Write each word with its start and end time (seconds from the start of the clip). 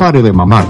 pare 0.00 0.22
de 0.22 0.32
mamar. 0.32 0.64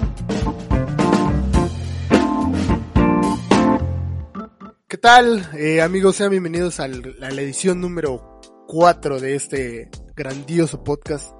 ¿Qué 4.88 4.98
tal, 4.98 5.48
eh, 5.56 5.80
amigos? 5.82 6.16
Sean 6.16 6.30
bienvenidos 6.32 6.80
al- 6.80 7.16
a 7.22 7.30
la 7.30 7.40
edición 7.40 7.80
número 7.80 8.40
4 8.66 9.20
de 9.20 9.36
este 9.36 9.88
grandioso 10.16 10.82
podcast. 10.82 11.32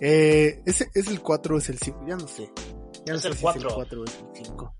Eh, 0.00 0.60
¿es, 0.66 0.80
¿Es 0.94 1.06
el 1.06 1.20
4 1.22 1.54
o 1.54 1.58
es 1.58 1.68
el 1.68 1.78
5? 1.78 2.04
Ya 2.08 2.16
no 2.16 2.26
sé. 2.26 2.50
Ya 3.06 3.12
no 3.12 3.16
Es 3.18 3.22
sé 3.22 3.28
el 3.28 3.34
si 3.36 3.42
4. 3.42 3.60
es 3.60 3.66
el 3.68 3.74
4 3.74 4.00
o 4.00 4.04
es 4.04 4.10
el 4.18 4.44
5. 4.44 4.74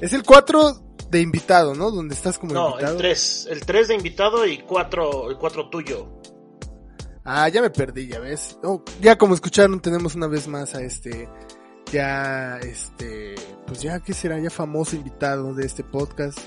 Es 0.00 0.12
el 0.14 0.22
4 0.22 0.72
de 1.10 1.20
invitado, 1.20 1.74
¿no? 1.74 1.90
Donde 1.90 2.14
estás 2.14 2.38
como 2.38 2.54
No, 2.54 2.70
invitado. 2.70 2.92
el 2.94 2.98
3. 2.98 3.48
El 3.50 3.60
3 3.60 3.88
de 3.88 3.94
invitado 3.94 4.46
y 4.46 4.58
4 4.62 5.30
el 5.30 5.36
cuatro 5.36 5.68
tuyo. 5.68 6.15
Ah, 7.28 7.48
ya 7.48 7.60
me 7.60 7.70
perdí, 7.70 8.06
ya 8.06 8.20
ves. 8.20 8.56
Oh, 8.62 8.80
ya 9.00 9.18
como 9.18 9.34
escucharon, 9.34 9.80
tenemos 9.80 10.14
una 10.14 10.28
vez 10.28 10.46
más 10.46 10.76
a 10.76 10.82
este, 10.82 11.28
ya, 11.90 12.58
este, 12.58 13.34
pues 13.66 13.82
ya, 13.82 13.98
¿qué 13.98 14.14
será? 14.14 14.38
Ya 14.38 14.48
famoso 14.48 14.94
invitado 14.94 15.52
de 15.52 15.66
este 15.66 15.82
podcast. 15.82 16.38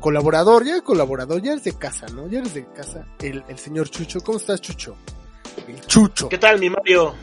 Colaborador, 0.00 0.64
ya 0.64 0.80
colaborador, 0.80 1.40
ya 1.40 1.52
eres 1.52 1.62
de 1.62 1.78
casa, 1.78 2.06
¿no? 2.08 2.26
Ya 2.26 2.40
eres 2.40 2.52
de 2.52 2.66
casa. 2.72 3.06
El, 3.20 3.44
el 3.48 3.58
señor 3.58 3.88
Chucho. 3.90 4.20
¿Cómo 4.22 4.38
estás, 4.38 4.60
Chucho? 4.60 4.96
El 5.68 5.80
Chucho. 5.82 6.28
¿Qué 6.28 6.38
tal, 6.38 6.58
mi 6.58 6.68
Mario? 6.68 7.14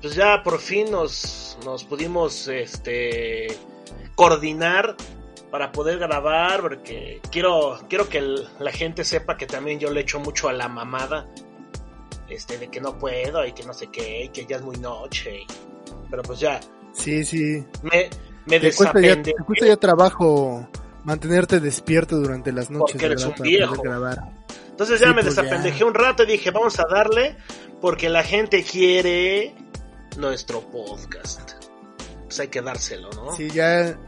Pues 0.00 0.14
ya 0.14 0.40
por 0.44 0.60
fin 0.60 0.92
nos, 0.92 1.58
nos 1.64 1.82
pudimos 1.82 2.46
este 2.46 3.48
coordinar 4.14 4.94
para 5.50 5.72
poder 5.72 5.98
grabar 5.98 6.60
porque 6.60 7.20
quiero 7.32 7.80
quiero 7.88 8.08
que 8.08 8.20
la 8.20 8.70
gente 8.70 9.02
sepa 9.02 9.36
que 9.36 9.46
también 9.46 9.80
yo 9.80 9.90
le 9.90 10.02
echo 10.02 10.20
mucho 10.20 10.48
a 10.48 10.52
la 10.52 10.68
mamada 10.68 11.26
este 12.28 12.58
de 12.58 12.68
que 12.68 12.80
no 12.80 12.98
puedo 12.98 13.44
y 13.46 13.52
que 13.52 13.64
no 13.64 13.72
sé 13.74 13.88
qué 13.88 14.24
y 14.24 14.28
que 14.28 14.44
ya 14.46 14.56
es 14.56 14.62
muy 14.62 14.76
noche 14.76 15.40
y- 15.40 15.46
pero 16.10 16.22
pues 16.22 16.40
ya 16.40 16.60
Sí, 16.92 17.24
sí. 17.24 17.64
me 17.82 18.08
me 18.46 18.58
Te 18.60 18.72
cuesta, 18.72 18.94
ya, 18.94 19.00
desapende 19.00 19.34
te 19.34 19.44
cuesta 19.44 19.66
ya 19.66 19.76
trabajo 19.76 20.68
mantenerte 21.04 21.60
despierto 21.60 22.16
durante 22.16 22.50
las 22.52 22.70
noches, 22.70 22.92
Porque 22.92 23.06
eres 23.06 23.22
¿verdad? 23.22 23.36
un 23.40 23.42
viejo. 23.44 23.82
grabar. 23.82 24.18
Entonces 24.70 25.00
ya 25.00 25.08
Sí, 25.08 25.14
me 25.14 25.22
pues, 25.22 25.36
desapendejé 25.36 25.78
ya. 25.80 25.86
un 25.86 25.94
rato 25.94 26.22
y 26.22 26.26
dije, 26.26 26.50
vamos 26.50 26.78
a 26.80 26.84
darle 26.90 27.36
porque 27.80 28.08
la 28.08 28.22
gente 28.22 28.62
quiere 28.62 29.54
nuestro 30.16 30.60
podcast. 30.62 31.52
Pues 32.24 32.40
hay 32.40 32.48
que 32.48 32.60
dárselo, 32.62 33.10
¿no? 33.10 33.34
Sí, 33.36 33.48
ya 33.50 33.98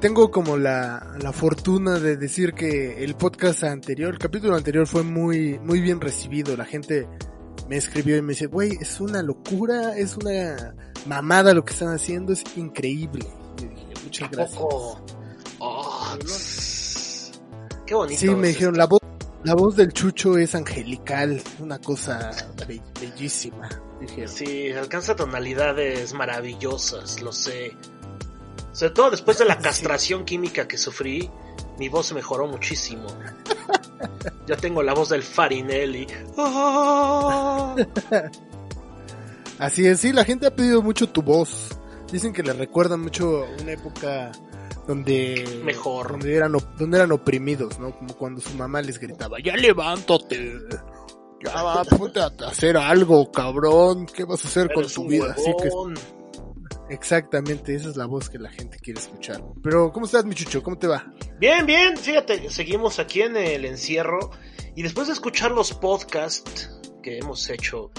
tengo 0.00 0.30
como 0.30 0.56
la, 0.56 1.14
la 1.20 1.32
fortuna 1.32 1.98
de 1.98 2.16
decir 2.16 2.52
que 2.52 3.02
el 3.04 3.14
podcast 3.16 3.64
anterior, 3.64 4.12
el 4.12 4.18
capítulo 4.18 4.56
anterior 4.56 4.86
fue 4.86 5.02
muy, 5.02 5.58
muy 5.60 5.80
bien 5.80 6.00
recibido. 6.00 6.56
La 6.56 6.64
gente 6.64 7.06
me 7.68 7.76
escribió 7.76 8.16
y 8.16 8.22
me 8.22 8.32
dice, 8.34 8.46
güey, 8.46 8.76
es 8.80 9.00
una 9.00 9.22
locura, 9.22 9.96
es 9.96 10.16
una 10.16 10.74
mamada 11.06 11.54
lo 11.54 11.64
que 11.64 11.72
están 11.72 11.94
haciendo, 11.94 12.32
es 12.32 12.42
increíble. 12.56 13.26
Y 13.58 13.66
dije, 13.66 13.86
muchas 14.04 14.28
¿A 14.28 14.30
gracias. 14.32 14.60
Oh, 14.60 14.98
qué 17.86 17.94
bonito. 17.94 18.20
Sí, 18.20 18.28
me 18.30 18.48
dijeron, 18.48 18.76
la 18.76 18.86
voz, 18.86 19.00
la 19.44 19.54
voz 19.54 19.76
del 19.76 19.92
Chucho 19.92 20.36
es 20.38 20.54
angelical, 20.54 21.42
una 21.60 21.78
cosa 21.78 22.30
be- 22.66 22.82
bellísima. 23.00 23.68
Dijeron. 24.00 24.28
Sí, 24.28 24.72
alcanza 24.72 25.14
tonalidades 25.16 26.12
maravillosas, 26.14 27.20
lo 27.22 27.32
sé. 27.32 27.72
Sobre 28.72 28.92
todo 28.92 29.10
después 29.10 29.38
de 29.38 29.44
la 29.44 29.56
Sí. 29.56 29.62
castración 29.62 30.24
química 30.24 30.66
que 30.66 30.76
sufrí, 30.78 31.30
mi 31.78 31.88
voz 31.88 32.12
mejoró 32.12 32.46
muchísimo. 32.46 33.06
Ya 34.46 34.56
tengo 34.56 34.82
la 34.82 34.92
voz 34.92 35.08
del 35.08 35.22
Farinelli. 35.22 36.06
Así 39.58 39.86
es, 39.86 40.00
sí, 40.00 40.12
la 40.12 40.24
gente 40.24 40.46
ha 40.46 40.54
pedido 40.54 40.82
mucho 40.82 41.08
tu 41.08 41.22
voz. 41.22 41.70
Dicen 42.12 42.32
que 42.32 42.42
le 42.42 42.52
recuerda 42.52 42.96
mucho 42.98 43.46
una 43.62 43.72
época 43.72 44.32
donde 44.86 45.60
Mejor. 45.64 46.12
donde 46.12 46.36
eran 46.36 46.52
donde 46.78 46.98
eran 46.98 47.12
oprimidos, 47.12 47.78
¿no? 47.78 47.96
Como 47.96 48.14
cuando 48.14 48.40
su 48.40 48.54
mamá 48.56 48.82
les 48.82 48.98
gritaba, 48.98 49.38
"Ya 49.42 49.56
levántate. 49.56 50.58
Ya 51.44 51.62
va, 51.62 51.84
ponte 51.84 52.20
a 52.20 52.26
hacer 52.46 52.76
algo, 52.76 53.30
cabrón. 53.30 54.06
¿Qué 54.06 54.24
vas 54.24 54.44
a 54.44 54.48
hacer 54.48 54.72
con 54.72 54.86
tu 54.86 55.06
vida?" 55.08 55.32
Así 55.36 55.52
que. 55.62 55.70
Exactamente, 56.90 57.74
esa 57.74 57.88
es 57.90 57.96
la 57.96 58.06
voz 58.06 58.28
que 58.30 58.38
la 58.38 58.50
gente 58.50 58.78
quiere 58.78 59.00
escuchar. 59.00 59.42
Pero 59.62 59.92
¿cómo 59.92 60.06
estás, 60.06 60.24
mi 60.24 60.34
chucho? 60.34 60.62
¿Cómo 60.62 60.78
te 60.78 60.86
va? 60.86 61.12
Bien, 61.38 61.64
bien, 61.66 61.96
fíjate, 61.96 62.50
seguimos 62.50 62.98
aquí 62.98 63.22
en 63.22 63.36
el 63.36 63.64
encierro 63.64 64.30
y 64.76 64.82
después 64.82 65.06
de 65.08 65.12
escuchar 65.14 65.50
los 65.52 65.72
podcasts 65.72 66.70
que 67.02 67.18
hemos 67.18 67.48
hecho, 67.50 67.90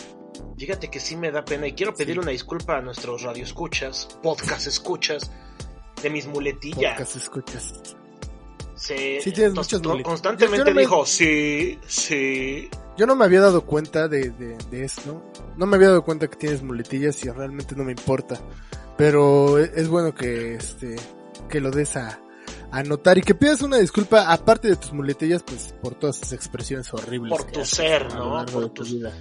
fíjate 0.58 0.90
que 0.90 1.00
sí 1.00 1.16
me 1.16 1.32
da 1.32 1.44
pena 1.46 1.68
y 1.68 1.74
quiero 1.74 1.94
pedir 1.94 2.16
Sí. 2.16 2.20
una 2.20 2.32
disculpa 2.32 2.78
a 2.78 2.82
nuestros 2.82 3.22
radioescuchas, 3.24 4.08
podcast 4.22 4.68
escuchas 4.68 5.32
de 6.02 6.10
mis 6.10 6.28
muletillas. 6.28 6.94
Podcast 6.94 7.16
escuchas. 7.16 7.74
Se, 8.76 9.22
Sí, 9.22 9.32
tienes 9.32 9.54
muchas 9.54 9.82
muletillas. 9.82 10.08
constantemente 10.08 10.58
Yo 10.58 10.66
no 10.66 10.74
me- 10.76 10.82
dijo, 10.82 11.06
sí, 11.06 11.80
sí. 11.88 12.70
Yo 12.98 13.06
no 13.06 13.16
me 13.16 13.26
había 13.26 13.42
dado 13.42 13.66
cuenta 13.66 14.08
de, 14.08 14.30
de, 14.32 14.58
de 14.72 14.84
esto. 14.86 15.22
No 15.58 15.66
me 15.66 15.76
había 15.76 15.90
dado 15.90 16.04
cuenta 16.04 16.28
que 16.28 16.38
tienes 16.38 16.64
muletillas 16.64 17.24
y 17.26 17.30
realmente 17.30 17.76
no 17.76 17.84
me 17.84 17.92
importa. 17.92 18.40
Pero 18.98 19.60
e- 19.60 19.72
es 19.76 19.88
bueno 19.90 20.14
que 20.16 20.56
este 20.56 20.96
que 21.50 21.60
lo 21.60 21.70
des 21.72 21.96
a, 21.98 22.20
a 22.72 22.84
notar 22.84 23.18
y 23.18 23.22
que 23.22 23.36
pidas 23.36 23.62
una 23.62 23.78
disculpa 23.78 24.32
aparte 24.32 24.70
de 24.70 24.76
tus 24.78 24.94
muletillas 24.94 25.44
pues 25.44 25.76
por 25.82 25.96
todas 25.96 26.18
esas 26.18 26.34
expresiones 26.34 26.94
horribles. 26.94 27.32
Por 27.32 27.46
que 27.46 27.52
tu 27.54 27.62
haces 27.62 27.76
ser, 27.78 28.04
a 28.04 28.16
lo 28.16 28.26
¿no? 28.26 28.36
largo 28.38 28.54
Por 28.54 28.64
de 28.64 28.70
tu 28.70 28.84
vida. 28.84 29.12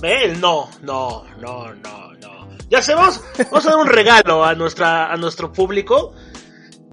Ve, 0.00 0.36
no, 0.38 0.68
no, 0.82 1.24
no, 1.40 1.74
no, 1.74 2.12
no. 2.20 2.48
Ya 2.68 2.82
sé, 2.82 2.94
vamos, 2.94 3.20
vamos 3.50 3.66
a 3.66 3.70
dar 3.70 3.78
un 3.78 3.86
regalo 3.86 4.44
a 4.44 4.54
nuestra, 4.54 5.12
a 5.12 5.16
nuestro 5.16 5.52
público. 5.52 6.12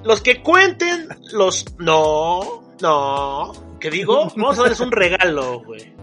Los 0.03 0.21
que 0.21 0.41
cuenten 0.41 1.07
los 1.33 1.66
no, 1.77 2.73
no, 2.81 3.51
¿qué 3.79 3.89
digo? 3.89 4.29
Vamos 4.35 4.57
a 4.59 4.61
darles 4.61 4.79
un 4.79 4.91
regalo, 4.91 5.61
güey. 5.63 5.94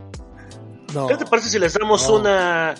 No. 0.94 1.06
¿Qué 1.06 1.16
te 1.16 1.26
parece 1.26 1.48
si 1.48 1.58
les 1.58 1.74
damos 1.74 2.08
No. 2.08 2.16
una, 2.16 2.74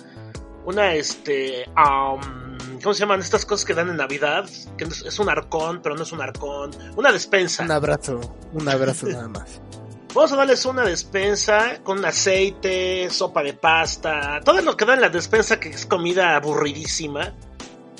una, 0.65 0.93
este, 0.93 1.65
am, 1.75 2.57
¿cómo 2.81 2.93
se 2.93 2.99
llaman 3.01 3.19
estas 3.19 3.45
cosas 3.45 3.65
que 3.65 3.73
dan 3.73 3.89
en 3.89 3.97
Navidad? 3.97 4.49
Que 4.77 4.85
es 4.85 5.19
un 5.19 5.29
arcón, 5.29 5.81
pero 5.81 5.95
no 5.95 6.03
es 6.03 6.11
un 6.11 6.21
arcón. 6.21 6.71
Una 6.95 7.11
despensa. 7.11 7.63
Un 7.63 7.71
abrazo, 7.71 8.19
un 8.53 8.67
abrazo 8.69 9.07
nada 9.07 9.27
más. 9.27 9.61
Vamos 10.13 10.31
a 10.31 10.35
darles 10.37 10.65
una 10.65 10.83
despensa 10.83 11.79
con 11.83 12.03
aceite, 12.03 13.07
sopa 13.11 13.43
de 13.43 13.53
pasta, 13.53 14.39
todo 14.43 14.61
lo 14.61 14.75
que 14.75 14.85
da 14.85 14.95
en 14.95 15.01
la 15.01 15.09
despensa 15.09 15.59
que 15.59 15.69
es 15.69 15.85
comida 15.85 16.35
aburridísima, 16.35 17.33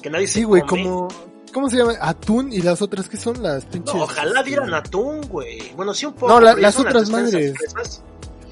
que 0.01 0.09
nadie 0.09 0.25
Sí, 0.25 0.39
se 0.39 0.45
güey, 0.45 0.63
como 0.63 1.09
¿cómo 1.53 1.69
se 1.69 1.78
llama? 1.78 1.94
Atún 2.01 2.51
y 2.51 2.62
las 2.62 2.81
otras 2.81 3.07
que 3.07 3.18
son 3.18 3.44
las 3.44 3.66
pinches. 3.66 3.94
No, 3.94 4.03
ojalá 4.03 4.39
este, 4.39 4.50
dieran 4.50 4.74
atún, 4.74 5.22
güey. 5.28 5.74
Bueno, 5.75 5.94
sí 5.94 6.06
un 6.07 6.13
poco. 6.13 6.28
No, 6.29 6.39
la- 6.39 6.56
las 6.56 6.79
otras 6.79 7.09
madres. 7.09 7.53
fresas. 7.56 8.01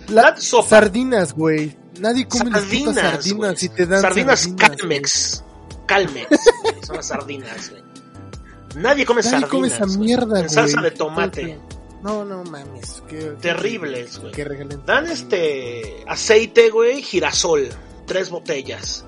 La- 0.09 0.35
sopa. 0.37 0.67
sardinas, 0.69 1.33
güey. 1.33 1.77
Nadie 1.99 2.27
come 2.27 2.51
las 2.51 2.61
Sardinas, 2.63 2.95
sardinas 2.95 3.35
güey. 3.37 3.65
y 3.65 3.69
te 3.69 3.85
dan 3.85 4.01
sardinas 4.01 4.39
sardinas, 4.41 4.69
Calmex. 4.77 5.43
Calmex. 5.85 6.27
güey, 6.29 6.83
son 6.85 6.95
las 6.97 7.07
sardinas, 7.07 7.69
güey. 7.69 7.83
Nadie 8.75 9.05
come 9.05 9.21
Nadie 9.21 9.29
sardinas. 9.31 9.49
come 9.49 9.67
esa 9.67 9.85
güey. 9.85 9.97
mierda, 9.97 10.39
En 10.41 10.49
salsa 10.49 10.79
güey. 10.81 10.91
de 10.91 10.97
tomate. 10.97 11.59
No, 12.03 12.23
no 12.25 12.43
mames. 12.43 13.01
Qué, 13.07 13.35
Terribles, 13.41 14.19
güey. 14.19 14.33
Dan 14.85 15.07
este 15.09 16.03
aceite, 16.07 16.69
güey, 16.69 17.01
girasol, 17.01 17.69
tres 18.05 18.29
botellas. 18.29 19.05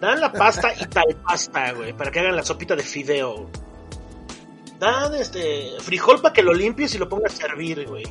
Dan 0.00 0.20
la 0.20 0.32
pasta 0.32 0.72
y 0.74 0.84
tal 0.90 1.04
pasta, 1.26 1.72
güey, 1.72 1.92
para 1.96 2.10
que 2.10 2.20
hagan 2.20 2.34
la 2.36 2.42
sopita 2.44 2.74
de 2.74 2.82
fideo. 2.82 3.48
Dan 4.78 5.14
este 5.14 5.70
frijol 5.80 6.20
para 6.20 6.32
que 6.34 6.42
lo 6.42 6.52
limpies 6.52 6.94
y 6.94 6.98
lo 6.98 7.08
pongas 7.08 7.34
a 7.34 7.36
servir, 7.36 7.86
güey. 7.86 8.04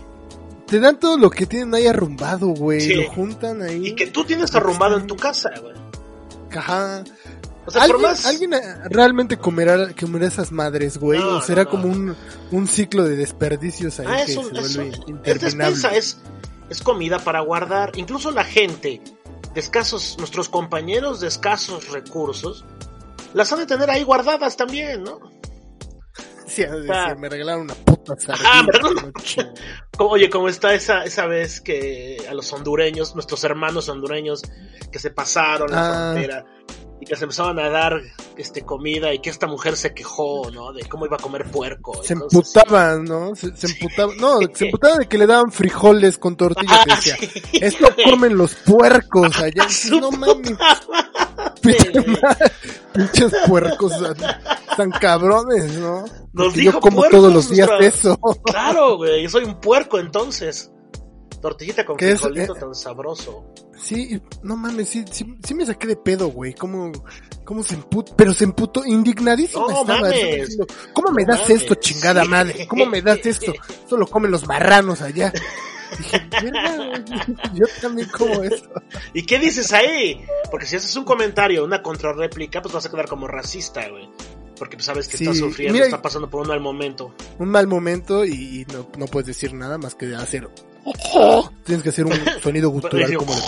Te 0.67 0.79
dan 0.79 0.99
todo 0.99 1.17
lo 1.17 1.29
que 1.29 1.45
tienen 1.45 1.73
ahí 1.75 1.87
arrumbado, 1.87 2.47
güey. 2.47 2.81
Sí. 2.81 2.93
Lo 2.95 3.11
juntan 3.11 3.61
ahí. 3.61 3.87
Y 3.89 3.95
que 3.95 4.07
tú 4.07 4.23
tienes 4.25 4.53
arrumbado 4.55 4.97
en 4.97 5.05
tu 5.07 5.15
casa, 5.15 5.51
güey. 5.61 5.75
Ajá. 6.55 7.03
O 7.67 7.71
sea, 7.71 7.81
por 7.81 7.91
¿Alguien, 7.95 8.01
más 8.11 8.25
alguien 8.27 8.53
eh, 8.53 8.61
realmente 8.89 9.37
comerá, 9.37 9.91
comerá 9.99 10.27
esas 10.27 10.51
madres, 10.51 10.97
güey? 10.99 11.19
No, 11.19 11.37
¿O 11.37 11.41
será 11.41 11.63
no, 11.63 11.65
no. 11.65 11.71
como 11.71 11.87
un, 11.93 12.15
un 12.51 12.67
ciclo 12.67 13.03
de 13.05 13.15
desperdicios 13.15 13.99
ahí 13.99 14.05
Ah, 14.07 14.15
que 14.17 14.21
es, 14.23 14.33
se 14.33 14.35
vuelve 14.39 14.59
un- 14.59 14.65
es 14.65 14.75
interminable? 14.75 15.33
despensa, 15.39 15.89
es, 15.95 16.17
es 16.69 16.81
comida 16.83 17.19
para 17.19 17.41
guardar. 17.41 17.91
Incluso 17.95 18.29
la 18.31 18.43
gente 18.43 19.01
de 19.53 19.59
escasos, 19.59 20.15
nuestros 20.19 20.47
compañeros 20.49 21.21
de 21.21 21.27
escasos 21.27 21.89
recursos, 21.89 22.65
las 23.33 23.51
han 23.51 23.59
de 23.59 23.65
tener 23.65 23.89
ahí 23.89 24.03
guardadas 24.03 24.55
también, 24.57 25.03
¿no? 25.03 25.19
Ah. 26.91 27.15
me 27.17 27.29
regalaron 27.29 27.63
una 27.63 27.73
puta 27.75 28.15
sardina. 28.17 28.67
Como- 29.97 30.09
oye, 30.11 30.29
como 30.29 30.47
está 30.49 30.73
esa, 30.73 31.03
esa 31.03 31.25
vez 31.27 31.61
que 31.61 32.17
a 32.29 32.33
los 32.33 32.51
hondureños, 32.53 33.13
nuestros 33.15 33.43
hermanos 33.43 33.89
hondureños, 33.89 34.41
que 34.91 34.99
se 34.99 35.09
pasaron 35.11 35.71
la 35.71 35.87
Ah. 35.87 36.11
frontera 36.13 36.45
y 37.01 37.05
que 37.05 37.15
se 37.17 37.23
empezaban 37.25 37.59
a 37.59 37.69
dar 37.69 37.99
este 38.37 38.61
comida 38.61 39.13
y 39.13 39.19
que 39.19 39.29
esta 39.29 39.47
mujer 39.47 39.75
se 39.75 39.93
quejó, 39.93 40.49
¿no? 40.51 40.71
De 40.71 40.85
cómo 40.87 41.05
iba 41.05 41.17
a 41.17 41.19
comer 41.19 41.49
puerco. 41.51 42.01
Se 42.03 42.13
Entonces, 42.13 42.39
emputaban, 42.55 43.03
¿no? 43.03 43.35
Se, 43.35 43.55
se 43.55 43.67
emputaban. 43.67 44.17
No, 44.17 44.39
se 44.53 44.65
emputaban 44.65 44.99
de 44.99 45.07
que 45.07 45.17
le 45.17 45.27
daban 45.27 45.51
frijoles 45.51 46.17
con 46.17 46.37
tortillas. 46.37 46.79
Ah, 46.79 46.95
decía, 46.95 47.17
sí, 47.17 47.29
esto 47.61 47.87
comen 48.09 48.37
los 48.37 48.55
puercos 48.55 49.37
allá. 49.41 49.67
No 49.99 50.11
mames. 50.11 50.53
pinches 52.93 53.33
puercos 53.47 53.93
tan, 54.77 54.91
cabrones, 54.91 55.73
¿no? 55.73 56.05
Nos 56.33 56.53
dijo 56.53 56.73
yo 56.73 56.79
como 56.79 57.03
todos 57.09 57.33
los 57.33 57.49
días 57.49 57.69
eso. 57.79 58.19
Claro, 58.45 58.97
güey, 58.97 59.23
yo 59.23 59.29
soy 59.29 59.45
un 59.45 59.59
puerco 59.59 59.99
entonces. 59.99 60.71
Tortillita 61.41 61.85
con 61.85 61.97
frijolito 61.97 62.55
eh, 62.55 62.59
tan 62.59 62.73
sabroso. 62.73 63.45
Sí, 63.77 64.19
no 64.41 64.55
mames, 64.55 64.89
sí, 64.89 65.05
sí, 65.11 65.53
me 65.53 65.65
saqué 65.65 65.87
de 65.87 65.95
pedo, 65.97 66.29
güey. 66.29 66.53
¿Cómo, 66.53 66.91
cómo 67.43 67.61
se 67.61 67.75
emputó? 67.75 68.15
Pero 68.15 68.33
se 68.33 68.45
emputó 68.45 68.85
indignadísimo. 68.85 69.69
No 69.69 69.83
mames. 69.83 70.57
¿Cómo 70.93 71.11
me 71.11 71.25
das 71.25 71.49
esto, 71.49 71.75
chingada 71.75 72.23
madre? 72.25 72.65
¿Cómo 72.67 72.85
me 72.85 73.01
das 73.01 73.25
esto? 73.25 73.53
Esto 73.69 73.97
lo 73.97 74.07
comen 74.07 74.31
los 74.31 74.47
marranos 74.47 75.01
allá. 75.01 75.31
Dije, 75.97 76.29
yo 77.53 77.65
también 77.81 78.07
como 78.09 78.43
esto. 78.43 78.69
¿Y 79.13 79.25
qué 79.25 79.39
dices 79.39 79.71
ahí? 79.73 80.25
Porque 80.51 80.65
si 80.65 80.75
haces 80.75 80.95
un 80.95 81.05
comentario, 81.05 81.63
una 81.63 81.81
contrarréplica, 81.81 82.61
pues 82.61 82.73
vas 82.73 82.85
a 82.85 82.91
quedar 82.91 83.07
como 83.07 83.27
racista, 83.27 83.87
güey. 83.89 84.09
Porque 84.57 84.77
pues, 84.77 84.85
sabes 84.85 85.07
que 85.07 85.17
está 85.17 85.33
sufriendo, 85.33 85.83
está 85.83 86.01
pasando 86.01 86.29
por 86.29 86.41
un 86.41 86.47
mal 86.47 86.61
momento. 86.61 87.13
Un 87.39 87.49
mal 87.49 87.67
momento 87.67 88.25
y 88.25 88.65
no, 88.71 88.87
no 88.97 89.05
puedes 89.07 89.27
decir 89.27 89.53
nada 89.53 89.77
más 89.77 89.95
que 89.95 90.15
hacer 90.15 90.49
Tienes 91.65 91.81
que 91.81 91.89
hacer 91.89 92.05
un 92.05 92.13
sonido 92.43 92.69
gutural 92.69 93.11
como 93.15 93.33
de 93.33 93.41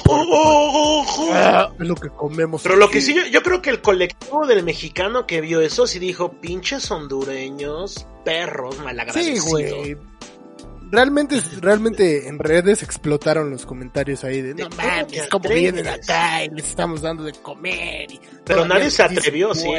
Es 1.79 1.88
lo 1.88 1.95
que 1.95 2.09
comemos. 2.09 2.63
Pero 2.63 2.75
lo 2.75 2.89
que 2.89 3.01
sí, 3.01 3.15
yo, 3.31 3.44
creo 3.44 3.61
que 3.61 3.69
el 3.69 3.81
colectivo 3.81 4.47
del 4.47 4.63
mexicano 4.63 5.27
que 5.27 5.41
vio 5.41 5.61
eso 5.61 5.85
sí 5.85 5.99
dijo, 5.99 6.31
pinches 6.41 6.89
hondureños, 6.89 8.07
perros 8.25 8.79
malagradecidos. 8.79 9.44
Sí, 9.44 9.49
güey. 9.49 9.97
Realmente, 10.89 11.41
realmente 11.59 12.27
en 12.27 12.39
redes 12.39 12.83
explotaron 12.83 13.49
los 13.49 13.65
comentarios 13.65 14.23
ahí 14.23 14.41
de, 14.41 14.53
no 14.55 14.69
mames, 14.69 15.27
como 15.27 15.49
vienen 15.49 15.87
acá 15.87 16.43
y 16.43 16.49
les 16.49 16.69
estamos 16.69 17.01
dando 17.01 17.23
de 17.23 17.33
comer. 17.33 18.07
Pero 18.45 18.65
nadie 18.65 18.89
se 18.89 19.03
atrevió, 19.03 19.53
sí. 19.53 19.67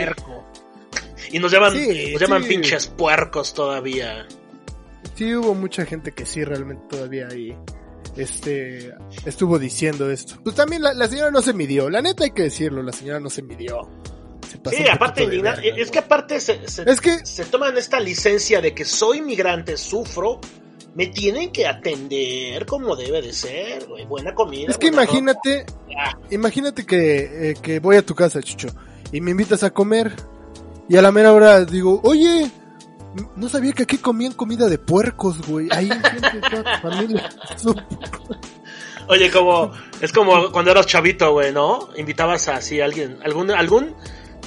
Y 1.31 1.41
nos 1.41 1.53
llaman, 1.53 1.75
nos 1.75 2.21
llaman 2.21 2.45
pinches 2.45 2.87
puercos 2.87 3.53
todavía 3.53 4.27
sí 5.19 5.35
hubo 5.35 5.55
mucha 5.55 5.85
gente 5.85 6.13
que 6.13 6.25
sí 6.25 6.45
realmente 6.45 6.85
todavía 6.89 7.27
ahí 7.29 7.57
este 8.17 8.95
estuvo 9.27 9.59
diciendo 9.59 10.11
esto. 10.11 10.37
Pues 10.43 10.55
también 10.55 10.83
la, 10.83 11.09
señora 11.09 11.31
no 11.31 11.43
se 11.43 11.53
midió, 11.53 11.91
la 11.91 12.01
neta 12.01 12.25
hay 12.25 12.31
que 12.31 12.43
decirlo, 12.43 12.83
la 12.83 12.93
señora 12.93 13.21
no 13.21 13.29
se 13.29 13.43
midió. 13.43 13.89
sí, 14.71 14.89
aparte 14.89 15.29
es 15.77 15.91
que 15.91 15.99
aparte 15.99 16.41
se, 16.41 16.61
es 16.65 17.01
que... 17.01 17.25
se 17.25 17.45
toman 17.45 17.77
esta 17.77 18.01
licencia 18.01 18.61
de 18.61 18.75
que 18.75 18.85
soy 18.85 19.21
migrante, 19.21 19.77
sufro, 19.77 20.41
me 20.95 21.07
tienen 21.07 21.53
que 21.53 21.67
atender 21.67 22.67
como 22.67 22.97
debe 22.97 23.23
de 23.23 23.33
ser, 23.33 23.87
güey, 23.87 24.05
buena 24.07 24.35
comida. 24.35 24.71
Es 24.71 24.79
que 24.79 24.89
imagínate, 24.89 25.67
imagínate 26.31 26.85
que, 26.85 27.51
eh, 27.51 27.55
que 27.61 27.81
voy 27.81 27.97
a 27.97 28.05
tu 28.05 28.15
casa, 28.15 28.43
Chucho, 28.43 28.69
y 29.13 29.21
me 29.21 29.31
invitas 29.31 29.63
a 29.63 29.71
comer, 29.71 30.13
y 30.89 30.97
a 30.97 31.03
la 31.03 31.13
mera 31.13 31.33
hora 31.33 31.65
digo, 31.65 32.01
oye, 32.03 32.51
no 33.37 33.49
sabía 33.49 33.73
que 33.73 33.85
aquí 33.85 33.99
comían 33.99 34.33
comida 34.33 34.69
de 34.69 34.79
puercos, 34.79 35.47
güey. 35.47 35.69
Ahí 35.71 35.89
toda 36.51 36.79
familia. 36.81 37.29
Oye, 39.09 39.31
como, 39.31 39.73
es 40.03 40.13
como 40.13 40.53
cuando 40.53 40.71
eras 40.71 40.87
chavito, 40.87 41.33
güey, 41.33 41.51
¿no? 41.51 41.89
Invitabas 41.97 42.47
así 42.49 42.83
a 42.83 42.85
alguien, 42.85 43.19
algún, 43.25 43.51
algún, 43.51 43.95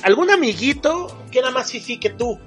algún 0.04 0.30
amiguito 0.30 1.24
que 1.32 1.40
era 1.40 1.50
más 1.50 1.72
fifi 1.72 2.00
que 2.00 2.12
tú, 2.12 2.40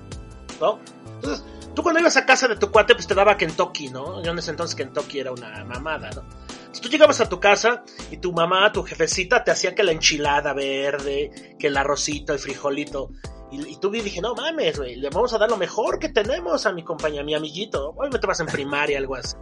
¿no? 0.61 0.79
Entonces, 1.17 1.45
tú 1.75 1.83
cuando 1.83 2.01
ibas 2.01 2.17
a 2.17 2.25
casa 2.25 2.49
de 2.49 2.57
tu 2.57 2.71
cuate, 2.71 2.95
pues 2.95 3.07
te 3.07 3.15
daba 3.15 3.37
Kentucky, 3.37 3.89
¿no? 3.89 4.23
Yo 4.23 4.33
en 4.33 4.39
ese 4.39 4.51
entonces 4.51 4.75
Kentucky 4.75 5.21
era 5.21 5.33
una 5.33 5.65
mamada, 5.65 6.11
¿no? 6.11 6.23
Entonces 6.23 6.81
tú 6.81 6.89
llegabas 6.89 7.21
a 7.21 7.29
tu 7.29 7.41
casa 7.41 7.85
y 8.11 8.17
tu 8.19 8.33
mamá, 8.33 8.73
tu 8.73 8.83
jefecita, 8.83 9.45
te 9.45 9.51
hacía 9.51 9.75
que 9.75 9.83
la 9.83 9.93
enchilada 9.93 10.53
verde, 10.53 11.57
que 11.59 11.67
el 11.67 11.77
arrocito, 11.77 12.33
el 12.33 12.39
frijolito. 12.39 13.11
Y, 13.51 13.73
y 13.73 13.77
tú 13.77 13.91
dije, 13.91 14.21
no 14.21 14.35
mames, 14.35 14.79
güey, 14.79 14.97
le 14.97 15.11
vamos 15.11 15.33
a 15.35 15.39
dar 15.39 15.51
lo 15.51 15.57
mejor 15.57 15.99
que 15.99 16.09
tenemos 16.09 16.67
a 16.67 16.73
mi 16.73 16.83
compañía, 16.83 17.21
a 17.21 17.25
mi 17.25 17.35
amiguito. 17.35 17.95
Hoy 17.97 18.09
me 18.11 18.19
te 18.19 18.27
vas 18.27 18.41
en 18.41 18.47
primaria, 18.47 18.99
algo 18.99 19.17
así. 19.17 19.37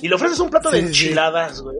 Y 0.00 0.08
le 0.08 0.14
ofreces 0.14 0.40
un 0.40 0.50
plato 0.50 0.70
de 0.70 0.80
enchiladas, 0.80 1.62
güey. 1.62 1.78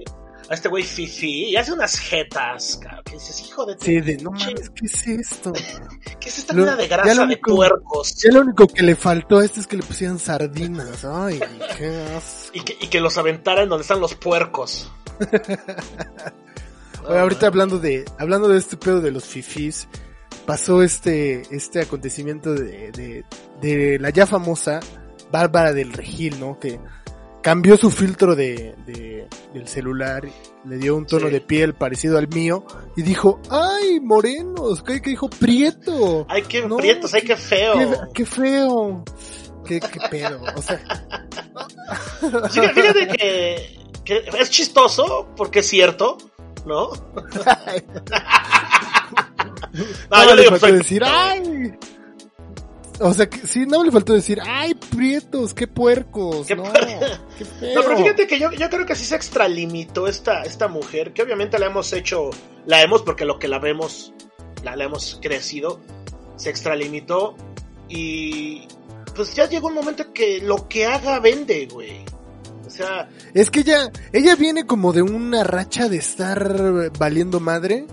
A 0.49 0.55
este 0.55 0.69
güey 0.69 0.85
fifi 0.85 1.51
y 1.51 1.57
hace 1.57 1.73
unas 1.73 1.99
jetas, 1.99 2.79
cabrón. 2.81 2.96
Que 3.07 3.13
dices, 3.15 3.41
hijo 3.47 3.65
de 3.65 3.77
Sí, 3.79 4.01
de 4.01 4.17
no 4.19 4.33
mames, 4.33 4.71
¿qué 4.71 4.87
es 4.87 5.07
esto? 5.07 5.53
¿Qué 6.21 6.29
es 6.29 6.39
esta 6.39 6.55
vida 6.55 6.77
de 6.77 6.89
grasa 6.89 7.25
de 7.25 7.37
puercos? 7.39 8.17
Ya 8.17 8.33
lo 8.33 8.41
único 8.41 8.67
que 8.67 8.83
le 8.83 8.97
faltó 8.97 9.39
a 9.39 9.45
este 9.45 9.61
es 9.61 9.67
que 9.67 9.77
le 9.77 9.83
pusieran 9.83 10.19
sardinas. 10.19 11.05
Ay, 11.05 11.41
qué 11.79 12.05
asco. 12.17 12.51
Y 12.53 12.61
que, 12.61 12.77
y 12.81 12.89
que 12.89 13.01
los 13.01 13.17
aventaran 13.17 13.69
donde 13.69 13.83
están 13.83 14.01
los 14.01 14.15
puercos. 14.15 14.93
Oye, 17.09 17.19
ahorita 17.19 17.47
hablando 17.47 17.79
de, 17.79 18.05
hablando 18.19 18.49
de 18.49 18.59
este 18.59 18.77
pedo 18.77 19.01
de 19.01 19.13
los 19.13 19.25
fifis, 19.25 19.87
pasó 20.45 20.83
este, 20.83 21.43
este 21.55 21.81
acontecimiento 21.81 22.55
de, 22.55 23.25
de, 23.61 23.99
la 24.01 24.11
ya 24.11 24.27
famosa 24.27 24.81
Bárbara 25.31 25.73
del 25.73 25.93
Regil, 25.93 26.41
¿no? 26.41 26.59
Que 26.59 26.81
cambió 27.47 27.77
su 27.77 27.93
filtro 27.93 28.35
de, 28.35 28.75
del 29.55 29.69
celular, 29.69 30.25
le 30.65 30.79
dio 30.79 30.97
un 30.97 31.07
tono 31.07 31.31
de 31.31 31.41
piel 31.41 31.75
parecido 31.75 32.19
al 32.19 32.27
mío 32.27 32.65
y 32.97 33.03
dijo, 33.03 33.41
ay, 33.49 34.01
morenos, 34.01 34.83
¿qué, 34.83 34.99
dijo? 34.99 35.31
Prieto. 35.31 36.27
Ay, 36.29 36.43
qué 36.43 36.63
prietos, 36.63 37.15
ay, 37.15 37.23
qué 37.23 37.37
feo. 37.37 38.11
Qué, 38.13 38.27
feo. 38.27 39.05
Qué, 39.65 39.79
qué 39.79 40.01
pedo, 40.11 40.41
o 40.57 40.61
sea. 40.61 40.81
fíjate 42.51 43.07
que, 43.17 43.79
que 44.05 44.25
es 44.41 44.51
chistoso 44.51 45.29
porque 45.37 45.61
es 45.61 45.69
cierto, 45.69 46.19
¿no? 46.67 46.91
no, 50.11 50.35
le 50.35 50.51
faltó 50.51 50.67
decir, 50.67 51.05
¡ay! 51.05 51.79
O 53.01 53.13
sea, 53.13 53.29
que, 53.29 53.47
sí, 53.47 53.67
no 53.67 53.85
le 53.85 53.91
faltó 53.91 54.13
decir, 54.13 54.41
¡ay, 54.45 54.75
prietos, 54.75 55.53
qué 55.55 55.67
puercos! 55.67 56.39
no, 56.39 56.47
qué 56.47 56.57
no, 56.57 56.65
pero 57.61 57.97
fíjate 57.97 58.27
que 58.27 58.39
yo, 58.39 58.51
yo 58.53 58.71
creo 58.71 58.87
que 58.87 58.95
sí 58.95 59.05
se 59.05 59.17
extralimitó 59.17 60.07
esta, 60.07 60.43
esta 60.43 60.69
mujer, 60.69 61.13
que 61.13 61.23
obviamente 61.23 61.59
la 61.59 61.67
hemos 61.67 61.93
hecho, 61.93 62.31
la 62.65 62.83
hemos 62.83 63.03
porque 63.03 63.25
lo 63.25 63.39
que 63.39 63.49
la 63.49 63.59
vemos, 63.59 64.13
la, 64.63 64.77
la 64.77 64.85
hemos 64.85 65.19
crecido, 65.21 65.81
se 66.37 66.51
extralimitó 66.51 67.37
y 67.89 68.67
pues 69.15 69.35
ya 69.35 69.49
llegó 69.49 69.69
un 69.69 69.75
momento 69.75 70.13
que 70.13 70.41
lo 70.41 70.69
que 70.69 70.87
haga 70.87 71.21
vende, 71.21 71.69
güey. 71.71 72.05
O 72.67 72.71
sea... 72.71 73.09
Es 73.33 73.51
que 73.51 73.61
ella, 73.61 73.91
ella 74.13 74.35
viene 74.37 74.67
como 74.67 74.93
de 74.93 75.03
una 75.03 75.45
racha 75.45 75.89
de 75.89 75.99
estar 75.99 76.91
valiendo 76.99 77.41
madre 77.41 77.87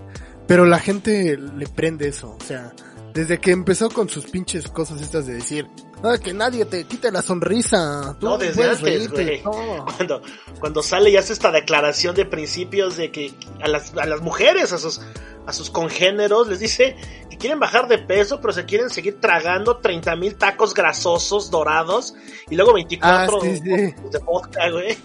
pero 0.46 0.66
la 0.66 0.78
gente 0.78 1.36
le 1.36 1.66
prende 1.66 2.08
eso, 2.08 2.36
o 2.38 2.44
sea, 2.44 2.72
desde 3.14 3.38
que 3.38 3.52
empezó 3.52 3.88
con 3.90 4.08
sus 4.08 4.26
pinches 4.26 4.66
cosas 4.68 5.00
estas 5.00 5.26
de 5.26 5.34
decir, 5.34 5.68
ah, 6.02 6.18
que 6.22 6.34
nadie 6.34 6.64
te 6.64 6.82
quite 6.84 7.12
la 7.12 7.22
sonrisa. 7.22 8.16
no, 8.20 8.36
desde 8.36 8.64
antes, 8.64 9.08
güey. 9.08 9.40
Cuando, 9.96 10.20
cuando 10.58 10.82
sale 10.82 11.10
y 11.10 11.16
hace 11.16 11.32
esta 11.32 11.52
declaración 11.52 12.16
de 12.16 12.24
principios 12.24 12.96
de 12.96 13.12
que 13.12 13.32
a 13.62 13.68
las, 13.68 13.96
a 13.96 14.06
las 14.06 14.20
mujeres, 14.20 14.72
a 14.72 14.78
sus, 14.78 15.00
a 15.46 15.52
sus 15.52 15.70
congéneros, 15.70 16.48
les 16.48 16.58
dice 16.58 16.96
que 17.30 17.38
quieren 17.38 17.60
bajar 17.60 17.86
de 17.86 17.98
peso, 17.98 18.40
pero 18.40 18.52
se 18.52 18.64
quieren 18.64 18.90
seguir 18.90 19.20
tragando 19.20 19.76
30 19.76 20.16
mil 20.16 20.34
tacos 20.34 20.74
grasosos, 20.74 21.52
dorados, 21.52 22.16
y 22.50 22.56
luego 22.56 22.74
24 22.74 23.38
ah, 23.40 23.44
de 23.44 23.94
vodka, 24.24 24.70
güey. 24.70 24.98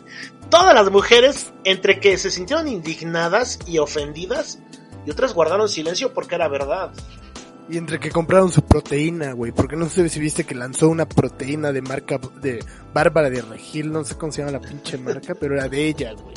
Todas 0.49 0.73
las 0.73 0.89
mujeres, 0.89 1.53
entre 1.63 1.99
que 1.99 2.17
se 2.17 2.31
sintieron 2.31 2.67
indignadas 2.67 3.59
y 3.67 3.77
ofendidas, 3.77 4.57
y 5.05 5.11
otras 5.11 5.35
guardaron 5.35 5.69
silencio 5.69 6.11
porque 6.11 6.33
era 6.33 6.47
verdad. 6.47 6.91
Y 7.69 7.77
entre 7.77 7.99
que 7.99 8.09
compraron 8.09 8.51
su 8.51 8.63
proteína, 8.63 9.33
güey, 9.33 9.51
porque 9.51 9.75
no 9.75 9.87
sé 9.87 10.09
si 10.09 10.19
viste 10.19 10.43
que 10.43 10.55
lanzó 10.55 10.89
una 10.89 11.07
proteína 11.07 11.71
de 11.71 11.81
marca 11.83 12.19
de 12.41 12.63
Bárbara 12.93 13.29
de 13.29 13.43
Regil, 13.43 13.91
no 13.91 14.03
sé 14.03 14.15
cómo 14.15 14.31
se 14.31 14.41
llama 14.41 14.53
la 14.53 14.61
pinche 14.61 14.97
marca, 14.97 15.35
pero 15.35 15.53
era 15.53 15.69
de 15.69 15.87
ella, 15.87 16.13
güey. 16.13 16.33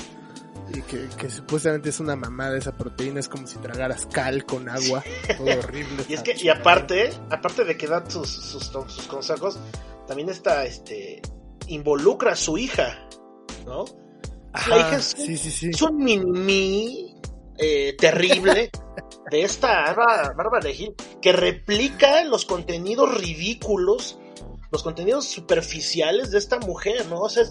Y 0.74 0.82
que, 0.82 1.30
supuestamente 1.30 1.88
es 1.88 2.00
una 2.00 2.16
mamada 2.16 2.56
esa 2.56 2.76
proteína, 2.76 3.20
es 3.20 3.28
como 3.28 3.46
si 3.46 3.58
tragaras 3.58 4.06
cal 4.06 4.44
con 4.44 4.68
agua, 4.68 5.02
todo 5.36 5.58
horrible. 5.58 6.04
y 6.08 6.14
es 6.14 6.22
que, 6.22 6.34
y 6.38 6.48
aparte, 6.50 7.10
aparte 7.30 7.64
de 7.64 7.76
que 7.76 7.86
da 7.86 8.08
sus, 8.08 8.28
sus, 8.28 8.64
sus 8.66 9.06
consejos, 9.06 9.58
también 10.06 10.28
está, 10.28 10.64
este, 10.64 11.22
involucra 11.68 12.32
a 12.32 12.36
su 12.36 12.58
hija, 12.58 13.08
¿no? 13.64 13.86
la 14.68 14.78
hija 14.78 14.96
es, 14.96 15.14
sí, 15.16 15.36
sí, 15.38 15.50
sí. 15.50 15.70
es 15.70 15.80
un 15.80 15.96
mini 15.96 17.16
eh, 17.56 17.94
terrible 17.98 18.70
de 19.30 19.42
esta 19.42 19.92
Bárbara 19.94 20.60
de 20.62 20.74
Gil 20.74 20.94
que 21.20 21.32
replica 21.32 22.24
los 22.24 22.44
contenidos 22.44 23.14
ridículos, 23.18 24.18
los 24.70 24.82
contenidos 24.82 25.26
superficiales 25.26 26.30
de 26.30 26.38
esta 26.38 26.58
mujer, 26.58 27.06
¿no? 27.06 27.20
O 27.20 27.28
sea, 27.28 27.44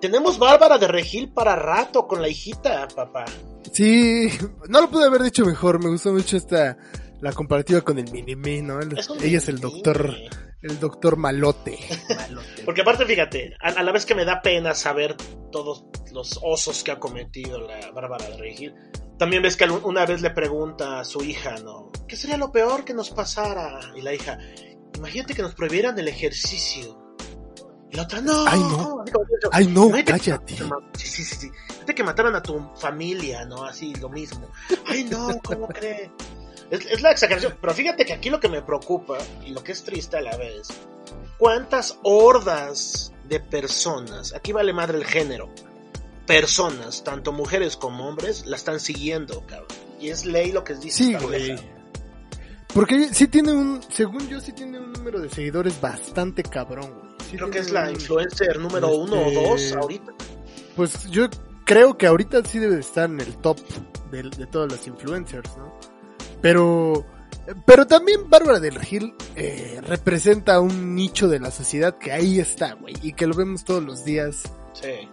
tenemos 0.00 0.38
Bárbara 0.38 0.78
de 0.78 0.88
Regil 0.88 1.32
para 1.32 1.56
rato 1.56 2.06
con 2.06 2.22
la 2.22 2.28
hijita, 2.28 2.88
papá. 2.88 3.24
Sí, 3.72 4.28
no 4.68 4.80
lo 4.80 4.90
pude 4.90 5.06
haber 5.06 5.22
dicho 5.22 5.44
mejor, 5.44 5.82
me 5.82 5.90
gustó 5.90 6.12
mucho 6.12 6.36
esta 6.36 6.76
la 7.20 7.32
comparativa 7.32 7.82
con 7.82 7.98
el 7.98 8.10
mini 8.10 8.62
¿no? 8.62 8.80
Ella 8.80 9.38
es 9.38 9.48
el 9.48 9.60
doctor 9.60 10.16
el 10.62 10.78
doctor 10.78 11.16
malote. 11.16 11.78
Porque 12.64 12.82
aparte, 12.82 13.06
fíjate, 13.06 13.56
a, 13.60 13.82
la 13.82 13.92
vez 13.92 14.04
que 14.04 14.14
me 14.14 14.24
da 14.24 14.42
pena 14.42 14.74
saber 14.74 15.16
todos 15.50 15.84
los 16.12 16.38
osos 16.42 16.84
que 16.84 16.90
ha 16.90 16.98
cometido 16.98 17.60
la 17.60 17.90
Bárbara 17.92 18.28
de 18.28 18.36
Regil, 18.36 18.74
También 19.20 19.42
ves 19.42 19.54
que 19.54 19.66
una 19.66 20.06
vez 20.06 20.22
le 20.22 20.30
pregunta 20.30 20.98
a 20.98 21.04
su 21.04 21.22
hija, 21.22 21.56
¿no? 21.62 21.92
¿Qué 22.08 22.16
sería 22.16 22.38
lo 22.38 22.50
peor 22.50 22.86
que 22.86 22.94
nos 22.94 23.10
pasara? 23.10 23.78
Y 23.94 24.00
la 24.00 24.14
hija, 24.14 24.38
imagínate 24.96 25.34
que 25.34 25.42
nos 25.42 25.54
prohibieran 25.54 25.98
el 25.98 26.08
ejercicio. 26.08 26.98
Y 27.90 27.96
la 27.96 28.04
otra, 28.04 28.22
no. 28.22 28.46
Ay, 28.46 28.60
no. 28.60 29.04
Ay, 29.52 29.66
no, 29.66 29.90
cállate. 30.06 30.56
Sí, 30.94 31.06
sí, 31.06 31.24
sí, 31.24 31.36
sí. 31.36 31.50
Que 31.94 32.02
mataran 32.02 32.34
a 32.34 32.42
tu 32.42 32.70
familia, 32.76 33.44
¿no? 33.44 33.62
Así, 33.62 33.94
lo 33.96 34.08
mismo. 34.08 34.48
Ay, 34.86 35.04
no, 35.04 35.38
¿cómo 35.44 35.68
cree? 35.68 36.10
Es, 36.70 36.86
es 36.86 37.02
la 37.02 37.10
exageración. 37.10 37.58
Pero 37.60 37.74
fíjate 37.74 38.06
que 38.06 38.14
aquí 38.14 38.30
lo 38.30 38.40
que 38.40 38.48
me 38.48 38.62
preocupa 38.62 39.18
y 39.44 39.50
lo 39.50 39.62
que 39.62 39.72
es 39.72 39.84
triste 39.84 40.16
a 40.16 40.22
la 40.22 40.34
vez, 40.38 40.68
¿cuántas 41.36 41.98
hordas 42.04 43.12
de 43.28 43.38
personas, 43.38 44.32
aquí 44.32 44.52
vale 44.52 44.72
madre 44.72 44.96
el 44.96 45.04
género, 45.04 45.50
personas, 46.30 47.02
tanto 47.04 47.32
mujeres 47.32 47.76
como 47.76 48.08
hombres, 48.08 48.46
la 48.46 48.56
están 48.56 48.80
siguiendo, 48.80 49.44
cabrón? 49.46 49.68
Y 50.00 50.08
es 50.08 50.24
ley 50.24 50.52
lo 50.52 50.64
que 50.64 50.74
dice 50.74 51.04
Sí, 51.04 51.14
güey. 51.14 51.56
Porque 52.72 53.12
sí 53.12 53.26
tiene 53.26 53.52
un, 53.52 53.80
según 53.90 54.28
yo, 54.28 54.40
sí 54.40 54.52
tiene 54.52 54.78
un 54.78 54.92
número 54.92 55.20
de 55.20 55.28
seguidores 55.28 55.80
bastante 55.80 56.42
cabrón, 56.42 56.90
güey. 56.94 57.10
Sí 57.30 57.36
Creo 57.36 57.50
que 57.50 57.58
es 57.58 57.70
la 57.70 57.84
un- 57.84 57.90
influencer 57.94 58.58
número 58.58 58.88
uno 58.94 59.16
o 59.16 59.26
Este, 59.26 59.42
dos 59.42 59.72
ahorita. 59.82 60.12
Pues 60.76 61.10
yo 61.10 61.28
creo 61.64 61.98
que 61.98 62.06
ahorita 62.06 62.44
sí 62.44 62.58
debe 62.58 62.76
de 62.76 62.80
estar 62.80 63.10
en 63.10 63.20
el 63.20 63.36
top 63.38 63.58
de, 64.10 64.22
de 64.22 64.46
todos 64.46 64.70
los 64.70 64.86
influencers, 64.86 65.56
¿no? 65.56 65.74
Pero, 66.40 67.04
pero 67.66 67.86
también 67.86 68.30
Bárbara 68.30 68.60
del 68.60 68.78
Gil 68.80 69.14
eh, 69.36 69.80
representa 69.82 70.60
un 70.60 70.94
nicho 70.94 71.28
de 71.28 71.40
la 71.40 71.50
sociedad 71.50 71.98
que 71.98 72.12
ahí 72.12 72.38
está, 72.40 72.74
güey, 72.74 72.94
y 73.02 73.12
que 73.12 73.26
lo 73.26 73.34
vemos 73.34 73.64
todos 73.64 73.82
los 73.82 74.04
días, 74.04 74.42
Sí. 74.72 75.08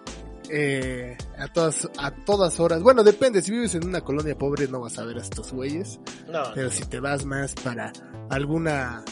Eh, 0.50 1.18
a 1.38 1.48
todas, 1.48 1.88
a 1.98 2.12
todas 2.12 2.60
horas. 2.60 2.82
Bueno, 2.82 3.04
depende, 3.04 3.42
si 3.42 3.52
vives 3.52 3.76
en 3.76 3.86
una 3.86 4.02
colonia 4.02 4.38
pobre 4.38 4.68
no 4.68 4.80
vas 4.82 4.98
a 4.98 5.04
ver 5.06 5.18
a 5.18 5.22
estos 5.22 5.52
güeyes, 5.54 6.00
No, 6.28 6.44
pero 6.56 6.70
si 6.72 6.86
te 6.86 7.00
vas 7.00 7.26
más 7.26 7.54
para 7.56 7.92
alguna, 8.30 9.04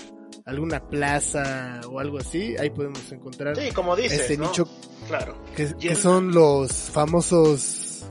alguna 0.45 0.79
plaza 0.87 1.81
o 1.89 1.99
algo 1.99 2.17
así, 2.19 2.55
ahí 2.57 2.69
podemos 2.69 3.11
encontrar 3.11 3.55
sí, 3.55 3.71
como 3.71 3.95
dices, 3.95 4.21
este 4.21 4.37
¿no? 4.37 4.45
nicho 4.45 4.67
Claro. 5.07 5.37
que, 5.55 5.73
que 5.75 5.95
son 5.95 6.31
los 6.33 6.71
famosos 6.71 8.05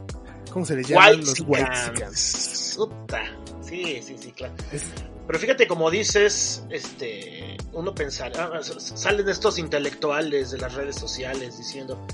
¿cómo 0.53 0.65
se 0.65 0.77
les 0.77 0.89
llaman? 0.89 1.19
los 1.21 1.41
Whitexicans. 1.41 1.89
whitexicans. 1.89 2.75
Puta. 2.77 3.23
Sí, 3.63 4.01
sí, 4.03 4.17
sí, 4.19 4.31
claro. 4.33 4.55
Es- 4.73 4.85
Pero 5.27 5.39
fíjate, 5.39 5.67
como 5.67 5.91
dices, 5.91 6.65
este, 6.71 7.57
uno 7.73 7.95
pensar, 7.95 8.33
ah, 8.39 8.61
salen 8.63 9.29
estos 9.29 9.59
intelectuales 9.59 10.51
de 10.51 10.59
las 10.59 10.75
redes 10.75 10.97
sociales 10.97 11.57
diciendo, 11.59 12.07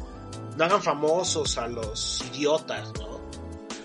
no 0.61 0.67
hagan 0.67 0.83
famosos 0.83 1.57
a 1.59 1.67
los 1.67 2.23
idiotas, 2.33 2.93
¿no? 3.01 3.19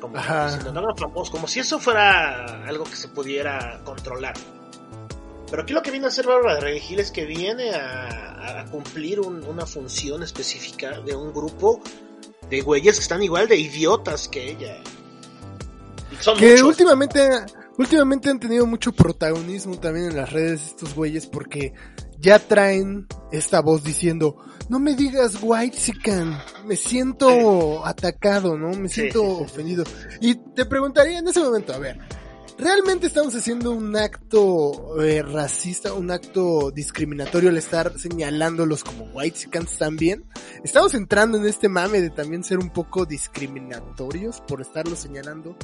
Como, 0.02 0.18
diciendo, 0.18 0.72
no 0.74 0.82
hagan 0.82 0.98
famosos, 0.98 1.30
como 1.32 1.48
si 1.48 1.62
eso 1.62 1.80
fuera 1.80 2.66
algo 2.68 2.84
que 2.84 2.96
se 2.98 3.08
pudiera 3.08 3.80
controlar. 3.86 4.34
Pero 5.50 5.62
aquí 5.64 5.74
lo 5.74 5.82
que 5.82 5.92
viene 5.92 6.08
a 6.08 6.10
hacer 6.10 6.28
Bárbara 6.28 6.56
de 6.56 6.62
Regil 6.62 7.00
es 7.00 7.12
que 7.12 7.26
viene 7.26 7.72
a, 7.74 8.60
a 8.62 8.66
cumplir 8.66 9.20
un- 9.22 9.44
una 9.46 9.66
función 9.66 10.22
específica 10.24 11.00
de 11.02 11.16
un 11.16 11.32
grupo 11.34 11.82
de 12.50 12.62
güeyes 12.62 12.98
que 12.98 13.02
están 13.04 13.24
igual 13.24 13.48
de 13.48 13.56
idiotas 13.58 14.28
que 14.28 14.52
ella. 14.52 14.78
Son 16.20 16.38
que 16.38 16.52
muchos. 16.52 16.62
últimamente 16.68 17.30
últimamente 17.78 18.30
han 18.30 18.40
tenido 18.40 18.66
mucho 18.66 18.92
protagonismo 18.92 19.78
también 19.80 20.08
en 20.08 20.18
las 20.18 20.32
redes 20.32 20.68
estos 20.68 20.96
güeyes 20.96 21.28
porque 21.28 21.74
ya 22.20 22.40
traen 22.40 23.08
esta 23.32 23.62
voz 23.62 23.84
diciendo 23.84 24.38
no 24.70 24.80
me 24.80 24.96
digas 24.96 25.40
whitezican 25.42 26.38
me 26.66 26.76
siento 26.76 27.86
atacado 27.86 28.58
no 28.58 28.72
me 28.72 28.90
siento 28.90 29.22
sí, 29.22 29.28
sí, 29.28 29.38
sí, 29.38 29.44
ofendido 29.44 29.84
y 30.22 30.36
te 30.36 30.66
preguntaría 30.66 31.20
en 31.20 31.28
ese 31.28 31.40
momento 31.40 31.74
a 31.74 31.80
ver 31.80 32.00
¿Realmente 32.58 33.08
estamos 33.08 33.36
haciendo 33.36 33.72
un 33.72 33.98
acto 33.98 35.02
eh, 35.04 35.22
racista, 35.22 35.94
un 35.94 36.10
acto 36.10 36.72
discriminatorio 36.72 37.50
al 37.50 37.58
estar 37.58 38.00
señalándolos 38.00 38.86
como 38.86 39.04
whitexicans 39.14 39.78
también? 39.78 40.24
¿Estamos 40.64 40.94
entrando 40.94 41.38
en 41.38 41.46
este 41.46 41.68
mame 41.68 42.00
de 42.00 42.12
también 42.12 42.46
ser 42.46 42.60
un 42.60 42.70
poco 42.70 43.06
discriminatorios 43.06 44.40
por 44.40 44.62
estarlos 44.62 45.00
señalando? 45.00 45.58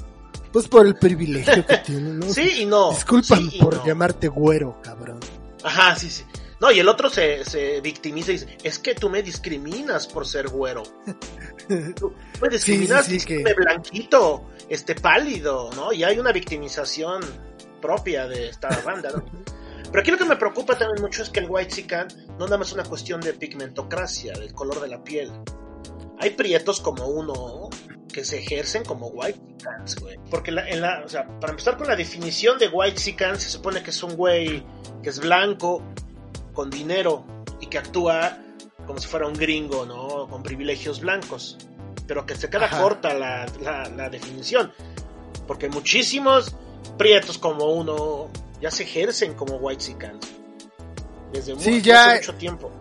Pues 0.51 0.67
por 0.67 0.85
el 0.85 0.95
privilegio 0.95 1.65
que 1.65 1.77
tienen, 1.77 2.19
¿no? 2.19 2.31
Sí 2.33 2.61
y 2.61 2.65
no. 2.65 2.91
Disculpan 2.91 3.49
Sí 3.49 3.57
y 3.57 3.61
por 3.61 3.77
no. 3.77 3.85
llamarte 3.85 4.27
güero, 4.27 4.81
cabrón. 4.81 5.19
Ajá, 5.63 5.95
sí, 5.95 6.09
sí. 6.09 6.23
No, 6.59 6.71
y 6.71 6.79
el 6.79 6.87
otro 6.89 7.09
se, 7.09 7.43
se 7.45 7.81
victimiza 7.81 8.31
y 8.31 8.33
dice, 8.33 8.57
es 8.63 8.77
que 8.77 8.93
tú 8.93 9.09
me 9.09 9.23
discriminas 9.23 10.05
por 10.07 10.27
ser 10.27 10.49
güero. 10.49 10.83
Tú 11.95 12.13
me 12.41 12.49
discriminas, 12.49 13.05
sí, 13.05 13.19
sí, 13.19 13.25
que- 13.25 13.37
diciéndome 13.37 13.65
blanquito, 13.65 14.49
este 14.69 14.93
pálido, 14.95 15.69
¿no? 15.75 15.93
Y 15.93 16.03
hay 16.03 16.19
una 16.19 16.31
victimización 16.31 17.21
propia 17.81 18.27
de 18.27 18.49
esta 18.49 18.67
banda, 18.85 19.09
¿no? 19.15 19.23
Pero 19.89 20.01
aquí 20.01 20.11
lo 20.11 20.17
que 20.17 20.25
me 20.25 20.35
preocupa 20.35 20.77
también 20.77 21.01
mucho 21.01 21.23
es 21.23 21.29
que 21.29 21.39
el 21.39 21.47
white 21.49 21.73
sican 21.73 22.07
no 22.37 22.45
nada 22.45 22.57
más 22.57 22.67
es 22.69 22.73
una 22.73 22.83
cuestión 22.83 23.21
de 23.21 23.33
pigmentocracia, 23.33 24.33
del 24.33 24.53
color 24.53 24.81
de 24.81 24.87
la 24.89 25.03
piel. 25.03 25.31
Hay 26.19 26.31
prietos 26.31 26.79
como 26.81 27.07
uno 27.07 27.69
que 28.11 28.23
se 28.25 28.39
ejercen 28.39 28.83
como 28.83 29.07
white 29.07 29.39
sicans, 29.57 29.95
güey. 30.01 30.17
Porque 30.29 30.51
la- 30.51 30.67
en 30.69 30.81
la, 30.81 31.03
o 31.05 31.09
sea, 31.09 31.27
para 31.39 31.51
empezar 31.51 31.77
con 31.77 31.87
la 31.87 31.95
definición 31.95 32.57
de 32.59 32.67
white 32.67 32.99
sican, 32.99 33.39
se 33.39 33.49
supone 33.49 33.81
que 33.83 33.89
es 33.91 34.03
un 34.03 34.15
güey 34.15 34.63
que 35.03 35.09
es 35.09 35.19
blanco, 35.19 35.81
con 36.53 36.69
dinero 36.69 37.25
y 37.59 37.67
que 37.67 37.77
actúa 37.77 38.37
como 38.85 38.99
si 38.99 39.07
fuera 39.07 39.27
un 39.27 39.33
gringo, 39.33 39.85
¿no? 39.85 40.27
Con 40.27 40.43
privilegios 40.43 40.99
blancos. 40.99 41.57
Pero 42.07 42.25
que 42.25 42.35
se 42.35 42.49
queda 42.49 42.65
Ajá. 42.65 42.81
corta 42.81 43.13
la, 43.13 43.45
la, 43.61 43.87
la 43.89 44.09
definición. 44.09 44.73
Porque 45.47 45.69
muchísimos 45.69 46.53
prietos 46.97 47.37
como 47.37 47.65
uno 47.73 48.29
ya 48.59 48.69
se 48.69 48.83
ejercen 48.83 49.33
como 49.33 49.55
white 49.57 49.81
sicans. 49.81 50.27
Desde 51.31 51.57
Sí, 51.59 51.69
muy- 51.71 51.81
ya- 51.81 52.07
hace 52.07 52.15
mucho 52.17 52.35
tiempo. 52.35 52.71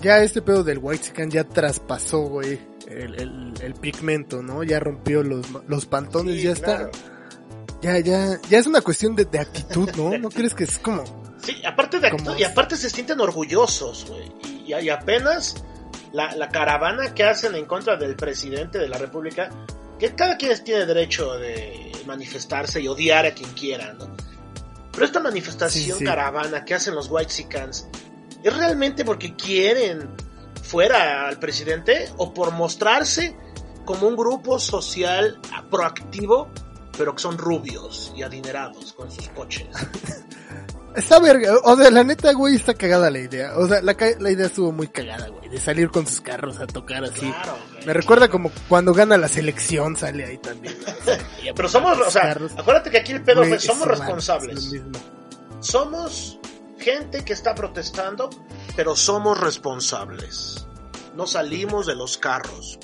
Ya 0.00 0.18
este 0.18 0.40
pedo 0.42 0.64
del 0.64 0.78
whitezican 0.78 1.30
ya 1.30 1.44
traspasó, 1.44 2.22
güey, 2.22 2.58
el, 2.88 3.14
el, 3.20 3.54
el 3.60 3.74
pigmento, 3.74 4.42
¿no? 4.42 4.62
Ya 4.62 4.80
rompió 4.80 5.22
los, 5.22 5.46
los 5.68 5.86
pantones, 5.86 6.36
Sí, 6.36 6.42
ya 6.42 6.54
claro. 6.54 6.90
está. 6.92 6.98
Ya, 7.82 7.98
ya, 7.98 8.40
ya 8.48 8.58
es 8.58 8.66
una 8.66 8.80
cuestión 8.80 9.16
de, 9.16 9.24
de 9.24 9.40
actitud, 9.40 9.90
¿no? 9.96 10.16
¿No 10.18 10.30
crees 10.30 10.54
que 10.54 10.64
es 10.64 10.78
como... 10.78 11.02
Sí, 11.42 11.60
aparte 11.66 11.98
de 11.98 12.08
actu- 12.12 12.38
y 12.38 12.44
aparte 12.44 12.76
se 12.76 12.88
sienten 12.88 13.20
orgullosos, 13.20 14.06
güey. 14.08 14.30
Y, 14.66 14.74
y 14.84 14.88
apenas 14.88 15.64
la, 16.12 16.36
la 16.36 16.48
caravana 16.50 17.12
que 17.14 17.24
hacen 17.24 17.56
en 17.56 17.66
contra 17.66 17.96
del 17.96 18.14
presidente 18.14 18.78
de 18.78 18.88
la 18.88 18.98
República, 18.98 19.50
que 19.98 20.14
cada 20.14 20.36
quien 20.36 20.62
tiene 20.62 20.86
derecho 20.86 21.32
de 21.34 21.90
manifestarse 22.06 22.80
y 22.80 22.86
odiar 22.86 23.26
a 23.26 23.34
quien 23.34 23.50
quiera, 23.50 23.92
¿no? 23.94 24.14
Pero 24.92 25.04
esta 25.04 25.18
manifestación 25.20 25.84
Sí, 25.98 25.98
sí. 25.98 26.04
caravana 26.04 26.64
que 26.64 26.74
hacen 26.74 26.94
los 26.94 27.10
Whitexicans, 27.10 27.88
¿es 28.44 28.56
realmente 28.56 29.04
porque 29.04 29.34
quieren 29.34 30.08
fuera 30.62 31.28
al 31.28 31.38
presidente 31.38 32.08
o 32.16 32.32
por 32.32 32.52
mostrarse 32.52 33.36
como 33.84 34.08
un 34.08 34.16
grupo 34.16 34.58
social 34.58 35.40
proactivo, 35.70 36.48
pero 36.96 37.14
que 37.14 37.22
son 37.22 37.36
rubios 37.36 38.12
y 38.16 38.22
adinerados 38.22 38.92
con 38.92 39.10
sus 39.10 39.28
coches? 39.28 39.68
Está 40.94 41.18
verga, 41.20 41.54
o 41.64 41.76
sea, 41.76 41.90
la 41.90 42.04
neta, 42.04 42.32
güey, 42.34 42.56
está 42.56 42.74
cagada 42.74 43.10
la 43.10 43.18
idea. 43.18 43.56
O 43.56 43.66
sea, 43.66 43.80
la, 43.80 43.92
idea 44.30 44.46
estuvo 44.46 44.72
muy 44.72 44.88
cagada, 44.88 45.28
güey, 45.28 45.48
de 45.48 45.58
salir 45.58 45.90
con 45.90 46.06
sus 46.06 46.20
carros 46.20 46.60
a 46.60 46.66
tocar 46.66 47.02
así. 47.04 47.20
Claro, 47.30 47.56
güey. 47.72 47.86
Me 47.86 47.94
recuerda 47.94 48.28
como 48.28 48.50
cuando 48.68 48.92
gana 48.92 49.16
la 49.16 49.28
selección, 49.28 49.96
sale 49.96 50.24
ahí 50.24 50.36
también. 50.38 50.76
Pero 51.56 51.68
somos, 51.68 51.98
o 51.98 52.10
sea, 52.10 52.22
Carros. 52.22 52.52
acuérdate 52.58 52.90
que 52.90 52.98
aquí 52.98 53.12
el 53.12 53.22
pedo 53.22 53.38
Güey, 53.38 53.50
fue, 53.50 53.60
somos 53.60 53.88
responsables. 53.88 54.70
Somos 55.60 56.38
gente 56.82 57.24
que 57.24 57.32
está 57.32 57.54
protestando, 57.54 58.28
pero 58.76 58.96
somos 58.96 59.40
responsables. 59.40 60.66
No 61.14 61.26
salimos 61.26 61.86
de 61.86 61.94
los 61.94 62.18
carros. 62.18 62.78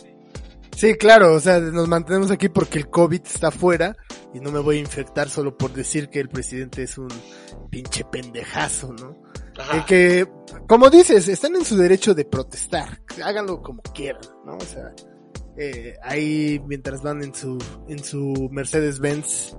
Sí, 0.76 0.94
claro, 0.94 1.34
o 1.34 1.40
sea, 1.40 1.58
nos 1.58 1.88
mantenemos 1.88 2.30
aquí 2.30 2.48
porque 2.48 2.78
el 2.78 2.88
COVID 2.88 3.20
está 3.24 3.48
afuera 3.48 3.96
y 4.32 4.38
no 4.38 4.52
me 4.52 4.60
voy 4.60 4.76
a 4.76 4.80
infectar 4.80 5.28
solo 5.28 5.56
por 5.56 5.72
decir 5.72 6.08
que 6.08 6.20
el 6.20 6.28
presidente 6.28 6.84
es 6.84 6.98
un 6.98 7.08
pinche 7.70 8.04
pendejazo, 8.04 8.92
¿no? 8.92 9.16
Ajá. 9.58 9.84
Que, 9.84 10.24
que, 10.24 10.56
como 10.68 10.88
dices, 10.88 11.26
están 11.26 11.56
en 11.56 11.64
su 11.64 11.76
derecho 11.76 12.14
de 12.14 12.24
protestar, 12.24 13.00
háganlo 13.24 13.60
como 13.60 13.82
quieran, 13.82 14.22
¿no? 14.46 14.56
O 14.56 14.60
sea, 14.60 14.92
eh, 15.56 15.96
ahí 16.04 16.62
mientras 16.64 17.02
van 17.02 17.24
en 17.24 17.34
su, 17.34 17.58
en 17.88 18.04
su 18.04 18.48
Mercedes 18.52 19.00
Benz 19.00 19.56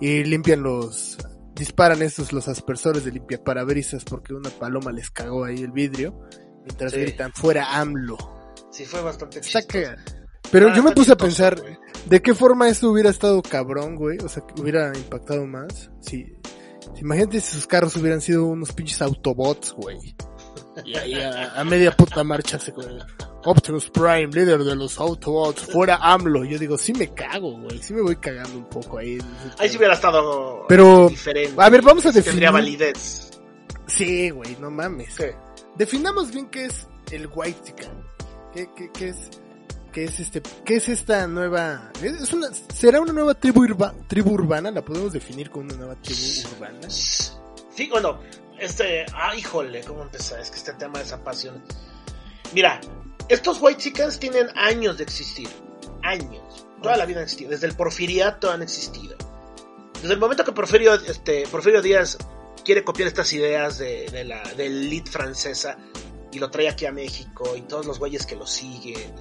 y 0.00 0.22
limpian 0.22 0.62
los, 0.62 1.18
disparan 1.62 2.02
estos 2.02 2.32
los 2.32 2.48
aspersores 2.48 3.04
de 3.04 3.12
limpia 3.12 3.42
parabrisas 3.42 4.04
porque 4.04 4.34
una 4.34 4.50
paloma 4.50 4.90
les 4.90 5.10
cagó 5.10 5.44
ahí 5.44 5.58
el 5.62 5.70
vidrio, 5.70 6.18
mientras 6.64 6.90
Sí. 6.92 7.00
gritan 7.00 7.32
fuera 7.32 7.78
AMLO. 7.80 8.18
Sí, 8.72 8.84
fue 8.84 9.00
bastante 9.02 9.38
Está. 9.40 9.96
Pero 10.50 10.68
Ah, 10.68 10.74
yo 10.76 10.82
me 10.82 10.92
puse 10.92 11.12
a 11.12 11.16
pensar. 11.16 11.60
¿de 12.06 12.20
qué 12.20 12.34
forma 12.34 12.68
esto 12.68 12.90
hubiera 12.90 13.10
estado 13.10 13.40
cabrón, 13.42 13.94
güey? 13.94 14.18
O 14.24 14.28
sea, 14.28 14.42
que 14.44 14.60
hubiera 14.60 14.88
impactado 14.96 15.46
más. 15.46 15.90
Si, 16.00 16.24
si 16.94 17.00
imagínate 17.00 17.40
si 17.40 17.54
sus 17.54 17.66
carros 17.68 17.96
hubieran 17.96 18.20
sido 18.20 18.46
unos 18.46 18.72
pinches 18.72 19.00
autobots, 19.02 19.72
güey. 19.72 19.98
Y 20.84 20.96
ahí 20.96 21.14
a, 21.20 21.52
a 21.60 21.64
media 21.64 21.92
puta 21.96 22.24
marcha 22.24 22.58
se 22.58 22.72
Optimus 23.44 23.90
Prime, 23.90 24.28
líder 24.28 24.62
de 24.64 24.76
los 24.76 24.98
Autobots, 24.98 25.62
fuera 25.62 25.96
AMLO. 25.96 26.44
Yo 26.44 26.58
digo, 26.58 26.78
sí 26.78 26.92
me 26.92 27.12
cago, 27.12 27.52
güey. 27.58 27.78
Sí 27.82 27.94
me 27.94 28.02
voy 28.02 28.16
cagando 28.16 28.58
un 28.58 28.64
poco 28.66 28.98
ahí. 28.98 29.18
Ahí 29.58 29.68
sí 29.68 29.76
hubiera 29.76 29.94
estado 29.94 30.64
Pero, 30.68 31.08
diferente. 31.08 31.54
A 31.60 31.68
ver, 31.68 31.82
vamos 31.82 32.04
a 32.06 32.08
definir. 32.08 32.24
Tendría 32.24 32.50
validez. 32.50 33.30
Sí, 33.86 34.30
güey, 34.30 34.56
no 34.60 34.70
mames. 34.70 35.14
Sí. 35.14 35.24
Definamos 35.76 36.30
bien 36.30 36.48
qué 36.48 36.66
es 36.66 36.86
el 37.10 37.28
White. 37.32 37.74
¿Qué, 38.54 38.68
qué, 38.76 38.90
qué 38.92 39.08
es? 39.08 39.30
¿Qué 39.92 40.04
es 40.04 40.20
este? 40.20 40.42
¿Qué 40.64 40.76
es 40.76 40.88
esta 40.88 41.26
nueva? 41.26 41.90
¿Es 42.02 42.32
una, 42.32 42.48
¿Será 42.74 43.00
una 43.00 43.12
nueva 43.12 43.34
tribu, 43.34 43.62
urba, 43.62 43.94
tribu 44.08 44.32
urbana? 44.32 44.70
¿La 44.70 44.82
podemos 44.82 45.12
definir 45.12 45.50
como 45.50 45.64
una 45.66 45.74
nueva 45.74 45.96
tribu 45.96 46.48
urbana? 46.56 46.88
Sí, 46.88 47.88
bueno, 47.90 48.18
este, 48.58 49.04
ah, 49.14 49.34
híjole, 49.36 49.82
¿cómo 49.82 50.02
empezar? 50.02 50.40
Es 50.40 50.50
que 50.50 50.56
este 50.56 50.72
tema 50.74 51.00
es 51.00 51.12
apasiona. 51.12 51.60
Mira, 52.54 52.80
estos 53.28 53.58
white 53.60 53.80
chickens 53.80 54.18
tienen 54.18 54.48
años 54.56 54.98
de 54.98 55.04
existir. 55.04 55.48
Años. 56.02 56.66
Toda 56.82 56.96
la 56.96 57.06
vida 57.06 57.18
han 57.18 57.24
existido. 57.24 57.50
Desde 57.50 57.66
el 57.66 57.76
porfiriato 57.76 58.50
han 58.50 58.62
existido. 58.62 59.16
Desde 59.94 60.14
el 60.14 60.20
momento 60.20 60.44
que 60.44 60.52
Porfirio, 60.52 60.94
este, 60.94 61.46
Porfirio 61.46 61.80
Díaz 61.80 62.18
quiere 62.64 62.82
copiar 62.82 63.08
estas 63.08 63.32
ideas 63.32 63.78
de, 63.78 64.08
de 64.10 64.24
la 64.24 64.42
de 64.56 64.66
elite 64.66 65.10
francesa 65.10 65.78
y 66.32 66.40
lo 66.40 66.50
trae 66.50 66.68
aquí 66.68 66.86
a 66.86 66.92
México 66.92 67.54
y 67.56 67.62
todos 67.62 67.86
los 67.86 68.00
güeyes 68.00 68.26
que 68.26 68.34
lo 68.34 68.46
siguen, 68.46 69.14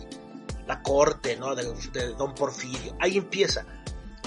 la 0.65 0.81
corte, 0.81 1.37
¿no? 1.37 1.53
De, 1.53 1.71
de 1.93 2.07
Don 2.15 2.33
Porfirio. 2.33 2.95
Ahí 2.99 3.17
empieza. 3.17 3.65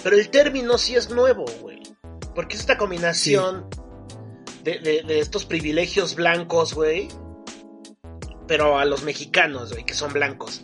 Pero 0.03 0.17
el 0.17 0.31
término 0.31 0.79
sí 0.79 0.95
es 0.95 1.11
nuevo, 1.11 1.45
güey. 1.61 1.83
Porque 2.37 2.55
es 2.55 2.61
esta 2.61 2.79
combinación 2.79 3.67
de, 4.63 4.79
de, 4.79 5.03
de 5.03 5.19
estos 5.19 5.45
privilegios 5.45 6.15
blancos, 6.15 6.75
güey. 6.75 7.09
Pero 8.47 8.79
a 8.79 8.85
los 8.85 9.03
mexicanos, 9.03 9.73
güey, 9.73 9.85
que 9.85 9.95
son 9.95 10.13
blancos. 10.13 10.63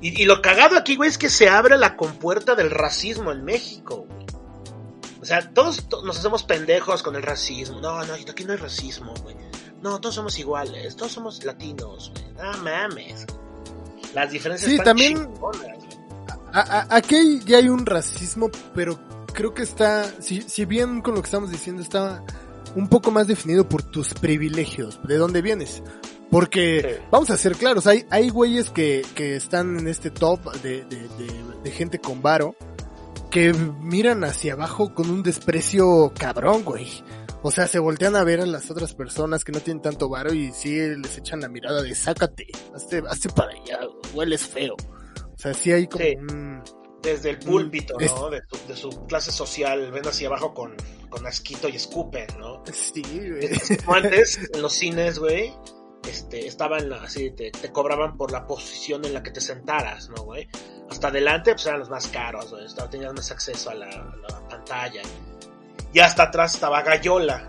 Y, 0.00 0.22
y, 0.22 0.24
lo 0.24 0.40
cagado 0.40 0.76
aquí, 0.76 0.96
güey, 0.96 1.10
es 1.10 1.18
que 1.18 1.28
se 1.28 1.48
abre 1.48 1.76
la 1.76 1.96
compuerta 1.96 2.54
del 2.54 2.70
racismo 2.70 3.32
en 3.32 3.44
México, 3.44 4.06
güey. 4.08 4.26
O 5.20 5.24
sea, 5.24 5.52
todos 5.52 5.88
to 5.88 6.02
nos 6.04 6.18
hacemos 6.18 6.42
pendejos 6.44 7.02
con 7.02 7.14
el 7.14 7.22
racismo. 7.22 7.80
No, 7.80 8.02
no, 8.04 8.14
aquí 8.14 8.44
no 8.44 8.52
hay 8.52 8.58
racismo, 8.58 9.12
güey. 9.22 9.36
No, 9.82 10.00
todos 10.00 10.14
somos 10.14 10.38
iguales, 10.38 10.96
todos 10.96 11.12
somos 11.12 11.44
latinos, 11.44 12.12
güey. 12.14 12.32
No 12.34 12.58
mames. 12.62 13.26
Las 14.14 14.30
diferencias 14.30 14.68
sí, 14.68 14.76
están 14.76 14.96
también 14.96 15.16
chingonas, 15.16 15.80
a, 16.52 16.60
a, 16.60 16.96
aquí 16.96 17.40
ya 17.44 17.58
hay 17.58 17.68
un 17.68 17.86
racismo, 17.86 18.50
pero 18.74 18.98
creo 19.32 19.54
que 19.54 19.62
está, 19.62 20.10
si, 20.20 20.42
si 20.42 20.64
bien 20.64 21.00
con 21.00 21.14
lo 21.14 21.22
que 21.22 21.26
estamos 21.26 21.50
diciendo 21.50 21.80
está 21.82 22.24
un 22.74 22.88
poco 22.88 23.10
más 23.10 23.26
definido 23.26 23.68
por 23.68 23.82
tus 23.82 24.14
privilegios, 24.14 25.00
de 25.06 25.16
dónde 25.16 25.42
vienes. 25.42 25.82
Porque, 26.30 26.98
sí. 27.00 27.06
vamos 27.10 27.30
a 27.30 27.36
ser 27.36 27.56
claros, 27.56 27.86
hay, 27.86 28.06
hay 28.10 28.28
güeyes 28.28 28.70
que, 28.70 29.02
que 29.14 29.34
están 29.36 29.78
en 29.78 29.88
este 29.88 30.10
top 30.10 30.40
de, 30.62 30.84
de, 30.84 30.96
de, 31.08 31.44
de 31.64 31.70
gente 31.72 31.98
con 31.98 32.22
varo, 32.22 32.54
que 33.30 33.52
miran 33.52 34.22
hacia 34.24 34.52
abajo 34.52 34.94
con 34.94 35.10
un 35.10 35.22
desprecio 35.22 36.12
cabrón, 36.18 36.64
güey. 36.64 36.86
O 37.42 37.50
sea, 37.50 37.66
se 37.66 37.78
voltean 37.78 38.16
a 38.16 38.22
ver 38.24 38.40
a 38.40 38.46
las 38.46 38.70
otras 38.70 38.94
personas 38.94 39.44
que 39.44 39.52
no 39.52 39.60
tienen 39.60 39.82
tanto 39.82 40.08
varo 40.08 40.32
y 40.32 40.52
sí 40.52 40.76
les 40.76 41.16
echan 41.18 41.40
la 41.40 41.48
mirada 41.48 41.82
de 41.82 41.94
sácate, 41.94 42.46
hazte, 42.74 43.02
hazte 43.08 43.28
para 43.30 43.50
allá, 43.52 43.80
hueles 44.12 44.42
feo. 44.46 44.74
O 44.74 45.38
sea, 45.38 45.54
sí 45.54 45.72
hay 45.72 45.86
como 45.86 46.04
Sí. 46.04 46.16
un... 46.16 46.62
Desde 47.02 47.30
el 47.30 47.38
púlpito, 47.38 47.98
Es- 47.98 48.12
¿no? 48.14 48.28
De, 48.28 48.42
su- 48.46 48.68
de 48.68 48.76
su 48.76 49.06
clase 49.06 49.32
social, 49.32 49.90
ven 49.90 50.06
hacia 50.06 50.28
abajo 50.28 50.52
con, 50.52 50.74
con 51.08 51.26
asquito 51.26 51.66
y 51.66 51.76
escupen, 51.76 52.26
¿no? 52.38 52.62
Sí, 52.70 53.02
güey. 53.02 53.48
Como 53.86 53.96
antes, 53.96 54.38
en 54.52 54.60
los 54.60 54.74
cines, 54.74 55.18
güey, 55.18 55.50
este, 56.08 56.46
estaban 56.46 56.92
así, 56.92 57.30
te, 57.30 57.50
te 57.50 57.72
cobraban 57.72 58.16
por 58.16 58.32
la 58.32 58.46
posición 58.46 59.04
en 59.04 59.14
la 59.14 59.22
que 59.22 59.30
te 59.30 59.40
sentaras, 59.40 60.08
¿no, 60.10 60.22
güey? 60.22 60.48
Hasta 60.88 61.08
adelante, 61.08 61.52
pues 61.52 61.66
eran 61.66 61.80
los 61.80 61.90
más 61.90 62.08
caros, 62.08 62.50
güey, 62.50 62.64
tenías 62.90 63.12
más 63.12 63.30
acceso 63.30 63.70
a 63.70 63.74
la, 63.74 63.88
pantalla. 64.48 65.02
Y 65.92 66.00
hasta 66.00 66.24
atrás 66.24 66.54
estaba 66.54 66.82
Gallola. 66.82 67.48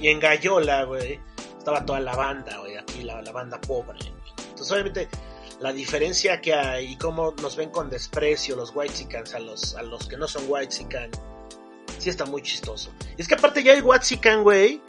Y 0.00 0.08
en 0.08 0.18
Gallola, 0.18 0.84
güey, 0.84 1.20
estaba 1.58 1.84
toda 1.84 2.00
la 2.00 2.14
banda, 2.16 2.58
güey, 2.58 2.76
aquí 2.76 3.02
la, 3.02 3.22
la 3.22 3.32
banda 3.32 3.60
pobre. 3.60 3.98
Entonces, 4.38 4.72
obviamente, 4.72 5.08
la 5.60 5.72
diferencia 5.72 6.40
que 6.40 6.54
hay 6.54 6.92
y 6.92 6.96
cómo 6.96 7.32
nos 7.40 7.56
ven 7.56 7.70
con 7.70 7.88
desprecio 7.88 8.56
los 8.56 8.74
whitexicans 8.74 9.34
a 9.34 9.38
los, 9.38 9.74
a 9.76 9.82
los 9.82 10.08
que 10.08 10.16
no 10.16 10.26
son 10.26 10.44
whitexican, 10.48 11.10
sí 11.98 12.10
está 12.10 12.24
muy 12.24 12.42
chistoso. 12.42 12.92
Y 13.16 13.22
es 13.22 13.28
que 13.28 13.34
aparte 13.34 13.62
ya 13.62 13.72
el 13.72 13.82
whitexican, 13.82 14.42
güey, 14.42 14.82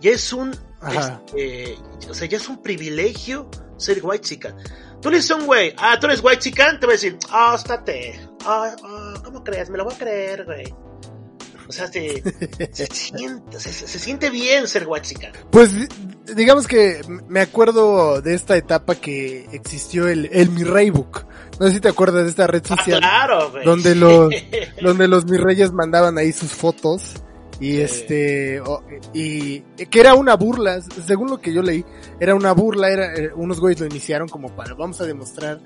ya 0.00 0.10
es 0.12 0.32
un, 0.32 0.50
este, 0.88 1.78
o 2.10 2.14
sea, 2.14 2.28
ya 2.28 2.36
es 2.36 2.48
un 2.48 2.62
privilegio 2.62 3.48
ser 3.76 4.00
whitexican. 4.04 4.54
Tú 5.00 5.10
le 5.10 5.16
dices 5.18 5.30
a 5.32 5.36
un 5.36 5.46
güey, 5.46 5.74
ah, 5.78 5.98
tú 6.00 6.06
eres 6.06 6.22
whitexican, 6.22 6.80
te 6.80 6.86
va 6.86 6.92
a 6.92 6.94
decir, 6.96 7.18
ah, 7.30 7.54
estate, 7.56 8.18
ah, 8.44 8.74
ah, 8.82 9.14
¿cómo 9.24 9.44
crees? 9.44 9.68
Me 9.70 9.78
lo 9.78 9.84
voy 9.84 9.94
a 9.94 9.98
creer, 9.98 10.44
güey. 10.44 10.74
O 11.68 11.72
sea, 11.72 11.88
se, 11.88 12.22
se 12.72 12.86
siente, 12.86 13.58
se, 13.60 13.72
se 13.72 13.98
siente 13.98 14.30
bien 14.30 14.68
ser 14.68 14.86
whitexican. 14.86 15.32
Pues 15.50 15.74
di- 15.74 15.88
digamos 16.34 16.66
que 16.68 17.00
me 17.28 17.40
acuerdo 17.40 18.22
de 18.22 18.34
esta 18.34 18.56
etapa 18.56 18.94
que 18.94 19.46
existió 19.52 20.06
el, 20.08 20.28
el 20.32 20.48
Mi 20.50 20.62
Raybook. 20.64 21.26
No 21.58 21.66
sé 21.68 21.74
si 21.74 21.80
te 21.80 21.88
acuerdas 21.88 22.24
de 22.24 22.30
esta 22.30 22.46
red 22.46 22.62
Ah, 22.70 22.76
social. 22.76 23.00
claro, 23.00 23.50
güey. 23.50 23.64
donde 23.64 23.94
los- 23.96 24.30
donde 24.82 25.08
los 25.08 25.24
mis 25.26 25.40
reyes 25.40 25.72
mandaban 25.72 26.18
ahí 26.18 26.32
sus 26.32 26.52
fotos 26.52 27.14
y 27.60 27.78
este 27.80 28.60
y 29.14 29.60
que 29.60 30.00
era 30.00 30.14
una 30.14 30.36
burla 30.36 30.80
según 31.06 31.30
lo 31.30 31.40
que 31.40 31.52
yo 31.52 31.62
leí 31.62 31.84
era 32.20 32.34
una 32.34 32.52
burla 32.52 32.90
era 32.90 33.14
eh, 33.14 33.30
unos 33.34 33.60
güeyes 33.60 33.80
lo 33.80 33.86
iniciaron 33.86 34.28
como 34.28 34.54
para 34.54 34.74
vamos 34.74 35.00
a 35.00 35.04
demostrar 35.04 35.60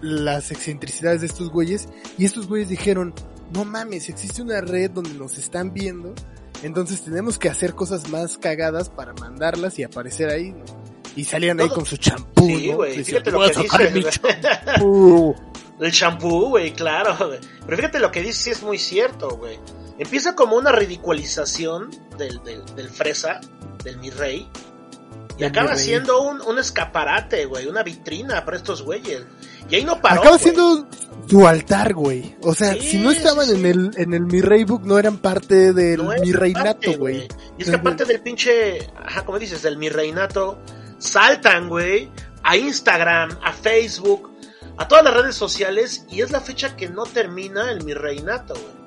las 0.00 0.50
excentricidades 0.50 1.20
de 1.20 1.26
estos 1.26 1.50
güeyes 1.50 1.88
y 2.18 2.24
estos 2.24 2.46
güeyes 2.48 2.68
dijeron 2.68 3.14
no 3.52 3.64
mames 3.64 4.08
existe 4.08 4.42
una 4.42 4.60
red 4.60 4.90
donde 4.90 5.14
nos 5.14 5.36
están 5.38 5.72
viendo 5.72 6.14
entonces 6.62 7.02
tenemos 7.02 7.38
que 7.38 7.48
hacer 7.48 7.74
cosas 7.74 8.08
más 8.10 8.38
cagadas 8.38 8.88
para 8.90 9.12
mandarlas 9.14 9.78
y 9.78 9.82
aparecer 9.82 10.28
ahí 10.30 10.50
¿no? 10.52 10.64
y 11.16 11.24
salían 11.24 11.60
ahí 11.60 11.68
con 11.68 11.84
su 11.84 11.96
champú 11.96 12.46
Sí, 12.46 12.72
güey, 12.72 12.96
Decían, 12.96 13.04
fíjate 13.22 13.30
lo 13.32 13.38
"Voy 13.38 13.48
a 13.48 13.52
que 13.52 13.68
sacar 13.68 13.92
mi 13.92 13.98
dices. 14.00 14.20
champú". 14.22 15.34
El 15.80 15.90
shampoo, 15.92 16.48
güey, 16.50 16.72
claro. 16.74 17.16
güey. 17.26 17.38
Pero 17.64 17.76
fíjate 17.78 17.98
lo 18.00 18.10
que 18.12 18.20
dices, 18.20 18.36
sí 18.36 18.50
es 18.50 18.62
muy 18.62 18.76
cierto, 18.76 19.30
güey. 19.38 19.58
Empieza 20.00 20.34
como 20.34 20.56
una 20.56 20.72
ridiculización 20.72 21.90
del, 22.18 22.42
del, 22.42 22.64
del 22.74 22.88
fresa, 22.88 23.40
del 23.84 23.98
mi 23.98 24.10
rey. 24.10 24.48
Y 25.38 25.44
acaba 25.44 25.70
mi 25.70 25.76
rey. 25.76 25.84
siendo 25.84 26.22
un, 26.22 26.40
un 26.40 26.58
escaparate, 26.58 27.44
güey, 27.44 27.66
una 27.66 27.82
vitrina 27.82 28.44
para 28.44 28.56
estos 28.56 28.82
güeyes. 28.82 29.22
Y 29.68 29.76
ahí 29.76 29.84
no 29.84 30.00
paró. 30.00 30.20
Acaba 30.22 30.36
güey. 30.36 30.42
siendo 30.42 30.88
su 31.28 31.46
altar, 31.46 31.94
güey. 31.94 32.34
O 32.42 32.54
sea, 32.54 32.72
Sí, 32.74 32.80
si 32.80 32.98
no 32.98 33.10
estaban 33.10 33.46
sí, 33.46 33.52
sí. 33.52 33.60
en 33.60 33.66
el 33.66 33.90
en 33.96 34.14
el 34.14 34.22
Mi 34.22 34.40
Rey 34.40 34.64
Book, 34.64 34.82
no 34.84 34.98
eran 34.98 35.18
parte 35.18 35.72
del 35.72 35.98
No 36.04 36.12
Mi 36.20 36.32
Reinato, 36.32 36.92
güey. 36.98 37.28
Y 37.58 37.62
es 37.62 37.70
que 37.70 37.76
aparte 37.76 38.04
del 38.04 38.20
pinche, 38.20 38.90
ajá, 39.04 39.24
como 39.24 39.38
dices, 39.38 39.62
del 39.62 39.76
mi 39.76 39.88
reinato, 39.90 40.58
saltan, 40.98 41.68
güey, 41.68 42.10
a 42.42 42.56
Instagram, 42.56 43.38
a 43.44 43.52
Facebook, 43.52 44.30
a 44.78 44.88
todas 44.88 45.04
las 45.04 45.14
redes 45.14 45.36
sociales, 45.36 46.04
y 46.10 46.22
es 46.22 46.30
la 46.32 46.40
fecha 46.40 46.74
que 46.74 46.88
no 46.88 47.04
termina 47.04 47.70
el 47.70 47.84
mi 47.84 47.92
reinato, 47.94 48.54
güey. 48.54 48.79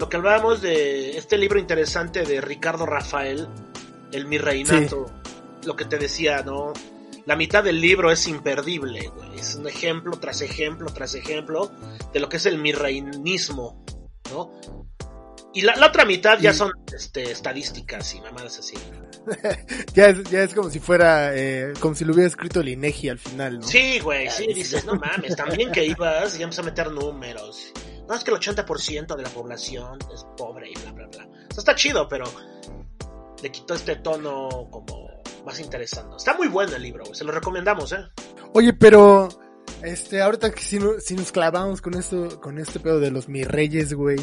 Lo 0.00 0.08
que 0.08 0.16
hablábamos 0.16 0.62
de 0.62 1.18
este 1.18 1.36
libro 1.36 1.58
interesante 1.58 2.22
de 2.22 2.40
Ricardo 2.40 2.86
Rafael, 2.86 3.46
El 4.12 4.24
mi 4.24 4.38
reinato, 4.38 5.04
lo 5.66 5.76
que 5.76 5.84
te 5.84 5.98
decía, 5.98 6.42
¿no? 6.42 6.72
La 7.26 7.36
mitad 7.36 7.62
del 7.62 7.82
libro 7.82 8.10
es 8.10 8.26
imperdible, 8.26 9.08
güey. 9.08 9.38
Es 9.38 9.56
un 9.56 9.68
ejemplo 9.68 10.18
tras 10.18 10.40
ejemplo 10.40 10.86
tras 10.86 11.14
ejemplo 11.14 11.70
de 12.14 12.18
lo 12.18 12.30
que 12.30 12.38
es 12.38 12.46
el 12.46 12.56
mi 12.56 12.72
reinismo, 12.72 13.84
¿no? 14.30 14.50
Y 15.52 15.60
la, 15.60 15.76
la 15.76 15.88
otra 15.88 16.06
mitad 16.06 16.38
ya 16.38 16.54
son 16.54 16.72
este, 16.96 17.30
estadísticas 17.30 18.14
y 18.14 18.22
mamadas 18.22 18.58
así. 18.58 18.76
Ya 19.92 20.06
es, 20.06 20.22
ya 20.30 20.44
es 20.44 20.54
como 20.54 20.70
si 20.70 20.80
fuera, 20.80 21.36
eh, 21.36 21.74
como 21.78 21.94
si 21.94 22.06
lo 22.06 22.14
hubiera 22.14 22.26
escrito 22.26 22.60
el 22.60 22.70
INEGI 22.70 23.10
al 23.10 23.18
final, 23.18 23.58
¿no? 23.58 23.66
Sí, 23.66 24.00
güey, 24.00 24.30
sí, 24.30 24.46
dices, 24.54 24.86
no 24.86 24.94
mames, 24.94 25.36
también 25.36 25.70
que 25.70 25.84
ibas 25.84 26.38
y 26.38 26.40
vamos 26.40 26.58
a 26.58 26.62
meter 26.62 26.90
números. 26.90 27.70
No, 28.10 28.16
es 28.16 28.24
que 28.24 28.32
el 28.32 28.38
80% 28.38 29.14
de 29.16 29.22
la 29.22 29.28
población 29.30 29.98
es 30.12 30.26
pobre 30.36 30.68
y 30.68 30.74
bla, 30.82 30.90
bla, 30.90 31.06
bla. 31.06 31.24
O 31.26 31.54
sea, 31.54 31.58
está 31.58 31.74
chido, 31.76 32.08
pero 32.08 32.24
le 33.40 33.52
quitó 33.52 33.74
este 33.74 33.94
tono 33.96 34.48
como 34.70 35.22
más 35.46 35.60
interesante. 35.60 36.16
Está 36.16 36.34
muy 36.36 36.48
bueno 36.48 36.74
el 36.74 36.82
libro, 36.82 37.04
se 37.14 37.22
lo 37.22 37.30
recomendamos, 37.30 37.92
¿eh? 37.92 37.98
Oye, 38.52 38.72
pero, 38.72 39.28
este, 39.82 40.20
ahorita 40.20 40.50
que 40.50 40.60
si, 40.60 40.80
no- 40.80 40.98
si 40.98 41.14
nos 41.14 41.30
clavamos 41.30 41.80
con 41.80 41.94
esto, 41.94 42.40
con 42.40 42.58
este 42.58 42.80
pedo 42.80 42.98
de 42.98 43.12
los 43.12 43.28
Mi 43.28 43.44
Reyes, 43.44 43.94
güey. 43.94 44.18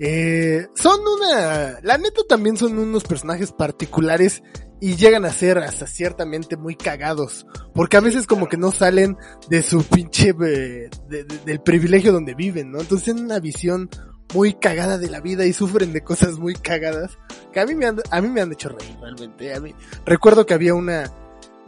Eh, 0.00 0.66
son 0.74 0.98
una, 1.06 1.78
la 1.80 1.96
neta 1.98 2.22
también 2.28 2.56
son 2.56 2.76
unos 2.76 3.04
personajes 3.04 3.52
particulares 3.52 4.42
y 4.82 4.96
llegan 4.96 5.24
a 5.24 5.30
ser 5.32 5.58
hasta 5.58 5.86
ciertamente 5.86 6.56
muy 6.56 6.74
cagados. 6.74 7.46
Porque 7.72 7.96
a 7.96 8.00
veces 8.00 8.26
como 8.26 8.48
que 8.48 8.56
no 8.56 8.72
salen 8.72 9.16
de 9.48 9.62
su 9.62 9.84
pinche, 9.84 10.30
eh, 10.30 10.90
de- 11.08 11.24
de- 11.24 11.38
del 11.46 11.60
privilegio 11.60 12.12
donde 12.12 12.34
viven, 12.34 12.72
¿no? 12.72 12.80
Entonces 12.80 13.04
tienen 13.04 13.26
una 13.26 13.38
visión 13.38 13.88
muy 14.34 14.54
cagada 14.54 14.98
de 14.98 15.08
la 15.08 15.20
vida 15.20 15.46
y 15.46 15.52
sufren 15.52 15.92
de 15.92 16.00
cosas 16.02 16.38
muy 16.38 16.54
cagadas 16.54 17.16
que 17.52 17.60
a 17.60 17.66
mí 17.66 17.76
me 17.76 17.86
han, 17.86 18.00
a 18.10 18.20
mí 18.20 18.28
me 18.28 18.40
han 18.40 18.50
hecho 18.50 18.70
reír 18.70 18.96
realmente. 19.00 19.54
A 19.54 19.60
mí, 19.60 19.72
recuerdo 20.04 20.46
que 20.46 20.54
había 20.54 20.74
una, 20.74 21.04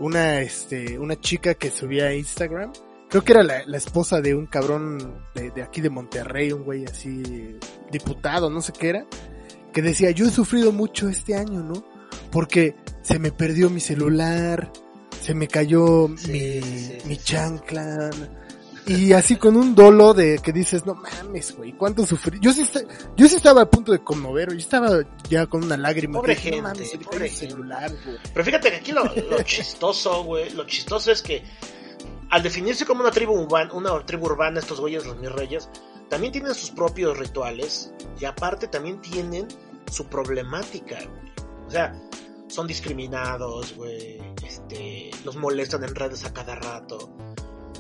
una, 0.01 0.41
este, 0.41 0.99
una 0.99 1.15
chica 1.21 1.55
que 1.55 1.71
subía 1.71 2.07
a 2.07 2.15
Instagram. 2.15 2.73
Creo 3.11 3.23
que 3.23 3.31
era 3.33 3.45
la, 3.45 3.63
la 3.67 3.77
esposa 3.77 4.21
de 4.21 4.35
un 4.35 4.47
cabrón 4.47 5.23
de, 5.37 5.53
de 5.53 5.63
aquí 5.63 5.81
de 5.81 5.91
Monterrey, 5.91 6.51
un 6.51 6.65
güey 6.65 6.85
así, 6.85 7.23
diputado, 7.93 8.51
no 8.51 8.61
sé 8.61 8.73
qué 8.73 8.89
era, 8.89 9.07
que 9.73 9.83
decía, 9.83 10.11
yo 10.11 10.27
he 10.27 10.31
sufrido 10.31 10.73
mucho 10.73 11.09
este 11.09 11.37
año, 11.37 11.63
¿no? 11.63 11.85
Porque 12.33 12.75
se 13.05 13.19
me 13.19 13.31
perdió 13.31 13.71
mi 13.71 13.81
celular, 13.81 14.73
se 15.21 15.35
me 15.35 15.47
cayó 15.47 16.09
Sí, 16.17 16.33
mi, 16.33 16.63
sí, 16.63 16.99
mi 17.05 17.17
chancla. 17.19 18.11
Y 18.87 19.13
así 19.13 19.37
con 19.37 19.57
un 19.57 19.75
dolo 19.75 20.13
de 20.13 20.39
que 20.39 20.53
dices, 20.53 20.85
no 20.85 20.95
mames, 20.95 21.57
güey, 21.57 21.73
cuánto 21.73 22.05
sufrí. 22.05 22.39
Yo 22.41 22.53
sí, 22.53 22.65
yo 23.17 23.29
sí 23.29 23.37
estaba 23.37 23.63
a 23.63 23.71
punto 23.71 23.93
de 23.93 24.01
conmover, 24.01 24.53
yo 24.53 24.59
estaba 24.59 25.01
ya 25.29 25.47
con 25.47 25.65
una 25.65 25.77
lágrima. 25.77 26.19
Pobre 26.19 26.35
dije, 26.35 26.51
no 26.51 26.57
gente, 26.57 26.83
mames, 26.83 26.91
pobre 27.05 27.29
gente. 27.29 27.47
celular, 27.49 27.93
güey. 28.05 28.19
Pero 28.33 28.45
fíjate 28.45 28.71
que 28.71 28.77
aquí 28.77 28.93
lo, 28.93 29.05
lo 29.05 29.43
chistoso, 29.43 30.25
güey, 30.25 30.51
lo 30.51 30.67
chistoso 30.67 31.13
es 31.13 31.23
que 31.23 31.45
al 32.31 32.43
definirse 32.43 32.85
como 32.85 33.01
una 33.03 33.11
tribu 33.11 33.33
urbana, 33.33 33.73
una 33.73 34.05
tribu 34.05 34.27
urbana, 34.27 34.61
estos 34.61 34.81
güeyes, 34.81 35.07
los 35.07 35.19
mis 35.19 35.31
reyes, 35.31 35.69
también 36.11 36.33
tienen 36.33 36.55
sus 36.55 36.71
propios 36.71 37.19
rituales 37.19 37.93
y 38.21 38.25
aparte 38.25 38.67
también 38.69 39.01
tienen 39.01 39.47
su 39.91 40.07
problemática, 40.07 40.97
güey. 40.97 41.33
O 41.67 41.71
sea, 41.71 41.95
son 42.55 42.69
discriminados, 42.69 43.75
güey, 43.75 44.19
este, 44.47 45.11
los 45.25 45.35
molestan 45.35 45.83
en 45.83 45.93
redes 45.93 46.25
a 46.25 46.33
cada 46.33 46.55
rato, 46.55 47.13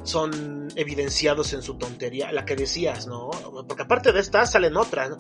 son 0.02 0.66
evidenciados 0.74 1.52
en 1.52 1.62
su 1.62 1.74
tontería, 1.74 2.32
la 2.32 2.44
que 2.44 2.56
decías, 2.56 3.06
¿no? 3.06 3.30
Porque 3.68 3.84
aparte 3.84 4.12
de 4.12 4.18
esta 4.18 4.44
salen 4.46 4.76
otras, 4.76 5.10
¿no? 5.10 5.18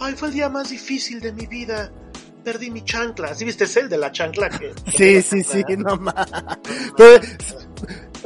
Ay, 0.00 0.14
fue 0.14 0.28
el 0.28 0.34
día 0.34 0.48
más 0.48 0.70
difícil 0.70 1.20
de 1.20 1.32
mi 1.32 1.46
vida. 1.46 1.92
Perdí 2.42 2.70
mi 2.70 2.84
chancla. 2.84 3.32
¿Sí 3.34 3.44
viste 3.44 3.64
es 3.64 3.76
el 3.76 3.88
de 3.88 3.96
la 3.96 4.10
chancla? 4.10 4.50
Que, 4.50 4.74
Sí, 4.92 5.22
sí, 5.22 5.42
sí, 5.44 5.62
no 5.78 5.96
mames. 5.96 6.26
Pero 6.96 7.20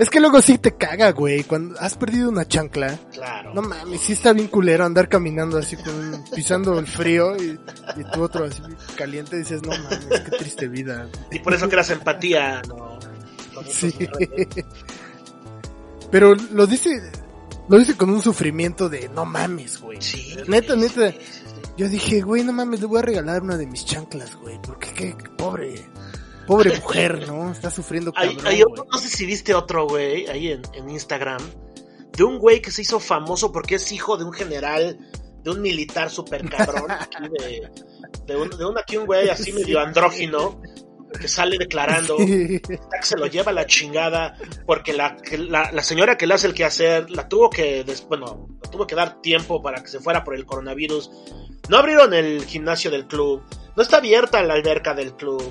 es 0.00 0.08
que 0.08 0.18
luego 0.18 0.40
sí 0.40 0.56
te 0.56 0.76
caga, 0.76 1.12
güey, 1.12 1.44
cuando 1.44 1.78
has 1.78 1.94
perdido 1.96 2.30
una 2.30 2.48
chancla. 2.48 2.98
Claro. 3.12 3.52
No 3.54 3.60
mames, 3.60 4.00
sí 4.00 4.14
está 4.14 4.32
bien 4.32 4.48
culero 4.48 4.84
andar 4.84 5.08
caminando 5.08 5.58
así 5.58 5.76
con 5.76 6.24
pisando 6.34 6.78
el 6.78 6.86
frío 6.86 7.36
y, 7.36 7.58
y 7.96 8.04
tú 8.12 8.22
otro 8.22 8.46
así 8.46 8.62
caliente 8.96 9.36
dices, 9.36 9.62
no 9.62 9.68
mames, 9.68 10.06
qué 10.08 10.30
triste 10.38 10.68
vida. 10.68 11.06
Y 11.30 11.38
por 11.40 11.52
eso 11.52 11.68
creas 11.68 11.90
empatía, 11.90 12.62
¿no? 12.66 12.98
Sí. 13.68 13.94
Pero 16.10 16.34
lo 16.34 16.66
dice, 16.66 16.90
lo 17.68 17.78
dice 17.78 17.94
con 17.96 18.08
un 18.08 18.22
sufrimiento 18.22 18.88
de 18.88 19.08
no 19.10 19.26
mames, 19.26 19.80
güey. 19.80 20.00
Sí, 20.00 20.34
Neta, 20.48 20.76
neta. 20.76 21.12
Yo 21.76 21.88
dije, 21.88 22.20
güey, 22.20 22.42
no 22.42 22.52
mames, 22.52 22.80
le 22.80 22.86
voy 22.86 22.98
a 22.98 23.02
regalar 23.02 23.42
una 23.42 23.56
de 23.56 23.66
mis 23.66 23.84
chanclas, 23.84 24.34
güey, 24.36 24.60
porque 24.62 24.92
qué 24.92 25.16
pobre, 25.36 25.74
pobre 26.50 26.76
mujer, 26.80 27.28
¿no? 27.28 27.52
Está 27.52 27.70
sufriendo 27.70 28.12
cabrón, 28.12 28.38
hay 28.44 28.62
güey. 28.62 28.62
otro, 28.62 28.86
no 28.90 28.98
sé 28.98 29.08
si 29.08 29.24
viste 29.24 29.54
otro 29.54 29.86
güey 29.86 30.26
ahí 30.26 30.50
en, 30.50 30.62
en 30.74 30.90
Instagram, 30.90 31.40
de 32.12 32.24
un 32.24 32.38
güey 32.38 32.60
que 32.60 32.72
se 32.72 32.82
hizo 32.82 32.98
famoso 32.98 33.52
porque 33.52 33.76
es 33.76 33.92
hijo 33.92 34.16
de 34.16 34.24
un 34.24 34.32
general, 34.32 34.98
de 35.44 35.50
un 35.50 35.62
militar 35.62 36.10
super 36.10 36.48
cabrón, 36.48 36.90
aquí 36.90 37.22
de, 37.38 37.70
de, 38.26 38.36
un, 38.36 38.50
de 38.50 38.64
un 38.64 38.76
aquí 38.78 38.96
un 38.96 39.06
güey 39.06 39.28
así 39.28 39.52
medio 39.52 39.78
andrógino, 39.78 40.60
que 41.20 41.28
sale 41.28 41.56
declarando 41.58 42.16
que 42.16 42.70
se 43.02 43.16
lo 43.16 43.26
lleva 43.26 43.50
a 43.50 43.54
la 43.54 43.66
chingada 43.66 44.36
porque 44.66 44.92
la, 44.92 45.16
la, 45.48 45.70
la 45.72 45.82
señora 45.82 46.16
que 46.16 46.26
le 46.26 46.34
hace 46.34 46.46
el 46.46 46.54
quehacer 46.54 47.10
la 47.10 47.28
tuvo 47.28 47.50
que, 47.50 47.84
bueno, 48.08 48.48
la 48.62 48.70
tuvo 48.70 48.86
que 48.86 48.94
dar 48.94 49.20
tiempo 49.20 49.62
para 49.62 49.82
que 49.82 49.88
se 49.88 50.00
fuera 50.00 50.24
por 50.24 50.34
el 50.34 50.46
coronavirus. 50.46 51.10
No 51.68 51.76
abrieron 51.76 52.14
el 52.14 52.44
gimnasio 52.44 52.90
del 52.90 53.06
club, 53.06 53.42
no 53.76 53.82
está 53.82 53.98
abierta 53.98 54.42
la 54.42 54.54
alberca 54.54 54.94
del 54.94 55.14
club, 55.14 55.42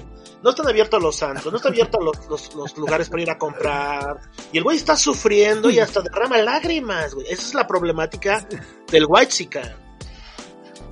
no 0.43 0.49
están 0.51 0.67
abiertos 0.67 1.01
los 1.01 1.15
santos, 1.15 1.51
no 1.51 1.57
están 1.57 1.73
abiertos 1.73 2.03
los, 2.03 2.27
los, 2.29 2.55
los 2.55 2.77
lugares 2.77 3.09
para 3.09 3.21
ir 3.21 3.29
a 3.29 3.37
comprar. 3.37 4.19
Y 4.51 4.57
el 4.57 4.63
güey 4.63 4.77
está 4.77 4.95
sufriendo 4.95 5.69
y 5.69 5.79
hasta 5.79 6.01
derrama 6.01 6.37
lágrimas, 6.37 7.13
güey. 7.13 7.27
Esa 7.29 7.41
es 7.43 7.53
la 7.53 7.67
problemática 7.67 8.47
del 8.91 9.05
white 9.07 9.31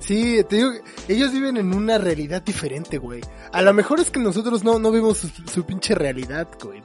Sí, 0.00 0.42
te 0.48 0.56
digo, 0.56 0.70
ellos 1.08 1.32
viven 1.32 1.56
en 1.56 1.74
una 1.74 1.98
realidad 1.98 2.42
diferente, 2.42 2.98
güey. 2.98 3.20
A 3.52 3.62
lo 3.62 3.72
mejor 3.74 4.00
es 4.00 4.10
que 4.10 4.20
nosotros 4.20 4.64
no, 4.64 4.78
no 4.78 4.90
vemos 4.90 5.18
su, 5.18 5.28
su 5.28 5.64
pinche 5.64 5.94
realidad, 5.94 6.48
güey. 6.62 6.82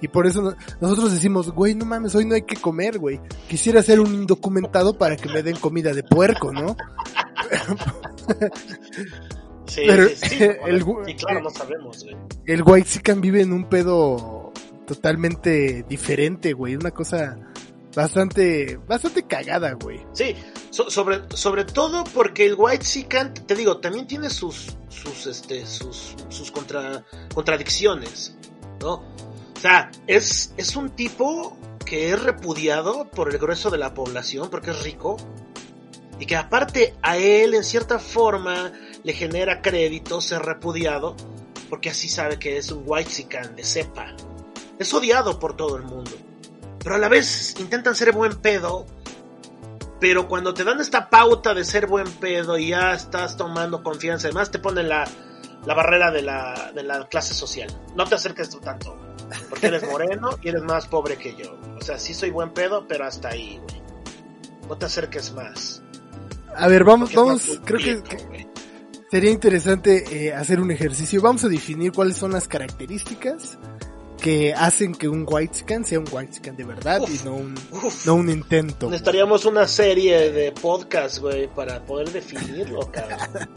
Y 0.00 0.08
por 0.08 0.26
eso 0.26 0.42
no- 0.42 0.56
nosotros 0.80 1.12
decimos, 1.12 1.50
güey, 1.52 1.74
no 1.74 1.84
mames, 1.84 2.14
hoy 2.14 2.24
no 2.24 2.34
hay 2.34 2.42
que 2.42 2.56
comer, 2.56 2.98
güey. 2.98 3.20
Quisiera 3.48 3.82
ser 3.82 3.98
un 4.00 4.12
indocumentado 4.14 4.96
para 4.98 5.16
que 5.16 5.28
me 5.28 5.42
den 5.42 5.56
comida 5.56 5.92
de 5.92 6.02
puerco, 6.02 6.52
¿no? 6.52 6.76
Sí, 9.66 9.82
Pero, 9.86 10.08
sí, 10.08 10.16
sí, 10.16 10.38
el 10.66 10.84
sí, 11.06 11.14
claro, 11.14 11.42
no 11.42 11.50
sabemos, 11.50 12.04
güey. 12.04 12.16
El 12.46 12.62
White 12.64 12.88
Sican 12.88 13.20
vive 13.20 13.42
en 13.42 13.52
un 13.52 13.68
pedo 13.68 14.52
totalmente 14.86 15.84
diferente, 15.88 16.52
güey. 16.52 16.76
Una 16.76 16.90
cosa 16.92 17.36
bastante, 17.94 18.78
bastante 18.86 19.22
cagada, 19.24 19.72
güey. 19.72 20.00
Sí, 20.12 20.34
so- 20.70 20.90
sobre, 20.90 21.22
sobre 21.30 21.64
todo 21.64 22.04
porque 22.14 22.46
el 22.46 22.54
White 22.56 22.84
Sican, 22.84 23.34
te 23.34 23.54
digo, 23.54 23.78
también 23.78 24.06
tiene 24.06 24.30
sus, 24.30 24.76
sus, 24.88 25.26
este, 25.26 25.66
sus, 25.66 26.14
sus 26.28 26.50
contra, 26.52 27.04
contradicciones, 27.34 28.36
¿no? 28.80 28.94
O 28.94 29.58
sea, 29.60 29.90
es, 30.06 30.52
es 30.56 30.76
un 30.76 30.90
tipo 30.90 31.56
que 31.84 32.10
es 32.12 32.22
repudiado 32.22 33.10
por 33.10 33.32
el 33.32 33.38
grueso 33.38 33.70
de 33.70 33.78
la 33.78 33.94
población 33.94 34.48
porque 34.50 34.70
es 34.70 34.82
rico 34.82 35.16
y 36.18 36.26
que 36.26 36.36
aparte 36.36 36.94
a 37.02 37.16
él 37.16 37.54
en 37.54 37.64
cierta 37.64 37.98
forma 37.98 38.72
le 39.06 39.14
genera 39.14 39.62
crédito 39.62 40.20
ser 40.20 40.42
repudiado 40.42 41.16
porque 41.70 41.88
así 41.88 42.08
sabe 42.08 42.38
que 42.38 42.58
es 42.58 42.70
un 42.70 42.82
White 42.84 43.10
Sican 43.10 43.56
de 43.56 43.64
cepa. 43.64 44.14
Es 44.78 44.92
odiado 44.92 45.38
por 45.38 45.56
todo 45.56 45.76
el 45.76 45.82
mundo 45.82 46.12
pero 46.86 46.94
a 46.94 46.98
la 46.98 47.08
vez 47.08 47.56
intentan 47.58 47.96
ser 47.96 48.12
buen 48.12 48.36
pedo. 48.36 48.86
Pero 49.98 50.28
cuando 50.28 50.54
te 50.54 50.62
dan 50.62 50.78
esta 50.78 51.10
pauta 51.10 51.52
de 51.52 51.64
ser 51.64 51.88
buen 51.88 52.08
pedo 52.08 52.56
y 52.58 52.68
ya 52.68 52.92
estás 52.92 53.36
tomando 53.36 53.82
confianza, 53.82 54.28
además 54.28 54.52
te 54.52 54.60
ponen 54.60 54.88
la, 54.88 55.04
la 55.64 55.74
barrera 55.74 56.12
de 56.12 56.22
la, 56.22 56.70
de 56.72 56.84
la 56.84 57.08
clase 57.08 57.34
social. 57.34 57.68
No 57.96 58.04
te 58.04 58.14
acerques 58.14 58.50
tú 58.50 58.60
tanto, 58.60 58.96
porque 59.50 59.66
eres 59.66 59.84
moreno 59.90 60.38
y 60.40 60.50
eres 60.50 60.62
más 60.62 60.86
pobre 60.86 61.16
que 61.16 61.34
yo. 61.34 61.58
O 61.76 61.80
sea, 61.80 61.98
sí 61.98 62.14
soy 62.14 62.30
buen 62.30 62.50
pedo, 62.50 62.86
pero 62.86 63.04
hasta 63.04 63.30
ahí, 63.30 63.60
güey. 63.60 63.82
No 64.68 64.78
te 64.78 64.86
acerques 64.86 65.32
más. 65.32 65.82
A 66.54 66.68
ver, 66.68 66.84
vamos, 66.84 67.12
vamos, 67.12 67.60
creo 67.64 67.80
que. 67.80 68.35
Sería 69.10 69.30
interesante 69.30 70.26
eh, 70.26 70.32
hacer 70.34 70.60
un 70.60 70.70
ejercicio. 70.70 71.20
Vamos 71.22 71.44
a 71.44 71.48
definir 71.48 71.92
cuáles 71.92 72.16
son 72.16 72.32
las 72.32 72.48
características 72.48 73.58
que 74.20 74.54
hacen 74.54 74.94
que 74.94 75.08
un 75.08 75.24
White 75.28 75.54
Sican 75.54 75.84
sea 75.84 75.98
un 76.00 76.06
White 76.10 76.32
Sican 76.32 76.56
de 76.56 76.64
verdad 76.64 77.00
Uf. 77.02 77.10
y 77.10 77.24
no 77.24 77.34
un, 77.34 77.54
Uf, 77.70 78.06
no 78.06 78.14
un 78.14 78.30
intento. 78.30 78.86
necesitaríamos 78.86 79.44
una 79.44 79.66
serie 79.68 80.32
de 80.32 80.52
podcast, 80.52 81.18
güey, 81.18 81.48
para 81.48 81.84
poder 81.84 82.10
definirlo, 82.10 82.80
cabrón. 82.92 83.48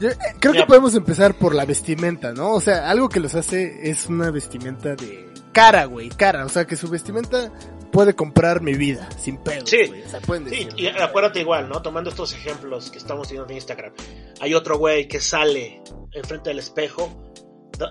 Yo, 0.00 0.10
eh, 0.10 0.16
creo 0.38 0.52
que 0.52 0.64
podemos 0.64 0.94
empezar 0.94 1.34
por 1.34 1.54
la 1.54 1.64
vestimenta, 1.64 2.32
¿no? 2.32 2.52
O 2.52 2.60
sea, 2.60 2.88
algo 2.88 3.08
que 3.08 3.18
los 3.18 3.34
hace 3.34 3.90
es 3.90 4.06
una 4.06 4.30
vestimenta 4.30 4.94
de 4.94 5.28
cara, 5.52 5.86
güey, 5.86 6.08
cara. 6.08 6.44
O 6.46 6.48
sea, 6.48 6.66
que 6.66 6.76
su 6.76 6.88
vestimenta 6.88 7.50
puede 7.90 8.14
comprar 8.14 8.60
mi 8.60 8.74
vida, 8.74 9.08
sin 9.18 9.38
pedo. 9.38 9.66
Sí. 9.66 9.86
güey. 9.86 10.02
O 10.02 10.08
sea, 10.08 10.20
Sí, 10.48 10.68
y 10.76 10.86
acuérdate 10.86 11.40
igual, 11.40 11.68
¿no? 11.68 11.82
Tomando 11.82 12.10
estos 12.10 12.32
ejemplos 12.34 12.90
que 12.90 12.98
estamos 12.98 13.28
teniendo 13.28 13.50
en 13.50 13.56
Instagram. 13.56 13.92
Hay 14.40 14.54
otro 14.54 14.78
güey 14.78 15.08
que 15.08 15.20
sale 15.20 15.82
enfrente 16.12 16.50
del 16.50 16.58
espejo 16.58 17.10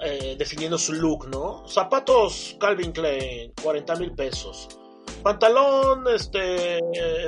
eh, 0.03 0.35
definiendo 0.37 0.77
su 0.77 0.93
look, 0.93 1.29
¿no? 1.29 1.65
Zapatos 1.67 2.57
Calvin 2.59 2.91
Klein, 2.91 3.53
40 3.61 3.95
mil 3.95 4.11
pesos. 4.13 4.67
Pantalón, 5.23 6.05
este, 6.13 6.79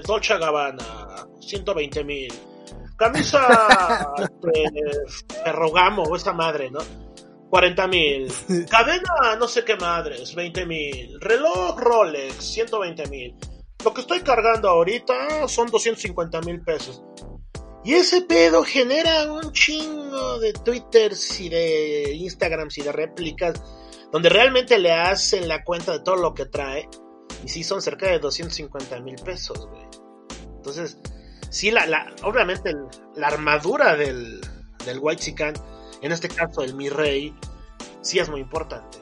Dolce 0.06 0.38
Gabbana, 0.38 1.28
120 1.40 2.04
mil. 2.04 2.34
Camisa, 2.98 4.14
este, 4.18 4.64
Ferrogamo, 5.44 6.04
o 6.04 6.16
esa 6.18 6.34
madre, 6.34 6.70
¿no? 6.70 6.80
40 7.50 7.88
mil. 7.88 8.32
Cadena, 8.70 9.36
no 9.40 9.48
sé 9.48 9.64
qué 9.64 9.76
madres, 9.76 10.36
20 10.36 10.66
mil. 10.66 11.20
Reloj 11.20 11.78
Rolex, 11.80 12.36
120 12.36 13.08
mil. 13.10 13.36
Lo 13.84 13.94
que 13.94 14.02
estoy 14.02 14.20
cargando 14.22 14.70
ahorita 14.70 15.48
son 15.48 15.68
250 15.68 16.42
mil 16.42 16.62
pesos. 16.62 17.02
Y 17.86 17.94
ese 17.94 18.22
pedo 18.24 18.64
genera 18.64 19.32
un 19.32 19.54
chingo 19.54 20.38
de 20.40 20.52
twitters 20.52 21.40
y 21.40 21.48
de 21.50 22.12
instagrams 22.14 22.78
y 22.78 22.82
de 22.82 22.92
réplicas 22.92 23.62
donde 24.12 24.28
realmente 24.28 24.78
le 24.80 24.92
hacen 24.92 25.48
la 25.48 25.64
cuenta 25.64 25.94
de 25.94 26.00
todo 26.02 26.18
lo 26.18 26.34
que 26.34 26.46
trae. 26.46 26.90
Y 27.46 27.48
sí 27.48 27.64
son 27.64 27.82
cerca 27.82 28.08
de 28.08 28.20
250 28.20 29.00
mil 29.00 29.16
pesos, 29.16 29.66
güey. 29.68 29.84
Entonces, 30.58 30.98
sí, 31.50 31.72
la, 31.72 31.86
la, 31.86 32.14
obviamente 32.24 32.72
el- 32.72 32.88
la 33.16 33.28
armadura 33.28 33.96
del, 33.96 34.42
del 34.86 35.00
White 35.00 35.22
Sican, 35.22 35.54
en 36.02 36.12
este 36.12 36.28
caso 36.30 36.62
el 36.62 36.74
Mi 36.76 36.90
Rey, 36.90 37.36
sí 38.02 38.20
es 38.20 38.30
muy 38.30 38.42
importante. 38.42 38.98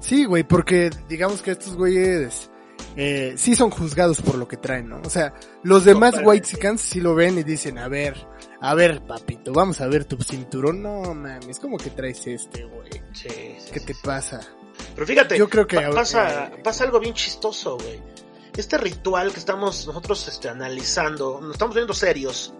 Sí, 0.00 0.24
güey, 0.24 0.44
porque 0.44 0.90
digamos 1.08 1.42
que 1.42 1.50
estos 1.52 1.76
güeyes 1.76 2.50
eh, 2.96 3.34
sí 3.36 3.54
son 3.56 3.70
juzgados 3.70 4.22
por 4.22 4.36
lo 4.36 4.46
que 4.48 4.56
traen, 4.56 4.88
¿no? 4.88 5.00
O 5.04 5.10
sea, 5.10 5.34
los 5.62 5.84
demás 5.84 6.12
Totalmente. 6.12 6.28
White 6.30 6.46
Sicans 6.46 6.80
sí 6.80 7.00
lo 7.00 7.14
ven 7.14 7.36
y 7.38 7.42
dicen, 7.42 7.78
a 7.78 7.88
ver, 7.88 8.16
a 8.60 8.74
ver, 8.74 9.02
papito, 9.06 9.52
vamos 9.52 9.80
a 9.80 9.86
ver 9.88 10.04
tu 10.04 10.16
cinturón. 10.22 10.82
No, 10.82 11.14
mames, 11.14 11.58
¿cómo 11.60 11.76
que 11.76 11.90
traes 11.90 12.26
este, 12.26 12.64
güey? 12.64 12.90
Sí, 13.12 13.28
sí, 13.28 13.70
¿Qué 13.72 13.80
sí, 13.80 13.86
te 13.86 13.94
pasa? 14.02 14.40
Pero 14.94 15.06
fíjate, 15.06 15.36
Yo 15.36 15.48
creo 15.48 15.66
que 15.66 15.76
pa- 15.80 15.90
pasa, 15.90 16.44
eh, 16.46 16.60
pasa 16.62 16.84
algo 16.84 17.00
bien 17.00 17.14
chistoso, 17.14 17.76
güey. 17.76 18.00
Este 18.56 18.78
ritual 18.78 19.32
que 19.32 19.38
estamos 19.38 19.86
nosotros 19.86 20.26
este, 20.28 20.48
analizando, 20.48 21.40
nos 21.40 21.52
estamos 21.52 21.74
viendo 21.74 21.94
serios, 21.94 22.54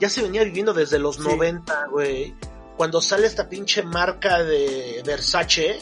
ya 0.00 0.08
se 0.08 0.22
venía 0.22 0.44
viviendo 0.44 0.72
desde 0.74 0.98
los 0.98 1.16
Sí. 1.16 1.22
90, 1.22 1.86
güey. 1.88 2.34
Cuando 2.76 3.00
sale 3.00 3.26
esta 3.26 3.48
pinche 3.48 3.82
marca 3.82 4.42
de 4.42 5.02
Versace, 5.04 5.78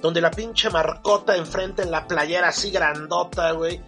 donde 0.00 0.20
la 0.20 0.30
pinche 0.30 0.70
marcota 0.70 1.36
enfrente 1.36 1.82
en 1.82 1.90
la 1.90 2.06
playera 2.06 2.48
así 2.48 2.70
grandota, 2.70 3.52
güey. 3.52 3.80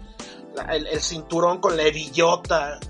El, 0.71 0.87
el 0.89 1.01
cinturón 1.01 1.61
con 1.61 1.77
la 1.77 1.85
hebillota, 1.85 2.81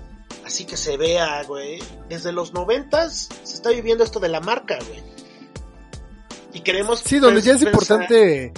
así 0.45 0.65
que 0.65 0.75
se 0.75 0.97
vea, 0.97 1.43
güey. 1.43 1.79
Desde 2.09 2.31
los 2.31 2.53
noventas 2.53 3.29
se 3.43 3.55
está 3.55 3.69
viviendo 3.69 4.03
esto 4.03 4.19
de 4.19 4.29
la 4.29 4.39
marca, 4.41 4.77
güey. 4.79 5.03
Y 6.53 6.61
queremos... 6.61 6.99
Sí, 6.99 7.19
donde 7.19 7.41
ya 7.41 7.53
es 7.53 7.61
importante. 7.61 8.45
eh, 8.45 8.53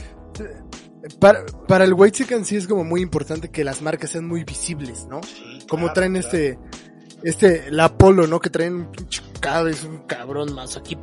Para, 1.19 1.45
para 1.67 1.83
el 1.83 1.93
White 1.93 2.19
Chicken 2.19 2.45
sí 2.45 2.55
es 2.55 2.67
como 2.67 2.83
muy 2.85 3.01
importante 3.01 3.49
que 3.51 3.63
las 3.65 3.81
marcas 3.81 4.11
sean 4.11 4.27
muy 4.27 4.43
visibles, 4.45 5.05
¿no? 5.07 5.21
Sí, 5.23 5.59
Como 5.67 5.87
claro, 5.87 5.93
traen 5.93 6.13
claro. 6.13 6.27
este, 6.27 6.59
este, 7.23 7.71
la 7.71 7.85
Apolo, 7.85 8.27
¿no? 8.27 8.39
Que 8.39 8.49
traen 8.49 8.75
un 8.75 8.91
pinche 8.91 9.21
cabez, 9.41 9.83
un 9.83 9.97
cabrón 10.07 10.53
más 10.53 10.77
aquí. 10.77 10.97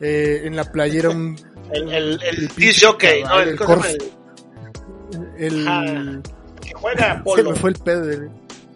eh, 0.00 0.40
en 0.44 0.56
la 0.56 0.64
playera 0.64 1.10
un, 1.10 1.36
El, 1.72 1.82
el, 1.92 1.92
el, 1.92 2.22
el 2.22 2.48
disc 2.56 2.84
jockey, 2.84 3.22
¿no? 3.22 3.40
El, 3.40 3.48
el 3.50 3.56
¿cómo 3.58 3.82
se. 3.82 3.92
El 3.92 4.08
el, 5.38 5.68
Ajá. 5.68 6.20
que 6.60 6.72
juega 6.74 7.14
se 7.18 7.22
polo. 7.22 7.50
me 7.50 7.56
fue 7.56 7.70
el 7.70 7.76
pedo, 7.76 8.06
del- 8.06 8.30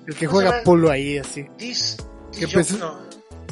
el 0.06 0.14
que 0.14 0.26
¿Cómo 0.26 0.40
se 0.40 0.46
juega 0.46 0.62
polo 0.64 0.90
ahí, 0.90 1.18
así. 1.18 1.46
Disc, 1.58 2.00
Que 2.32 2.40
disc 2.40 2.52
pues- 2.54 2.78
no. 2.78 3.00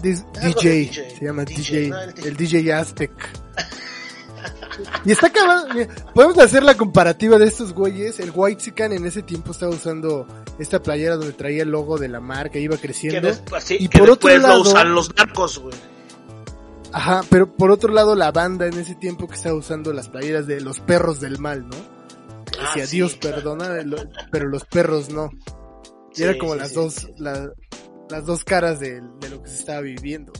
Dis- 0.02 0.24
DJ, 0.40 0.70
DJ, 0.70 1.10
se 1.18 1.24
llama 1.26 1.44
DJ, 1.44 1.56
DJ, 1.80 1.88
no, 1.90 2.00
el 2.00 2.14
DJ. 2.14 2.28
el 2.28 2.36
DJ 2.36 2.72
Aztec. 2.72 3.10
Y 5.04 5.12
está 5.12 5.28
acabando, 5.28 5.74
mira, 5.74 5.88
podemos 6.14 6.38
hacer 6.38 6.62
la 6.62 6.76
comparativa 6.76 7.38
de 7.38 7.46
estos 7.46 7.72
güeyes. 7.72 8.20
El 8.20 8.32
White 8.34 8.62
Chicken 8.62 8.92
en 8.92 9.06
ese 9.06 9.22
tiempo 9.22 9.52
estaba 9.52 9.72
usando 9.72 10.26
esta 10.58 10.82
playera 10.82 11.16
donde 11.16 11.32
traía 11.32 11.62
el 11.62 11.70
logo 11.70 11.98
de 11.98 12.08
la 12.08 12.20
marca, 12.20 12.58
iba 12.58 12.76
creciendo. 12.76 13.30
Y 13.78 13.88
que 13.88 13.98
por 13.98 14.10
otro 14.10 14.30
lado- 14.36 14.56
lo 14.64 14.70
usan 14.70 14.94
los 14.94 15.14
narcos, 15.16 15.58
güey. 15.58 15.74
Ajá, 16.92 17.22
pero 17.30 17.52
por 17.54 17.70
otro 17.70 17.92
lado 17.92 18.14
la 18.16 18.32
banda 18.32 18.66
en 18.66 18.74
ese 18.78 18.94
tiempo 18.96 19.28
que 19.28 19.36
estaba 19.36 19.54
usando 19.54 19.92
las 19.92 20.08
playeras 20.08 20.46
de 20.46 20.60
los 20.60 20.80
perros 20.80 21.20
del 21.20 21.38
mal, 21.38 21.68
¿no? 21.68 21.76
Ah, 22.58 22.66
Decía, 22.74 22.86
sí, 22.86 22.96
Dios 22.96 23.14
claro. 23.14 23.36
perdona, 23.36 23.82
lo- 23.82 23.96
pero 24.32 24.48
los 24.48 24.64
perros 24.64 25.08
no. 25.10 25.30
Y 26.12 26.16
Sí, 26.16 26.22
era 26.24 26.36
como 26.36 26.56
las 26.56 26.74
dos, 26.74 27.08
la- 27.16 27.52
las 28.08 28.26
dos 28.26 28.42
caras 28.44 28.80
de, 28.80 29.00
de 29.20 29.28
lo 29.30 29.40
que 29.42 29.48
se 29.50 29.56
estaba 29.60 29.80
viviendo. 29.82 30.32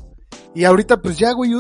Y 0.53 0.65
ahorita 0.65 1.01
pues 1.01 1.17
ya, 1.19 1.31
güey, 1.33 1.53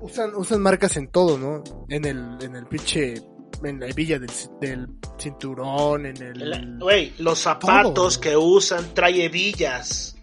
usan, 0.00 0.34
usan 0.34 0.60
marcas 0.60 0.96
en 0.96 1.08
todo, 1.08 1.38
¿no? 1.38 1.62
En 1.88 2.04
el, 2.04 2.38
en 2.40 2.56
el 2.56 2.66
pinche, 2.66 3.14
en 3.62 3.80
la 3.80 3.86
hebilla 3.86 4.18
del, 4.18 4.30
del 4.60 4.88
cinturón, 5.18 6.06
en 6.06 6.22
el... 6.22 6.78
Güey, 6.78 7.14
los 7.18 7.38
zapatos 7.38 8.14
Todo. 8.14 8.20
que 8.20 8.36
usan 8.36 8.94
trae 8.94 9.24
hebillas. 9.24 10.16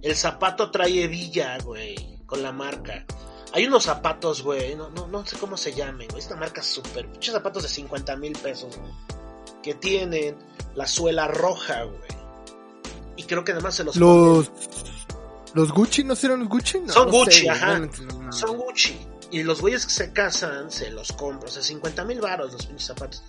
El 0.00 0.16
zapato 0.16 0.70
trae 0.70 1.04
hebilla, 1.04 1.58
güey, 1.58 2.18
con 2.26 2.42
la 2.42 2.52
marca. 2.52 3.04
Hay 3.54 3.66
unos 3.66 3.84
zapatos, 3.84 4.42
güey, 4.42 4.74
no, 4.74 4.88
no, 4.90 5.06
no 5.06 5.26
sé 5.26 5.36
cómo 5.36 5.56
se 5.56 5.72
llamen, 5.74 6.08
güey. 6.08 6.20
Esta 6.20 6.36
marca 6.36 6.60
es 6.60 6.66
súper. 6.66 7.06
Muchos 7.08 7.34
zapatos 7.34 7.62
de 7.62 7.68
50 7.68 8.16
mil 8.16 8.32
pesos, 8.32 8.78
que 9.62 9.74
tienen 9.74 10.36
la 10.74 10.86
suela 10.86 11.28
roja, 11.28 11.82
güey. 11.84 12.22
Y 13.16 13.24
creo 13.24 13.44
que 13.44 13.52
además 13.52 13.74
se 13.74 13.84
los 13.84 13.96
Los, 13.96 14.50
los 15.54 15.72
Gucci, 15.72 16.04
¿no 16.04 16.14
serán 16.16 16.40
los 16.40 16.48
Gucci? 16.48 16.80
No, 16.80 16.92
Son 16.92 17.06
no 17.06 17.12
Gucci, 17.12 17.48
ajá. 17.48 17.78
no- 17.78 18.32
son 18.32 18.56
Gucci. 18.56 18.98
Y 19.30 19.42
los 19.42 19.60
güeyes 19.60 19.86
que 19.86 19.92
se 19.92 20.12
casan 20.12 20.70
se 20.70 20.90
los 20.90 21.12
compran. 21.12 21.44
O 21.48 21.48
sea, 21.52 21.62
50 21.62 22.04
mil 22.04 22.20
baros 22.20 22.52
los 22.52 22.66
pinches 22.66 22.86
zapatos. 22.88 23.22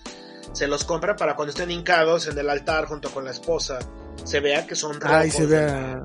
Se 0.52 0.68
los 0.68 0.84
compran 0.84 1.16
para 1.16 1.36
cuando 1.36 1.52
estén 1.52 1.72
hincados 1.72 2.28
en 2.28 2.38
el 2.38 2.50
altar 2.50 2.86
junto 2.86 3.10
con 3.10 3.24
la 3.26 3.32
esposa. 3.32 3.80
Se 4.24 4.40
vea 4.42 4.68
que 4.68 4.76
son. 4.76 5.00
Ay, 5.04 5.32
se 5.32 5.46
vea... 5.46 6.02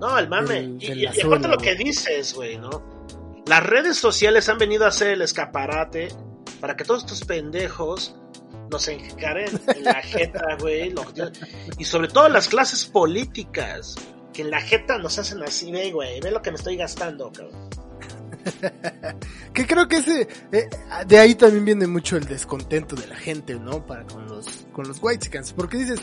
No, 0.00 0.18
el 0.18 0.28
mame. 0.28 0.54
del- 0.62 0.82
y, 0.82 1.06
aparte 1.06 1.48
lo 1.48 1.58
que 1.58 1.74
dices, 1.74 2.34
güey, 2.34 2.56
¿no? 2.58 2.94
Las 3.46 3.64
redes 3.64 3.98
sociales 3.98 4.48
han 4.48 4.58
venido 4.58 4.84
a 4.84 4.88
hacer 4.88 5.08
el 5.08 5.22
escaparate 5.22 6.08
para 6.60 6.76
que 6.76 6.84
todos 6.84 7.00
estos 7.02 7.24
pendejos 7.24 8.16
nos 8.70 8.88
encaren 8.88 9.60
en 9.74 9.84
la 9.84 10.00
jeta, 10.02 10.40
güey. 10.60 10.94
Y 11.78 11.84
sobre 11.84 12.08
todo 12.08 12.28
las 12.28 12.48
clases 12.48 12.86
políticas. 12.86 13.96
Que 14.34 14.42
en 14.42 14.50
la 14.50 14.60
jeta 14.60 14.98
nos 14.98 15.18
hacen 15.18 15.42
así, 15.42 15.72
ve, 15.72 15.90
güey. 15.92 16.20
Ve 16.20 16.30
lo 16.30 16.42
que 16.42 16.50
me 16.50 16.56
estoy 16.56 16.76
gastando, 16.76 17.32
cabrón. 17.32 17.70
Que 19.54 19.66
creo 19.66 19.86
que 19.86 19.96
ese, 19.98 20.28
eh, 20.52 20.68
de 21.06 21.18
ahí 21.18 21.34
también 21.36 21.64
viene 21.64 21.86
mucho 21.86 22.16
el 22.16 22.24
descontento 22.24 22.96
de 22.96 23.06
la 23.06 23.14
gente, 23.14 23.54
¿no? 23.54 23.86
Para 23.86 24.04
con 24.04 24.26
los, 24.26 24.66
con 24.72 24.86
los 24.88 25.00
Porque 25.56 25.78
dices, 25.78 26.00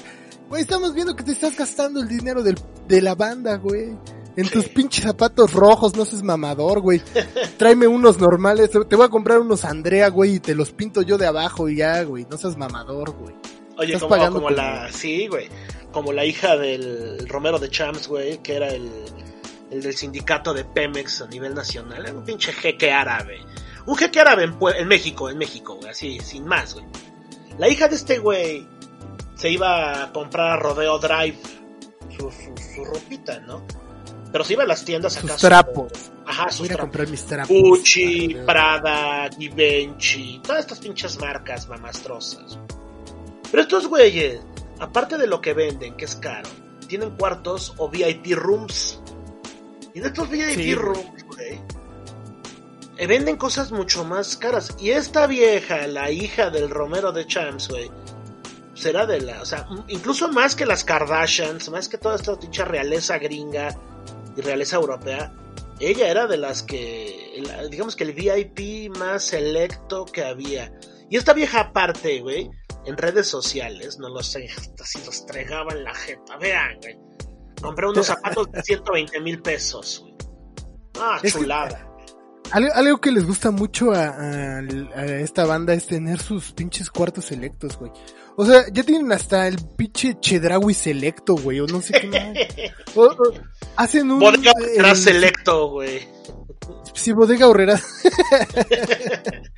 güey, 0.49 0.61
estamos 0.61 0.93
viendo 0.93 1.15
que 1.15 1.23
te 1.23 1.33
estás 1.33 1.57
gastando 1.57 1.99
el 1.99 2.07
dinero 2.07 2.41
del, 2.43 2.57
de 2.87 3.01
la 3.01 3.13
banda, 3.13 3.57
güey. 3.57 3.95
En 4.37 4.47
tus 4.47 4.69
pinches 4.69 5.03
zapatos 5.03 5.51
rojos, 5.51 5.97
no 5.97 6.05
seas 6.05 6.23
mamador, 6.23 6.79
güey. 6.79 7.01
Tráeme 7.57 7.87
unos 7.87 8.17
normales, 8.19 8.71
te 8.71 8.79
te 8.85 8.95
voy 8.95 9.05
a 9.05 9.09
comprar 9.09 9.39
unos 9.39 9.65
Andrea, 9.65 10.09
güey, 10.09 10.35
y 10.35 10.39
te 10.39 10.55
los 10.55 10.71
pinto 10.71 11.01
yo 11.01 11.17
de 11.17 11.27
abajo 11.27 11.67
y 11.67 11.75
ya, 11.77 12.01
güey. 12.03 12.25
No 12.31 12.37
seas 12.37 12.55
mamador, 12.57 13.11
güey. 13.11 13.35
Oye, 13.77 13.87
Estás 13.87 14.03
como, 14.03 14.09
pagando 14.11 14.35
como 14.41 14.47
como- 14.47 14.57
la. 14.57 14.89
Sí, 14.91 15.27
güey. 15.27 15.49
Como 15.91 16.13
la 16.13 16.25
hija 16.25 16.56
del 16.58 17.27
Romero 17.27 17.60
de 17.60 17.69
Champs, 17.69 18.08
güey, 18.08 18.38
que 18.39 18.56
era 18.56 18.69
el, 18.69 18.89
el 19.71 19.82
del 19.82 19.95
sindicato 19.95 20.54
de 20.54 20.63
Pemex 20.63 21.21
a 21.21 21.27
nivel 21.27 21.54
nacional. 21.54 22.06
Era 22.06 22.13
un 22.13 22.23
pinche 22.23 22.54
jeque 22.54 22.91
árabe. 22.91 23.39
Un 23.86 23.95
jeque 23.97 24.19
árabe 24.19 24.43
en, 24.43 24.88
México, 24.88 25.30
en 25.30 25.38
México, 25.38 25.75
güey, 25.75 25.89
así, 25.89 26.19
sin 26.19 26.45
más, 26.45 26.73
güey. 26.75 26.86
La 27.58 27.67
hija 27.67 27.88
de 27.88 27.95
este 27.95 28.19
güey 28.19 28.65
se 29.36 29.49
iba 29.49 30.04
a 30.04 30.12
comprar 30.13 30.51
a 30.51 30.58
Rodeo 30.58 30.99
Drive 30.99 31.38
su, 32.15 32.32
su, 32.32 32.73
su 32.75 32.86
ropita, 32.86 33.39
¿no? 33.39 33.65
Pero 34.32 34.43
se 34.45 34.54
iba 34.54 34.63
a 34.63 34.67
las 34.67 34.86
tiendas 34.86 35.17
acá. 35.17 35.27
Sus 35.30 35.41
trapos. 35.41 35.91
Ajá, 36.25 36.49
sus 36.51 36.60
Voy 36.60 36.69
a 36.69 36.73
a 36.73 36.75
trapos. 36.75 36.82
comprar 36.82 37.08
mis 37.10 37.25
trapos. 37.25 37.49
Gucci, 37.49 38.38
Prada, 38.45 39.30
Givenchy, 39.38 40.39
todas 40.41 40.62
estas 40.62 40.80
pinches 40.80 41.19
marcas 41.19 41.67
mamastrosas. 41.67 42.58
Pero 43.49 43.63
estos 43.63 43.88
güeyes, 43.88 44.39
aparte 44.81 45.17
de 45.17 45.27
lo 45.27 45.39
que 45.41 45.53
venden, 45.53 45.95
que 45.95 46.05
es 46.05 46.15
caro, 46.15 46.49
tienen 46.87 47.11
cuartos 47.11 47.73
o 47.77 47.87
VIP 47.87 48.33
rooms. 48.33 48.99
Y 49.93 49.99
en 49.99 50.05
estos 50.05 50.29
VIP 50.29 50.55
Sí, 50.55 50.75
rooms, 50.75 51.23
güey, 51.27 51.61
eh, 52.97 53.07
venden 53.07 53.37
cosas 53.37 53.71
mucho 53.71 54.03
más 54.03 54.35
caras. 54.35 54.75
Y 54.79 54.89
esta 54.89 55.27
vieja, 55.27 55.85
la 55.87 56.11
hija 56.11 56.49
del 56.49 56.69
Romero 56.69 57.11
de 57.11 57.27
Champs, 57.27 57.69
güey, 57.69 57.91
será 58.73 59.05
de 59.05 59.21
la, 59.21 59.41
o 59.41 59.45
sea, 59.45 59.67
incluso 59.87 60.29
más 60.29 60.55
que 60.55 60.65
las 60.65 60.83
Kardashians, 60.83 61.69
más 61.69 61.87
que 61.87 61.99
toda 61.99 62.15
esta 62.15 62.37
pinche 62.39 62.65
realeza 62.65 63.19
gringa 63.19 63.77
y 64.35 64.41
realeza 64.41 64.77
europea, 64.77 65.31
ella 65.79 66.09
era 66.09 66.25
de 66.25 66.37
las 66.37 66.63
que, 66.63 67.43
digamos 67.69 67.95
que 67.95 68.03
el 68.03 68.13
VIP 68.13 68.95
más 68.97 69.23
selecto 69.23 70.05
que 70.05 70.23
había. 70.23 70.71
Y 71.09 71.17
esta 71.17 71.33
vieja 71.33 71.59
aparte, 71.59 72.21
güey, 72.21 72.49
en 72.85 72.97
redes 72.97 73.27
sociales, 73.27 73.97
no 73.99 74.09
lo 74.09 74.21
sé, 74.23 74.49
así 74.81 74.99
los 75.05 75.25
tregaba 75.25 75.73
en 75.73 75.83
la 75.83 75.93
jeta. 75.93 76.37
Vean, 76.37 76.77
güey. 76.81 76.97
Compré 77.61 77.87
unos 77.87 78.07
zapatos 78.07 78.51
de 78.51 78.63
120 78.63 79.19
mil 79.21 79.41
pesos, 79.41 79.99
güey. 80.01 80.15
Ah, 80.99 81.19
Es 81.21 81.33
que- 81.33 81.39
chulada. 81.39 81.87
Algo, 82.51 82.73
algo 82.73 82.99
que 82.99 83.11
les 83.13 83.25
gusta 83.25 83.49
mucho 83.51 83.93
a, 83.93 84.07
a- 84.07 84.59
a 84.59 85.05
esta 85.21 85.45
banda 85.45 85.73
es 85.73 85.85
tener 85.87 86.19
sus 86.19 86.51
pinches 86.51 86.89
cuartos 86.89 87.25
selectos, 87.25 87.77
güey. 87.77 87.91
O 88.35 88.45
sea, 88.45 88.65
ya 88.73 88.83
tienen 88.83 89.09
hasta 89.13 89.47
el 89.47 89.55
pinche 89.77 90.19
Chedraui 90.19 90.73
selecto, 90.73 91.35
güey, 91.35 91.61
o 91.61 91.67
no 91.67 91.81
sé 91.81 91.93
qué 92.01 92.07
más. 92.07 92.21
O- 92.95 93.03
o- 93.05 93.33
hacen 93.77 94.11
un... 94.11 94.19
Bodega 94.19 94.51
el- 94.75 94.95
selecto, 94.97 95.69
güey. 95.69 96.05
Sí, 96.93 97.13
Bodega 97.13 97.47
Horrera. 97.47 97.79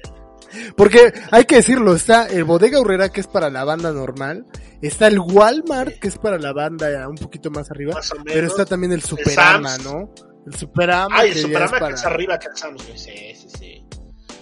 Porque 0.76 1.14
hay 1.32 1.46
que 1.46 1.56
decirlo, 1.58 1.96
está 1.96 2.28
el 2.28 2.44
Bodega 2.44 2.80
Horrera 2.80 3.10
que 3.10 3.22
es 3.22 3.28
para 3.28 3.50
la 3.50 3.64
banda 3.64 3.92
normal, 3.92 4.46
está 4.82 5.08
el 5.08 5.20
Walmart 5.20 6.00
que 6.00 6.08
es 6.08 6.18
para 6.18 6.38
la 6.38 6.54
banda 6.54 7.08
un 7.08 7.16
poquito 7.16 7.50
más 7.52 7.70
arriba, 7.72 7.94
Más 7.94 8.12
o 8.12 8.16
menos. 8.16 8.34
pero 8.34 8.48
está 8.48 8.66
también 8.66 8.92
el 8.94 9.02
Superama, 9.02 9.70
Sam's. 9.70 9.84
¿no? 9.86 10.14
El 10.46 10.56
Superama. 10.56 11.22
Que 11.22 11.28
el 11.30 11.34
ya 11.36 11.42
Superama 11.42 11.66
es 11.66 11.72
que 11.74 11.80
para- 11.80 11.96
es 11.96 12.06
arriba 12.06 12.40
que 12.40 12.48
el 12.48 12.58
Sam's. 12.58 12.84
Sí, 12.96 13.12
sí, 13.36 13.48
sí. 13.58 13.86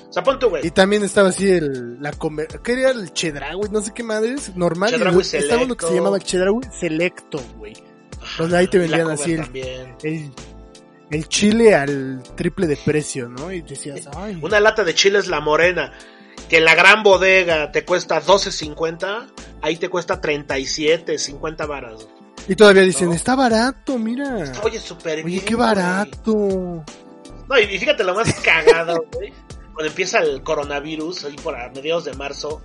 O 0.10 0.14
sea, 0.14 0.24
güey. 0.50 0.68
Y 0.68 0.72
también 0.72 1.04
estaba 1.04 1.30
así 1.30 1.50
el, 1.50 2.02
la 2.02 2.12
comer, 2.12 2.48
¿qué 2.62 2.74
era 2.74 2.92
el 2.92 3.14
Chedraui? 3.14 3.70
No 3.72 3.82
sé 3.82 3.92
qué 3.94 4.04
madres, 4.04 4.54
normal. 4.58 4.90
Chedraui 4.92 5.22
estaba 5.22 5.64
uno 5.64 5.78
que 5.78 5.86
se 5.86 5.96
llamaba 5.96 6.20
Chedraui 6.20 6.60
Selecto, 6.78 7.40
güey. 7.58 7.74
donde 8.38 8.58
ahí 8.58 8.68
te 8.68 8.78
vendían 8.78 9.10
así 9.10 9.34
el-. 9.34 9.96
El, 10.04 10.34
el 11.12 11.28
chile 11.28 11.76
al 11.76 12.24
triple 12.36 12.68
de 12.68 12.78
precio, 12.78 13.28
¿no? 13.30 13.52
Y 13.52 13.62
decías, 13.62 14.08
ay. 14.16 14.40
Una 14.42 14.60
lata 14.60 14.84
de 14.84 14.96
chiles 14.96 15.28
La 15.28 15.42
Morena, 15.42 15.92
que 16.50 16.58
en 16.58 16.66
la 16.66 16.74
gran 16.74 17.04
bodega 17.04 17.72
te 17.72 17.84
cuesta 17.86 18.22
12.50, 18.22 19.34
ahí 19.62 19.76
te 19.78 19.90
cuesta 19.90 20.20
37, 20.22 21.18
50 21.18 21.66
varas. 21.66 22.08
Y 22.48 22.56
todavía 22.56 22.84
dicen, 22.84 23.10
¿no? 23.10 23.14
está 23.14 23.36
barato, 23.36 24.00
mira. 24.00 24.52
Oye, 24.64 24.80
súper 24.80 25.24
bien. 25.24 25.28
Oye, 25.28 25.46
qué 25.46 25.54
güey. 25.56 25.68
barato. 25.68 26.84
No, 27.48 27.60
y 27.60 27.64
y 27.64 27.78
fíjate 27.78 28.04
lo 28.04 28.16
más 28.16 28.34
cagado, 28.44 29.04
güey. 29.14 29.34
cuando 29.74 29.86
empieza 29.88 30.20
el 30.20 30.42
coronavirus, 30.42 31.26
ahí 31.26 31.36
por 31.36 31.56
a 31.56 31.70
mediados 31.70 32.06
de 32.06 32.14
marzo, 32.14 32.62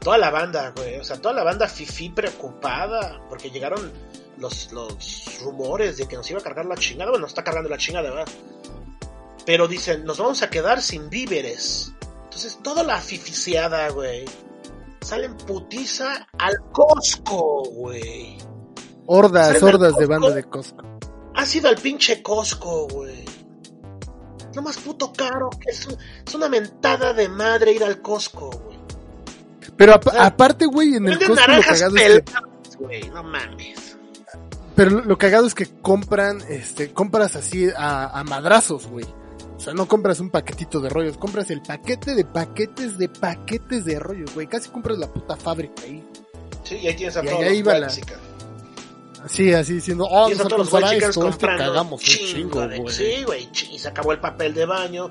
toda 0.00 0.16
la 0.18 0.30
banda, 0.30 0.72
güey, 0.76 0.98
o 0.98 1.04
sea, 1.04 1.16
toda 1.20 1.34
la 1.34 1.42
banda 1.42 1.68
fifi 1.68 2.10
preocupada, 2.10 3.20
porque 3.28 3.50
llegaron 3.50 3.92
los, 4.40 4.72
los 4.72 5.38
rumores 5.42 5.96
de 5.98 6.06
que 6.08 6.16
nos 6.16 6.28
iba 6.30 6.40
a 6.40 6.42
cargar 6.42 6.66
la 6.66 6.76
chingada, 6.76 7.10
bueno, 7.10 7.22
nos 7.22 7.30
está 7.32 7.44
cargando 7.44 7.68
la 7.68 7.78
chingada, 7.78 8.10
¿verdad? 8.10 8.28
Pero 9.46 9.68
dicen, 9.68 10.04
nos 10.04 10.18
vamos 10.18 10.42
a 10.42 10.50
quedar 10.50 10.82
sin 10.82 11.08
víveres. 11.10 11.92
Entonces, 12.24 12.58
toda 12.62 12.82
la 12.82 12.98
fificiada, 12.98 13.88
güey, 13.90 14.24
salen 15.00 15.36
putiza 15.36 16.26
al 16.38 16.54
Costco, 16.72 17.64
güey. 17.70 18.38
Hordas, 19.06 19.48
Salen 19.58 19.64
hordas 19.64 19.96
de 19.96 20.06
banda 20.06 20.30
de 20.30 20.44
Costco. 20.44 20.84
Ha 21.34 21.44
sido 21.46 21.68
al 21.68 21.76
pinche 21.76 22.22
Costco, 22.22 22.86
güey. 22.88 23.24
No 24.54 24.62
más 24.62 24.78
puto 24.78 25.12
caro, 25.12 25.48
que 25.50 25.70
es, 25.70 25.86
un- 25.86 25.96
es 26.26 26.34
una 26.34 26.48
mentada 26.48 27.12
de 27.12 27.28
madre 27.28 27.72
ir 27.72 27.84
al 27.84 28.00
Costco, 28.02 28.50
güey. 28.50 28.78
Pero 29.76 29.94
ap- 29.94 30.08
aparte, 30.18 30.66
güey, 30.66 30.94
en 30.96 31.08
el 31.08 31.18
Costco 31.28 31.34
lo 31.52 31.62
que, 31.62 31.68
peladas, 32.24 32.76
güey, 32.78 33.08
no 33.10 33.22
mames. 33.22 33.96
Pero 34.88 35.02
lo- 35.02 35.18
cagado 35.18 35.46
es 35.46 35.54
que 35.54 35.66
compran, 35.66 36.42
este, 36.48 36.92
compras 36.94 37.36
así 37.36 37.68
a, 37.76 38.18
a 38.18 38.24
madrazos, 38.24 38.86
güey. 38.86 39.04
O 39.56 39.60
sea, 39.60 39.74
no 39.74 39.86
compras 39.86 40.20
un 40.20 40.30
paquetito 40.30 40.80
de 40.80 40.88
rollos, 40.88 41.18
compras 41.18 41.50
el 41.50 41.60
paquete 41.60 42.14
de 42.14 42.24
paquetes 42.24 42.96
de 42.96 43.10
paquetes 43.10 43.84
de 43.84 43.98
rollos, 43.98 44.32
güey. 44.34 44.46
Casi 44.46 44.70
compras 44.70 44.96
la 44.96 45.06
puta 45.12 45.36
fábrica 45.36 45.82
ahí. 45.82 46.02
Sí, 46.64 46.76
y 46.76 46.86
ahí 46.88 46.96
tienes 46.96 47.14
a 47.18 47.22
Y 47.22 47.26
todos 47.26 47.38
allá 47.40 47.48
los 47.50 47.80
la- 47.80 47.86
Mexican. 47.86 48.18
Así, 49.22 49.52
así 49.52 49.74
diciendo, 49.74 50.06
oh, 50.10 50.28
Y 50.28 50.30
nos 50.30 50.40
eso 50.40 50.48
todos 50.48 50.58
los 50.60 50.74
alcanzará 50.74 50.86
Mexicans 50.92 51.10
esto, 51.16 51.28
es 51.28 51.34
que 51.36 51.40
comprando 51.46 51.64
cagamos 51.72 52.00
chingo 52.00 52.66
güey. 52.82 52.94
Sí, 52.94 53.22
güey, 53.26 53.48
y 53.70 53.78
se 53.78 53.88
acabó 53.88 54.12
el 54.12 54.20
papel 54.20 54.54
de 54.54 54.64
baño. 54.64 55.10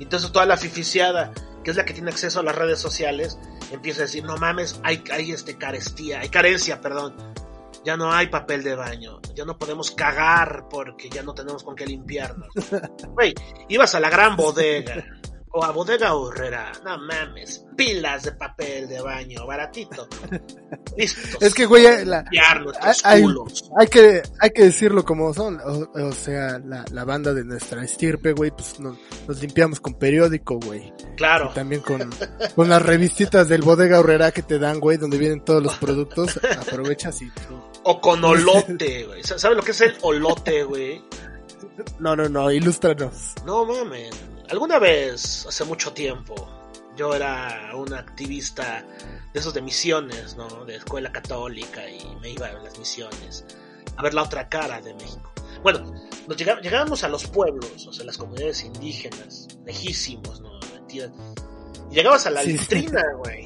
Y 0.00 0.02
entonces 0.02 0.32
toda 0.32 0.44
la 0.44 0.56
fificiada, 0.56 1.32
que 1.62 1.70
es 1.70 1.76
la 1.76 1.84
que 1.84 1.94
tiene 1.94 2.10
acceso 2.10 2.40
a 2.40 2.42
las 2.42 2.56
redes 2.56 2.80
sociales, 2.80 3.38
empieza 3.70 4.00
a 4.00 4.06
decir, 4.06 4.24
no 4.24 4.36
mames, 4.38 4.80
hay, 4.82 5.04
hay 5.12 5.30
este 5.30 5.56
carestía, 5.56 6.18
hay 6.18 6.30
carencia, 6.30 6.80
perdón. 6.80 7.14
Ya 7.84 7.96
no 7.96 8.10
hay 8.12 8.28
papel 8.28 8.62
de 8.62 8.74
baño, 8.74 9.20
ya 9.34 9.44
no 9.44 9.58
podemos 9.58 9.90
cagar 9.90 10.66
porque 10.70 11.10
ya 11.10 11.22
no 11.22 11.34
tenemos 11.34 11.62
con 11.62 11.74
qué 11.76 11.86
limpiarnos. 11.86 12.48
Güey, 13.14 13.34
ibas 13.68 13.94
a 13.94 14.00
la 14.00 14.08
gran 14.10 14.36
bodega 14.36 15.04
o 15.56 15.62
a 15.64 15.70
bodega 15.70 16.14
horrera, 16.14 16.72
no 16.84 16.98
mames, 16.98 17.64
pilas 17.76 18.24
de 18.24 18.32
papel 18.32 18.88
de 18.88 19.00
baño, 19.00 19.46
baratito. 19.46 20.08
Listo. 20.96 21.38
Es 21.40 21.54
que, 21.54 21.64
güey, 21.66 22.04
la- 22.04 22.24
hay- 23.04 23.22
culos. 23.22 23.70
Hay 23.78 23.86
que, 23.86 24.22
hay 24.40 24.50
que 24.50 24.64
decirlo 24.64 25.04
como 25.04 25.32
son, 25.32 25.60
o, 25.64 25.88
o 26.08 26.12
sea, 26.12 26.58
la, 26.58 26.84
la 26.90 27.04
banda 27.04 27.32
de 27.32 27.44
nuestra 27.44 27.84
estirpe, 27.84 28.32
güey, 28.32 28.50
pues 28.50 28.80
nos, 28.80 28.96
nos 29.28 29.40
limpiamos 29.40 29.78
con 29.78 29.94
periódico, 29.94 30.58
güey. 30.58 30.92
Claro. 31.16 31.50
Y 31.52 31.54
también 31.54 31.82
con, 31.82 32.10
con 32.56 32.68
las 32.68 32.82
revistitas 32.82 33.48
del 33.48 33.62
bodega 33.62 34.00
horrera 34.00 34.32
que 34.32 34.42
te 34.42 34.58
dan, 34.58 34.80
güey, 34.80 34.96
donde 34.96 35.18
vienen 35.18 35.44
todos 35.44 35.62
los 35.62 35.76
productos, 35.78 36.40
aprovechas 36.58 37.22
y... 37.22 37.30
O 37.84 38.00
con 38.00 38.24
olote, 38.24 39.04
güey. 39.04 39.22
¿Sabes 39.22 39.56
lo 39.56 39.62
que 39.62 39.72
es 39.72 39.80
el 39.82 39.96
olote, 40.02 40.64
güey? 40.64 41.02
No, 41.98 42.16
no, 42.16 42.28
no, 42.28 42.50
ilústranos. 42.50 43.32
No 43.44 43.64
mames. 43.64 44.10
Alguna 44.50 44.78
vez, 44.78 45.46
hace 45.46 45.64
mucho 45.64 45.92
tiempo, 45.92 46.34
yo 46.96 47.14
era 47.14 47.72
un 47.74 47.92
activista 47.94 48.84
de 49.32 49.40
esos 49.40 49.52
de 49.54 49.62
misiones, 49.62 50.36
¿no? 50.36 50.64
De 50.64 50.76
escuela 50.76 51.10
católica 51.12 51.88
y 51.88 52.04
me 52.20 52.30
iba 52.30 52.46
a 52.46 52.52
las 52.54 52.78
misiones 52.78 53.44
a 53.96 54.02
ver 54.02 54.14
la 54.14 54.22
otra 54.22 54.48
cara 54.48 54.80
de 54.80 54.94
México. 54.94 55.32
Bueno, 55.62 55.92
nos 56.28 56.36
llega- 56.36 56.60
llegábamos 56.60 57.04
a 57.04 57.08
los 57.08 57.26
pueblos, 57.26 57.86
o 57.86 57.92
sea, 57.92 58.04
las 58.04 58.16
comunidades 58.18 58.62
indígenas, 58.64 59.48
lejísimos, 59.64 60.40
¿no? 60.40 60.58
Metidas. 60.74 61.10
Y 61.90 61.94
llegabas 61.94 62.26
a 62.26 62.30
la 62.30 62.42
Sí. 62.42 62.52
letrina, 62.52 63.02
güey. 63.18 63.43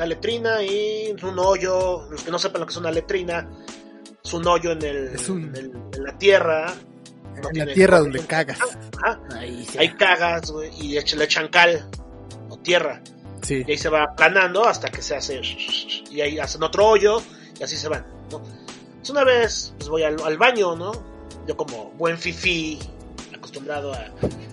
Una 0.00 0.06
letrina 0.06 0.62
y 0.62 1.14
un 1.22 1.38
hoyo. 1.38 2.08
Los 2.10 2.22
que 2.22 2.30
no 2.30 2.38
sepan 2.38 2.60
lo 2.62 2.66
que 2.66 2.70
es 2.70 2.76
una 2.78 2.90
letrina, 2.90 3.46
es 4.24 4.32
un 4.32 4.46
hoyo 4.48 4.72
en, 4.72 4.82
el, 4.82 5.08
Es 5.14 5.28
un- 5.28 5.44
en, 5.44 5.56
el- 5.56 5.72
en 5.94 6.04
la 6.04 6.16
tierra. 6.16 6.72
No 7.42 7.50
en 7.52 7.66
la 7.68 7.74
tierra 7.74 7.98
donde 7.98 8.20
cagas. 8.20 8.58
Ajá. 9.02 9.20
Ahí, 9.36 9.62
sí. 9.70 9.76
Ahí 9.78 9.90
cagas, 9.90 10.50
güey, 10.50 10.70
y 10.80 10.96
echa- 10.96 11.16
le 11.18 11.24
echan 11.24 11.48
cal 11.48 11.86
o 12.48 12.56
tierra. 12.60 13.02
Sí. 13.42 13.62
Y 13.66 13.72
ahí 13.72 13.76
se 13.76 13.90
va 13.90 14.04
aplanando 14.04 14.64
hasta 14.64 14.88
que 14.88 15.02
se 15.02 15.16
hace. 15.16 15.38
Y 16.10 16.22
ahí 16.22 16.38
hacen 16.38 16.62
otro 16.62 16.86
hoyo 16.88 17.20
y 17.58 17.62
así 17.62 17.76
se 17.76 17.88
van, 17.88 18.06
¿no? 18.30 18.38
Entonces 18.38 19.10
una 19.10 19.24
vez, 19.24 19.74
pues 19.76 19.90
voy 19.90 20.02
al, 20.04 20.16
al 20.22 20.38
baño, 20.38 20.76
¿no? 20.76 20.92
Yo 21.46 21.58
como 21.58 21.90
buen 21.98 22.16
fifi, 22.16 22.78
acostumbrado 23.34 23.92
a, 23.92 23.98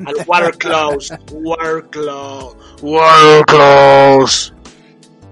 al 0.05 0.15
water 0.27 0.57
close, 0.57 1.17
water 1.31 1.86
close, 1.89 2.57
water 2.81 3.45
close. 3.45 4.53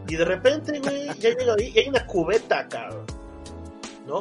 Y 0.08 0.16
de 0.16 0.26
repente, 0.26 0.80
güey, 0.80 1.08
ya 1.20 1.30
llego 1.36 1.54
ahí 1.58 1.72
y 1.74 1.80
hay 1.80 1.90
una 1.90 2.06
cubeta, 2.06 2.68
cabrón. 2.68 3.06
¿No? 4.06 4.20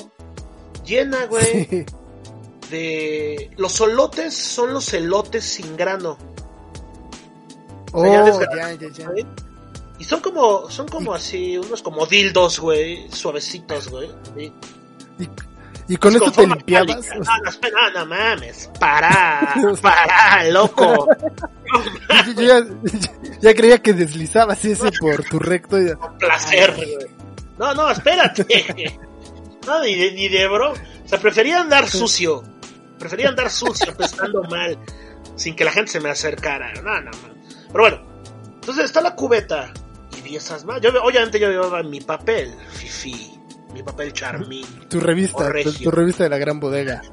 Llena, 0.85 1.27
güey, 1.27 1.67
Sí. 1.69 1.85
de... 2.71 3.51
Los 3.57 3.81
olotes 3.81 4.35
son 4.35 4.73
los 4.73 4.93
elotes 4.95 5.45
sin 5.45 5.77
grano. 5.77 6.17
Oh, 7.93 8.05
ya 8.05 8.25
ya, 8.27 8.89
ya. 8.93 9.11
Y 9.99 10.05
son 10.05 10.21
como, 10.21 10.69
son 10.71 10.89
como 10.89 11.15
así, 11.15 11.57
unos 11.57 11.81
como 11.83 12.07
dildos, 12.07 12.59
güey, 12.59 13.09
suavecitos, 13.13 13.89
güey. 13.89 14.11
Sí. 14.37 14.53
Y 15.21 15.29
con 15.99 16.11
Es 16.17 16.23
esto 16.23 16.33
te 16.33 16.47
limpiabas. 16.47 16.97
metálica. 16.97 17.15
No, 17.17 17.39
no, 17.45 17.51
espera, 17.51 17.91
no, 17.95 18.07
mames. 18.07 18.71
Para, 18.81 19.55
para, 19.83 20.45
loco. 20.51 21.09
Yo 22.37 22.43
ya, 22.43 22.65
ya 23.41 23.55
creía 23.55 23.79
que 23.83 23.93
deslizabas 23.93 24.65
ese 24.65 24.91
por 25.01 25.23
tu 25.25 25.39
recto. 25.39 25.81
y- 25.81 25.95
Con 25.95 26.17
placer, 26.19 26.75
güey. 26.75 26.97
No, 27.59 27.75
no, 27.75 27.91
espérate. 27.91 28.47
No, 29.67 29.83
ni 29.83 29.95
de, 29.95 30.13
ni 30.13 30.29
de 30.29 30.47
bro. 30.47 30.73
O 30.73 31.09
sea, 31.09 31.19
prefería 31.19 31.59
andar 31.59 31.89
sucio. 31.89 32.43
Prefería 32.99 33.31
andar 33.31 33.49
sucio, 33.51 33.97
pensando 33.97 34.43
mal. 34.43 34.79
Sin 35.37 35.57
que 35.57 35.65
la 35.65 35.73
gente 35.73 35.91
se 35.91 36.01
me 36.01 36.11
acercara. 36.11 36.71
No, 36.83 37.01
no, 37.01 37.11
no. 37.11 37.35
Pero 37.73 37.81
bueno. 37.85 38.01
Entonces 38.57 38.85
está 38.85 39.01
la 39.01 39.15
cubeta. 39.15 39.73
Y 40.23 40.37
esas 40.37 40.67
más. 40.67 40.83
Yo, 40.83 40.91
obviamente 41.03 41.41
yo 41.41 41.49
llevaba 41.49 41.83
mi 41.83 42.01
papel, 42.03 42.55
fifi. 42.75 43.34
Mi 43.75 43.83
papel 43.83 44.13
charmín. 44.13 44.65
Tu 44.89 45.01
revista, 45.01 45.53
tu, 45.83 45.91
revista 45.91 46.23
de 46.23 46.31
la 46.31 46.39
gran 46.39 46.61
bodega. 46.61 47.03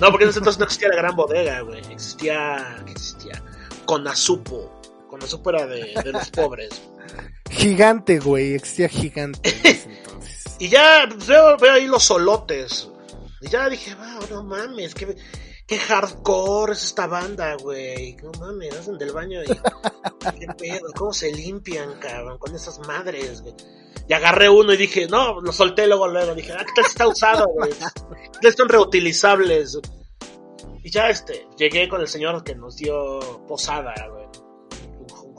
No, 0.00 0.10
porque 0.10 0.24
en 0.24 0.30
ese 0.30 0.40
entonces 0.40 0.58
no 0.58 0.64
existía 0.64 0.88
la 0.88 0.96
gran 0.96 1.16
bodega, 1.16 1.60
güey. 1.60 1.80
Existía. 1.90 2.82
¿Qué 2.84 2.92
existía? 2.92 3.42
Conazupo. 3.84 4.80
Conazupo 5.08 5.50
era 5.50 5.66
de, 5.66 5.94
de 6.02 6.12
los 6.12 6.30
pobres. 6.30 6.82
Gigante, 7.50 8.18
güey, 8.18 8.54
existía 8.54 8.88
gigante 8.88 9.48
en 9.48 9.66
ese 9.66 9.90
entonces. 9.98 10.44
Y 10.58 10.68
ya 10.68 11.06
pues, 11.08 11.26
veo, 11.26 11.56
veo 11.56 11.72
ahí 11.72 11.86
los 11.86 12.02
solotes. 12.02 12.88
Y 13.40 13.48
ya 13.48 13.68
dije, 13.68 13.94
wow, 13.94 14.26
no 14.30 14.42
mames, 14.42 14.94
qué, 14.94 15.16
qué 15.66 15.78
hardcore 15.78 16.72
es 16.72 16.84
esta 16.84 17.06
banda, 17.06 17.56
güey. 17.56 18.16
No 18.16 18.32
mames, 18.40 18.74
hacen 18.74 18.98
del 18.98 19.12
baño 19.12 19.42
y. 19.42 19.46
¿Qué 19.46 20.46
pedo? 20.58 20.92
¿Cómo 20.94 21.12
se 21.12 21.32
limpian, 21.32 21.98
cabrón? 21.98 22.38
Con 22.38 22.54
esas 22.54 22.78
madres, 22.80 23.42
güey. 23.42 23.54
Y 24.08 24.12
agarré 24.12 24.48
uno 24.48 24.72
y 24.72 24.76
dije, 24.76 25.06
no, 25.06 25.40
lo 25.40 25.52
solté 25.52 25.86
luego, 25.86 26.08
luego. 26.08 26.34
Dije, 26.34 26.52
ah, 26.52 26.64
¿qué 26.66 26.72
tal 26.74 26.84
si 26.84 26.90
está 26.90 27.08
usado, 27.08 27.46
güey? 27.48 27.70
¿Qué 27.70 28.38
tal 28.40 28.54
son 28.54 28.68
reutilizables? 28.68 29.78
Y 30.82 30.90
ya 30.90 31.08
este, 31.08 31.46
llegué 31.56 31.88
con 31.88 32.00
el 32.00 32.08
señor 32.08 32.42
que 32.42 32.54
nos 32.54 32.76
dio 32.76 33.20
posada, 33.46 33.94
güey. 34.08 34.26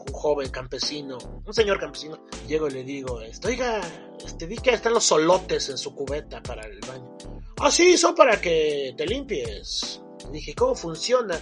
Un, 0.05 0.13
joven 0.13 0.49
campesino, 0.51 1.17
un 1.45 1.53
señor 1.53 1.79
campesino. 1.79 2.25
Llego 2.47 2.67
y 2.67 2.71
le 2.71 2.83
digo, 2.83 3.19
este, 3.21 3.49
oiga, 3.49 3.81
este, 4.23 4.45
vi 4.45 4.57
que 4.57 4.71
están 4.71 4.93
los 4.93 5.03
solotes 5.03 5.67
en 5.69 5.77
su 5.77 5.93
cubeta 5.93 6.41
para 6.41 6.65
el 6.65 6.79
baño. 6.79 7.17
Ah, 7.59 7.69
sí, 7.69 7.97
son 7.97 8.15
para 8.15 8.39
que 8.39 8.93
te 8.97 9.05
limpies. 9.05 10.01
Le 10.27 10.31
dije, 10.33 10.55
¿cómo 10.55 10.75
funciona? 10.75 11.37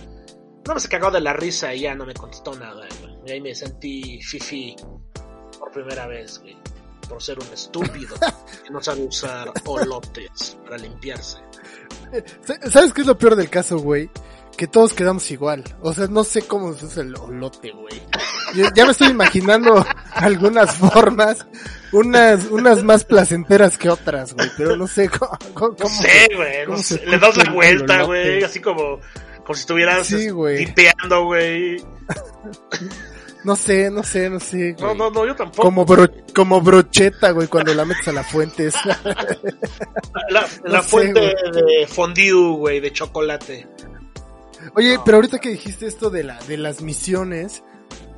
No 0.67 0.73
me 0.73 0.79
se 0.79 0.89
cagó 0.89 1.12
de 1.12 1.21
la 1.21 1.34
risa 1.34 1.73
y 1.73 1.81
ya 1.81 1.93
no 1.93 2.05
me 2.05 2.13
contestó 2.13 2.55
nada, 2.55 2.88
güey. 3.01 3.17
Y 3.25 3.31
ahí 3.31 3.41
me 3.41 3.53
sentí 3.53 4.21
fifi 4.21 4.75
por 5.60 5.71
primera 5.71 6.07
vez, 6.07 6.39
güey. 6.39 6.57
Por 7.12 7.22
ser 7.22 7.38
un 7.39 7.53
estúpido 7.53 8.16
que 8.64 8.70
no 8.72 8.82
sabe 8.82 9.03
usar 9.03 9.51
olotes 9.66 10.57
para 10.64 10.78
limpiarse. 10.78 11.39
¿Sabes 12.70 12.93
qué 12.93 13.01
es 13.01 13.07
lo 13.07 13.18
peor 13.18 13.36
del 13.36 13.49
caso, 13.49 13.78
güey? 13.80 14.09
Que 14.57 14.66
todos 14.68 14.93
quedamos 14.93 15.30
igual. 15.30 15.64
O 15.82 15.93
sea, 15.93 16.07
no 16.07 16.24
sé 16.24 16.43
cómo 16.43 16.74
se 16.74 16.86
usa 16.86 17.03
el 17.03 17.16
olote, 17.18 17.72
güey. 17.72 18.01
Ya 18.76 18.86
me 18.86 18.91
estoy 18.91 19.09
imaginando 19.09 19.86
algunas 20.14 20.74
formas, 20.76 21.45
unas, 21.91 22.45
unas 22.45 22.82
más 22.84 23.03
placenteras 23.03 23.78
que 23.78 23.89
otras, 23.89 24.34
güey, 24.34 24.49
pero 24.57 24.76
no 24.78 24.88
sé 24.88 25.09
cómo. 25.09 25.38
cómo- 25.53 25.76
No 25.80 25.88
sé, 25.89 26.30
güey. 26.36 26.68
No 26.68 26.78
sé. 26.78 27.05
Le 27.05 27.20
das 27.20 27.36
la 27.38 27.43
el 27.43 27.51
vuelta, 27.51 28.03
güey. 28.03 28.41
Así 28.43 28.59
como, 28.62 28.99
como 29.43 29.53
si 29.53 29.59
estuvieras 29.62 30.07
Sí, 30.07 30.30
güey. 30.30 30.66
limpiando, 30.66 31.26
güey. 31.26 31.84
No 33.43 33.55
sé, 33.55 33.89
no 33.89 34.03
sé, 34.03 34.29
no 34.29 34.39
sé, 34.39 34.75
No, 34.79 34.85
güey. 34.87 34.97
no, 34.97 35.09
no, 35.09 35.25
yo 35.25 35.35
tampoco. 35.35 35.63
Como, 35.63 35.85
bro- 35.85 36.11
como 36.35 36.61
brocheta, 36.61 37.31
güey, 37.31 37.47
cuando 37.47 37.73
la 37.73 37.85
metes 37.85 38.07
a 38.07 38.11
la 38.11 38.23
fuente. 38.23 38.67
es- 38.67 38.75
La, 40.29 40.45
la 40.63 40.77
No 40.77 40.83
sé, 40.83 40.89
fuente 40.89 41.19
de 41.19 41.87
fondue, 41.87 42.31
güey, 42.57 42.79
de 42.79 42.91
chocolate. 42.93 43.67
Oye, 44.75 44.99
pero 45.03 45.17
ahorita 45.17 45.39
que 45.39 45.49
dijiste 45.49 45.87
esto 45.87 46.09
de 46.09 46.23
la, 46.23 46.39
de 46.43 46.57
las 46.57 46.81
misiones, 46.81 47.63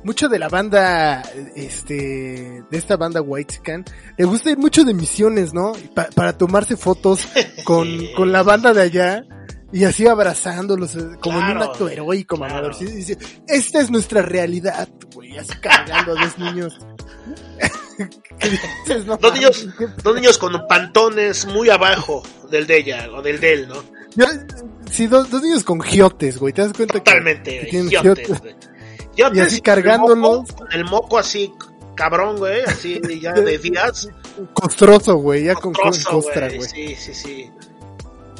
mucho 0.04 0.28
de 0.28 0.38
la 0.38 0.48
banda, 0.48 1.22
este, 1.56 2.62
de 2.70 2.78
esta 2.78 2.96
banda 2.98 3.22
Whitecan, 3.22 3.84
le 4.18 4.24
gusta 4.26 4.50
ir 4.50 4.58
mucho 4.58 4.84
de 4.84 4.92
misiones, 4.94 5.54
¿no? 5.54 5.72
Pa- 5.94 6.08
para 6.14 6.36
tomarse 6.36 6.76
fotos 6.76 7.26
con, 7.64 7.88
con 8.14 8.30
la 8.30 8.42
banda 8.42 8.72
de 8.74 8.82
allá. 8.82 9.24
Y 9.74 9.84
así 9.84 10.06
abrazándolos, 10.06 10.94
eh, 10.94 11.00
como 11.20 11.40
en 11.40 11.56
un 11.56 11.62
acto 11.62 11.88
heroico, 11.88 12.36
claro. 12.36 12.54
mamador. 12.54 12.76
Esta 13.48 13.80
es 13.80 13.90
nuestra 13.90 14.22
realidad, 14.22 14.88
güey, 15.14 15.36
así 15.36 15.52
cargando 15.60 16.16
a 16.16 16.22
dos 16.24 16.38
niños. 16.38 16.78
¿Qué 18.38 18.50
dices? 18.50 19.04
No 19.06 19.16
Dos 19.16 19.34
niños, 19.34 19.66
dos 20.02 20.14
niños 20.14 20.38
con 20.38 20.66
pantones 20.68 21.46
muy 21.46 21.70
abajo 21.70 22.22
del 22.50 22.66
de 22.68 22.78
ella 22.78 23.08
o 23.12 23.20
del 23.20 23.40
de 23.40 23.52
él, 23.52 23.68
¿no? 23.68 23.82
Yo, 24.14 24.26
sí, 24.90 25.08
dos, 25.08 25.28
dos 25.28 25.42
niños 25.42 25.64
con 25.64 25.80
giotes, 25.80 26.38
güey. 26.38 26.52
¿Te 26.52 26.62
das 26.62 26.72
cuenta 26.72 26.94
Totalmente, 26.94 27.50
que, 27.50 27.58
güey, 27.58 27.70
tienen 27.70 27.88
giotes, 27.90 28.26
giotes? 28.26 28.40
güey. 28.40 28.54
Giotes 29.16 29.38
Y 29.38 29.40
así 29.40 29.62
moco- 29.98 30.44
Con 30.56 30.72
el 30.72 30.84
moco 30.84 31.18
así, 31.18 31.52
cabrón, 31.96 32.36
güey, 32.36 32.62
así 32.62 33.00
ya 33.20 33.32
de 33.32 33.58
días. 33.58 34.08
Costroso, 34.54 35.16
güey, 35.16 35.44
ya 35.44 35.54
con, 35.54 35.72
con 35.72 35.92
costra, 36.02 36.48
güey. 36.48 36.62
Sí, 36.62 36.94
sí, 36.96 37.14
sí. 37.14 37.50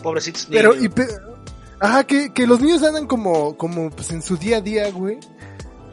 Pobrecitos 0.05 0.47
Pero, 0.51 0.71
niños. 0.75 0.85
y, 0.85 0.89
pe- 0.91 1.09
ajá, 1.81 2.05
que, 2.05 2.33
que 2.33 2.47
los 2.47 2.61
niños 2.61 2.83
andan 2.85 3.07
como, 3.09 3.57
como, 3.57 3.91
pues 3.91 4.11
en 4.13 4.23
su 4.23 4.37
día 4.37 4.59
a 4.59 4.61
día, 4.61 4.91
güey. 4.93 5.19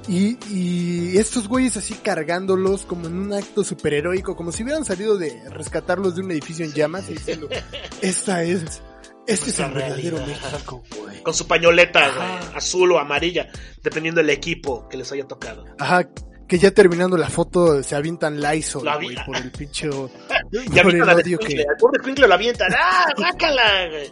Y, 0.08 0.38
y 0.50 1.18
estos 1.18 1.48
güeyes 1.48 1.78
así 1.78 1.94
cargándolos 1.94 2.86
como 2.86 3.08
en 3.08 3.14
un 3.18 3.34
acto 3.34 3.64
superheroico, 3.64 4.36
como 4.36 4.52
si 4.52 4.64
hubieran 4.64 4.84
salido 4.84 5.18
de 5.18 5.42
rescatarlos 5.50 6.16
de 6.16 6.22
un 6.22 6.32
edificio 6.32 6.66
en 6.66 6.74
llamas 6.74 7.08
y 7.10 7.14
diciendo, 7.14 7.48
esta 8.02 8.44
es, 8.44 8.82
este 9.28 9.50
es 9.52 9.60
el 9.60 9.72
verdadero. 9.72 10.18
México, 10.26 10.84
güey. 11.00 11.22
Con 11.24 11.34
su 11.36 11.46
pañoleta, 11.48 12.10
güey, 12.16 12.56
azul 12.58 12.92
o 12.94 13.00
amarilla, 13.00 13.48
dependiendo 13.84 14.22
del 14.22 14.32
equipo 14.32 14.88
que 14.90 14.98
les 14.98 15.12
haya 15.12 15.28
tocado. 15.28 15.66
Ajá, 15.78 16.10
que 16.52 16.60
ya 16.60 16.72
terminando 16.72 17.16
la 17.16 17.30
foto 17.30 17.82
se 17.82 17.96
avientan 17.96 18.42
Lysol, 18.42 18.84
La 18.84 18.98
güey, 18.98 19.16
por 19.26 19.38
el 19.38 19.50
pinche, 19.52 19.88
Y 20.52 20.82
por 20.82 20.94
el 20.94 21.02
al 21.02 21.16
odio 21.22 21.40
que... 21.40 21.62
al 21.62 21.78
pobre 21.80 22.00
escuincle 22.00 22.28
lo 22.28 22.34
avientan, 22.34 22.70
¡ah, 22.78 23.06
güey! 23.90 24.12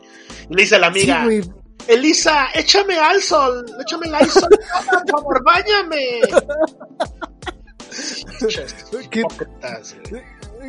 Y 0.49 0.55
le 0.55 0.61
dice 0.61 0.77
a 0.77 0.79
la 0.79 0.93
Sí, 0.93 0.99
amiga, 1.01 1.23
güey, 1.25 1.41
Elisa, 1.85 2.47
échame 2.53 2.97
al 2.97 3.21
sol, 3.21 3.65
échame 3.81 4.07
al 4.15 4.29
sol, 4.29 4.47
por 4.89 5.19
favor, 5.19 5.43
báñame. 5.43 6.21
¿Qué? 9.11 9.23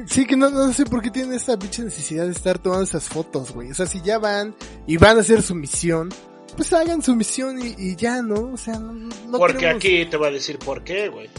Sí, 0.09 0.27
que 0.27 0.37
no, 0.37 0.51
no 0.51 0.73
sé 0.73 0.85
por 0.87 1.03
qué 1.03 1.11
tienen 1.13 1.35
esta 1.35 1.57
pinche 1.57 1.83
necesidad 1.85 2.25
de 2.25 2.33
estar 2.33 2.59
tomando 2.59 2.83
esas 2.83 3.05
fotos, 3.05 3.53
güey. 3.53 3.71
O 3.71 3.75
sea, 3.75 3.87
si 3.87 4.01
ya 4.03 4.19
van 4.19 4.57
y 4.89 4.97
van 4.97 5.19
a 5.19 5.21
hacer 5.21 5.41
su 5.43 5.55
misión, 5.55 6.09
pues 6.57 6.73
hagan 6.73 7.01
su 7.01 7.15
misión 7.15 7.61
y, 7.65 7.77
y 7.79 7.95
ya, 7.95 8.23
¿no? 8.23 8.51
O 8.55 8.57
sea, 8.57 8.75
no, 8.77 8.93
no 9.29 9.39
Porque 9.39 9.59
queremos- 9.59 9.77
aquí 9.77 10.07
te 10.07 10.17
voy 10.17 10.29
a 10.29 10.33
decir 10.33 10.59
por 10.59 10.83
qué, 10.83 11.09
güey. 11.09 11.31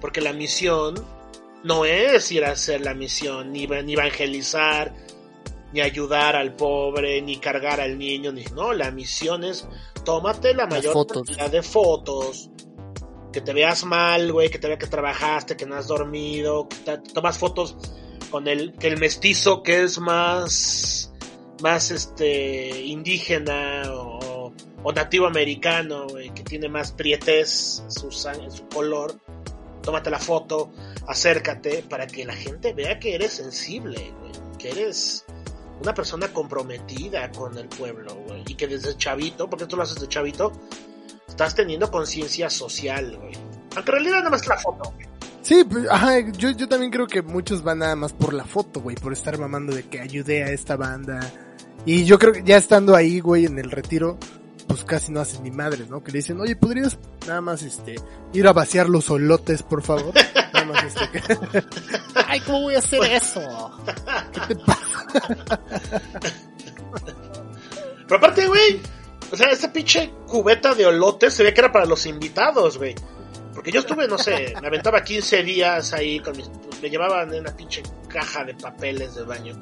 Porque 0.00 0.20
la 0.20 0.32
misión 0.32 0.94
no 1.64 1.84
es 1.84 2.30
ir 2.32 2.44
a 2.44 2.52
hacer 2.52 2.80
la 2.80 2.94
misión, 2.94 3.52
ni, 3.52 3.66
ni 3.66 3.92
evangelizar, 3.92 4.94
ni 5.72 5.80
ayudar 5.80 6.36
al 6.36 6.54
pobre, 6.56 7.20
ni 7.22 7.36
cargar 7.36 7.80
al 7.80 7.98
niño, 7.98 8.32
ni 8.32 8.44
no. 8.54 8.72
La 8.72 8.90
misión 8.90 9.44
es 9.44 9.66
tómate 10.04 10.54
la 10.54 10.64
Las 10.64 10.70
mayor 10.70 10.92
fotos. 10.94 11.22
cantidad 11.26 11.50
de 11.50 11.62
fotos. 11.62 12.50
Que 13.32 13.40
te 13.40 13.52
veas 13.52 13.84
mal, 13.84 14.32
güey, 14.32 14.48
que 14.50 14.58
te 14.58 14.66
vea 14.66 14.76
que 14.78 14.88
trabajaste, 14.88 15.56
que 15.56 15.64
no 15.64 15.76
has 15.76 15.86
dormido, 15.86 16.68
que 16.68 16.76
te- 16.78 16.98
tomas 17.12 17.38
fotos 17.38 17.76
con 18.28 18.48
el, 18.48 18.72
que 18.72 18.88
el 18.88 18.98
mestizo 18.98 19.62
que 19.62 19.84
es 19.84 20.00
más, 20.00 21.12
más 21.62 21.92
este, 21.92 22.80
indígena 22.86 23.82
o, 23.92 24.52
o 24.82 24.92
nativo 24.92 25.26
americano, 25.28 26.08
güey, 26.08 26.30
que 26.34 26.42
tiene 26.42 26.68
más 26.68 26.90
prietez 26.90 27.82
en 27.84 27.90
su, 27.92 28.28
en 28.30 28.50
su 28.50 28.66
color, 28.68 29.14
tómate 29.82 30.10
la 30.10 30.18
foto, 30.18 30.70
acércate 31.06 31.84
para 31.88 32.06
que 32.06 32.24
la 32.24 32.34
gente 32.34 32.72
vea 32.72 32.98
que 32.98 33.14
eres 33.14 33.32
sensible, 33.32 34.12
güey, 34.20 34.32
que 34.58 34.70
eres 34.70 35.24
una 35.80 35.94
persona 35.94 36.28
comprometida 36.28 37.30
con 37.30 37.56
el 37.56 37.68
pueblo, 37.68 38.14
güey, 38.26 38.44
y 38.46 38.54
que 38.54 38.68
desde 38.68 38.96
chavito, 38.96 39.48
porque 39.48 39.66
tú 39.66 39.76
lo 39.76 39.82
haces 39.82 40.00
de 40.00 40.08
chavito, 40.08 40.52
estás 41.26 41.54
teniendo 41.54 41.90
conciencia 41.90 42.50
social, 42.50 43.16
güey. 43.16 43.32
Aunque 43.76 43.90
en 43.90 43.96
realidad 43.96 44.18
nada 44.18 44.30
más 44.30 44.46
la 44.46 44.58
foto. 44.58 44.92
Sí, 45.42 45.64
pues, 45.64 45.86
ajá, 45.88 46.20
yo, 46.32 46.50
yo 46.50 46.68
también 46.68 46.92
creo 46.92 47.06
que 47.06 47.22
muchos 47.22 47.62
van 47.62 47.78
nada 47.78 47.96
más 47.96 48.12
por 48.12 48.34
la 48.34 48.44
foto, 48.44 48.80
güey, 48.80 48.96
por 48.96 49.12
estar 49.12 49.38
mamando 49.38 49.74
de 49.74 49.84
que 49.84 50.00
ayudé 50.00 50.44
a 50.44 50.50
esta 50.50 50.76
banda. 50.76 51.20
Y 51.86 52.04
yo 52.04 52.18
creo 52.18 52.34
que 52.34 52.42
ya 52.44 52.58
estando 52.58 52.94
ahí, 52.94 53.20
güey, 53.20 53.46
en 53.46 53.58
el 53.58 53.70
retiro, 53.70 54.18
pues 54.70 54.84
casi 54.84 55.10
no 55.10 55.18
hacen 55.18 55.42
ni 55.42 55.50
madres, 55.50 55.88
¿no? 55.88 56.00
Que 56.00 56.12
le 56.12 56.18
dicen, 56.18 56.40
oye, 56.40 56.54
¿podrías 56.54 56.96
nada 57.26 57.40
más, 57.40 57.60
este, 57.62 57.96
ir 58.32 58.46
a 58.46 58.52
vaciar 58.52 58.88
los 58.88 59.06
solotes, 59.06 59.64
por 59.64 59.82
favor? 59.82 60.14
Nada 60.52 60.64
más, 60.64 60.84
este, 60.84 61.60
Ay, 62.28 62.38
¿cómo 62.38 62.60
voy 62.60 62.76
a 62.76 62.78
hacer 62.78 63.02
eso? 63.02 63.40
¿Qué 64.32 64.54
te 64.54 64.60
pasa? 64.64 65.60
Pero 68.06 68.16
aparte, 68.16 68.46
güey, 68.46 68.80
o 69.32 69.36
sea, 69.36 69.50
esta 69.50 69.72
pinche 69.72 70.12
cubeta 70.28 70.72
de 70.72 70.86
olotes 70.86 71.34
se 71.34 71.42
ve 71.42 71.52
que 71.52 71.62
era 71.62 71.72
para 71.72 71.86
los 71.86 72.06
invitados, 72.06 72.78
güey. 72.78 72.94
Porque 73.52 73.72
yo 73.72 73.80
estuve, 73.80 74.06
no 74.06 74.18
sé, 74.18 74.54
me 74.60 74.68
aventaba 74.68 75.02
15 75.02 75.42
días 75.42 75.92
ahí 75.94 76.20
con 76.20 76.36
mis... 76.36 76.48
Me 76.80 76.90
llevaban 76.90 77.34
en 77.34 77.40
una 77.40 77.56
pinche 77.56 77.82
caja 78.08 78.44
de 78.44 78.54
papeles 78.54 79.16
de 79.16 79.24
baño. 79.24 79.60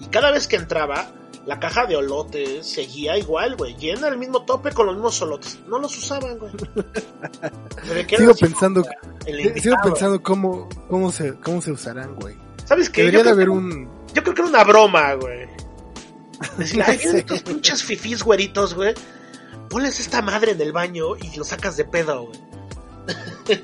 Y 0.00 0.06
cada 0.08 0.30
vez 0.30 0.46
que 0.46 0.56
entraba, 0.56 1.10
la 1.46 1.60
caja 1.60 1.86
de 1.86 1.96
olotes 1.96 2.66
seguía 2.66 3.16
igual, 3.18 3.56
güey. 3.56 3.76
Llena 3.76 4.08
el 4.08 4.16
mismo 4.18 4.42
tope 4.44 4.72
con 4.72 4.86
los 4.86 4.94
mismos 4.96 5.20
olotes. 5.22 5.58
No 5.66 5.78
los 5.78 5.96
usaban, 5.96 6.38
güey. 6.38 6.52
Sigo 8.16 8.34
pensando, 8.34 8.82
el 9.26 9.36
sigo 9.36 9.48
invitado. 9.48 9.82
pensando 9.84 10.22
cómo, 10.22 10.68
cómo 10.88 11.12
se, 11.12 11.34
cómo 11.34 11.60
se 11.60 11.72
usarán, 11.72 12.14
güey. 12.16 12.34
¿Sabes 12.64 12.88
qué? 12.88 13.02
Debería 13.02 13.20
Yo 13.20 13.24
de 13.24 13.30
haber 13.30 13.46
que- 13.46 13.50
un, 13.50 13.90
Yo 14.14 14.22
creo 14.22 14.34
que 14.34 14.40
era 14.42 14.48
una 14.50 14.64
broma, 14.64 15.14
güey. 15.14 15.48
Decir, 16.58 16.82
ay, 16.86 16.98
Sí. 16.98 17.08
estos 17.16 17.42
pinches 17.42 17.82
fifís 17.82 18.22
güeritos, 18.22 18.74
güey. 18.74 18.94
Ponles 19.68 20.00
esta 20.00 20.22
madre 20.22 20.52
en 20.52 20.60
el 20.60 20.72
baño 20.72 21.16
y 21.16 21.36
lo 21.36 21.44
sacas 21.44 21.76
de 21.76 21.84
pedo, 21.84 22.26
güey. 22.26 22.38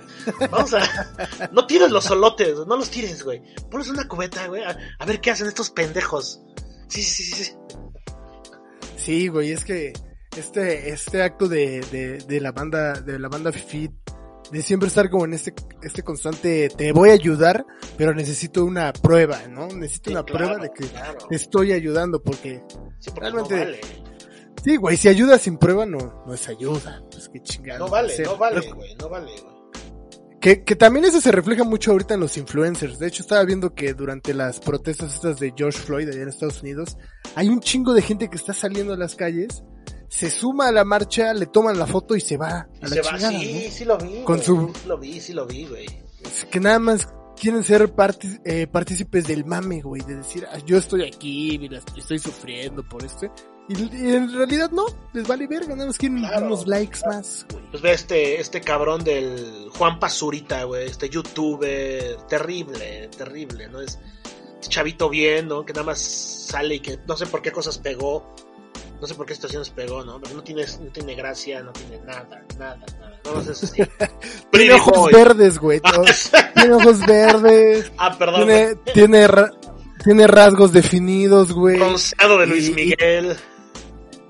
Vamos 0.50 0.74
a. 0.74 1.48
No 1.52 1.66
tires 1.66 1.90
los 1.90 2.04
solotes, 2.04 2.58
no 2.66 2.76
los 2.76 2.90
tires, 2.90 3.22
güey. 3.24 3.42
Ponles 3.70 3.88
una 3.88 4.06
cubeta, 4.06 4.46
güey. 4.48 4.62
A, 4.64 4.76
a 4.98 5.04
ver 5.06 5.20
qué 5.20 5.30
hacen 5.30 5.46
estos 5.46 5.70
pendejos. 5.70 6.40
Sí, 6.91 7.03
sí, 7.03 7.22
sí, 7.24 7.45
sí. 7.45 7.53
Sí, 8.97 9.28
güey, 9.28 9.53
es 9.53 9.64
que 9.64 9.93
este, 10.36 10.91
este 10.91 11.22
acto 11.22 11.49
de, 11.49 11.80
de, 11.91 12.18
de 12.18 12.41
la 12.41 12.53
banda, 12.53 12.93
de 13.01 13.18
la 13.18 13.28
banda 13.28 13.51
Fifi, 13.53 13.91
de 14.53 14.62
siempre 14.62 14.88
estar 14.88 15.09
como 15.09 15.24
en 15.24 15.32
este, 15.34 15.55
este 15.82 16.03
constante, 16.03 16.68
te 16.76 16.93
voy 16.93 17.11
a 17.11 17.14
ayudar, 17.14 17.64
pero 17.97 18.12
necesito 18.14 18.64
una 18.64 18.93
prueba, 18.93 19.47
¿no? 19.49 19.68
Necesito 19.68 20.11
Sí, 20.11 20.14
una 20.16 20.24
claro, 20.24 20.47
prueba 20.47 20.62
de 20.62 20.70
que 20.72 20.86
claro. 20.88 21.18
te 21.28 21.36
estoy 21.36 21.72
ayudando, 21.72 22.22
porque, 22.22 22.62
Sí, 22.99 23.11
porque 23.11 23.20
realmente- 23.20 23.55
no 23.55 23.61
vale. 23.64 23.80
sí, 24.62 24.76
güey, 24.76 24.97
si 24.97 25.09
ayuda 25.09 25.38
sin 25.38 25.57
prueba 25.57 25.86
no, 25.86 26.24
no 26.26 26.34
es 26.34 26.49
ayuda, 26.49 27.03
pues 27.11 27.28
qué 27.32 27.41
chingada. 27.41 27.78
No 27.78 27.88
vale, 27.88 28.12
no 28.24 28.36
vale, 28.36 28.70
güey. 28.72 28.95
No 28.97 29.09
vale, 29.09 29.30
güey. 29.41 29.59
Que, 30.41 30.64
que 30.64 30.74
también 30.74 31.05
eso 31.05 31.20
se 31.20 31.30
refleja 31.32 31.64
mucho 31.64 31.91
ahorita 31.93 32.14
en 32.14 32.20
los 32.20 32.36
influencers. 32.38 32.99
De 32.99 33.07
hecho, 33.09 33.22
estaba 33.22 33.45
viendo 33.45 33.74
que 33.74 33.93
durante 33.93 34.32
las 34.32 34.59
protestas 34.61 35.14
estas 35.14 35.38
de 35.38 35.53
George 35.57 35.78
Floyd 35.78 36.09
allá 36.09 36.22
en 36.22 36.28
Estados 36.30 36.62
Unidos, 36.62 36.97
hay 37.34 37.49
un 37.49 37.61
chingo 37.61 37.93
de 37.93 38.01
gente 38.03 38.28
que 38.30 38.36
está 38.36 38.55
saliendo 38.55 38.95
a 38.95 38.97
las 38.97 39.16
calles, 39.16 39.62
se 40.09 40.30
suma 40.30 40.68
a 40.68 40.72
la 40.72 40.84
marcha, 40.84 41.34
le 41.34 41.47
toman 41.47 41.78
la 41.78 41.86
foto 41.86 42.16
y 42.16 42.20
se 42.20 42.36
va 42.38 42.49
a 42.61 42.68
Y 42.78 42.82
la 42.82 42.88
se 42.88 43.03
va, 43.03 43.18
sí, 43.18 43.62
¿no? 43.64 43.70
sí 43.70 43.84
lo 43.84 43.99
vi. 43.99 44.22
Con 44.24 44.43
su- 44.43 44.72
Sí 44.74 44.88
lo 44.88 44.99
vi, 44.99 45.20
sí 45.20 45.32
lo 45.34 45.47
vi, 45.47 45.66
güey. 45.66 45.86
Que 46.51 46.59
nada 46.59 46.78
más 46.78 47.07
quieren 47.38 47.62
ser 47.62 47.93
eh, 48.45 48.66
partícipes 48.66 49.26
del 49.26 49.45
mame, 49.45 49.82
güey, 49.82 50.03
de 50.03 50.16
decir, 50.16 50.47
"Ah, 50.51 50.59
yo 50.66 50.78
estoy 50.78 51.07
aquí, 51.07 51.59
mira, 51.59 51.80
estoy 51.97 52.18
sufriendo 52.18 52.82
por 52.88 53.05
esto. 53.05 53.32
Y, 53.72 54.14
en 54.14 54.32
realidad 54.36 54.70
no, 54.72 54.84
les 55.12 55.26
vale 55.28 55.46
verga, 55.46 55.74
nada 55.76 55.86
más 55.86 55.96
quieren 55.96 56.18
Claro, 56.18 56.46
unos 56.46 56.66
likes 56.66 56.98
más, 57.06 57.46
güey. 57.52 57.64
Pues 57.70 57.82
ve 57.82 57.92
este, 57.92 58.40
este 58.40 58.60
cabrón 58.60 59.04
del 59.04 59.68
Juan 59.78 60.00
Pazurita, 60.00 60.64
güey, 60.64 60.86
este 60.86 61.08
youtuber, 61.08 62.16
terrible, 62.28 63.08
terrible, 63.16 63.68
¿no? 63.68 63.80
Es 63.80 63.98
este 64.54 64.68
chavito 64.68 65.08
bien, 65.08 65.46
¿no? 65.48 65.64
Que 65.64 65.72
nada 65.72 65.84
más 65.86 66.00
sale 66.00 66.74
y 66.76 66.80
que 66.80 66.98
no 67.06 67.16
sé 67.16 67.26
por 67.26 67.42
qué 67.42 67.52
cosas 67.52 67.78
pegó, 67.78 68.34
no 69.00 69.06
sé 69.06 69.14
por 69.14 69.24
qué 69.24 69.34
situaciones 69.34 69.70
pegó, 69.70 70.04
¿no? 70.04 70.20
Pero 70.20 70.34
no 70.34 70.42
tiene, 70.42 70.64
no 70.66 70.90
tiene 70.90 71.14
gracia, 71.14 71.62
no 71.62 71.72
tiene 71.72 71.98
nada, 72.04 72.42
nada, 72.58 72.76
nada. 72.98 73.20
No, 73.24 73.34
no 73.34 73.42
sé 73.42 73.54
si... 73.54 73.82
Tiene 74.50 74.72
ojos 74.74 74.98
boy. 74.98 75.12
verdes, 75.12 75.58
güey. 75.58 75.80
tiene 76.54 76.74
ojos 76.74 77.06
verdes. 77.06 77.92
ah, 77.98 78.16
perdón, 78.18 78.46
Tiene, 78.46 78.74
tiene, 78.92 79.26
ra- 79.28 79.52
tiene 80.02 80.26
rasgos 80.26 80.72
definidos, 80.72 81.52
güey. 81.52 81.76
bronceado 81.78 82.36
de 82.38 82.46
Luis 82.46 82.68
y- 82.68 82.72
y- 82.72 82.74
Miguel. 82.74 83.36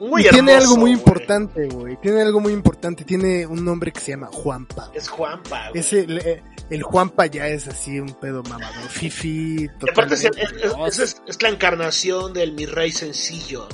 Muy 0.00 0.22
Y 0.26 0.30
tiene 0.30 0.52
hermoso, 0.52 0.70
algo 0.72 0.80
muy 0.80 0.90
importante, 0.92 1.68
güey. 1.68 1.96
Tiene 2.00 2.22
algo 2.22 2.40
muy 2.40 2.52
importante. 2.54 3.04
Tiene 3.04 3.46
un 3.46 3.64
nombre 3.64 3.92
que 3.92 4.00
se 4.00 4.12
llama 4.12 4.28
Juanpa. 4.32 4.90
Es 4.94 5.08
Juanpa, 5.08 5.70
güey. 5.70 5.84
El, 5.92 6.42
el 6.70 6.82
Juanpa 6.82 7.26
ya 7.26 7.46
es 7.48 7.68
así 7.68 8.00
un 8.00 8.14
pedo 8.14 8.42
mamador. 8.44 8.88
Fifi, 8.88 9.64
Y 9.64 9.90
aparte 9.90 10.14
es, 10.14 10.22
totalmente. 10.22 10.66
es- 10.66 10.74
es- 10.86 10.98
es- 10.98 11.22
es 11.26 11.42
la 11.42 11.50
encarnación 11.50 12.32
del 12.32 12.52
mi 12.54 12.64
rey 12.66 12.90
sencillo, 12.90 13.68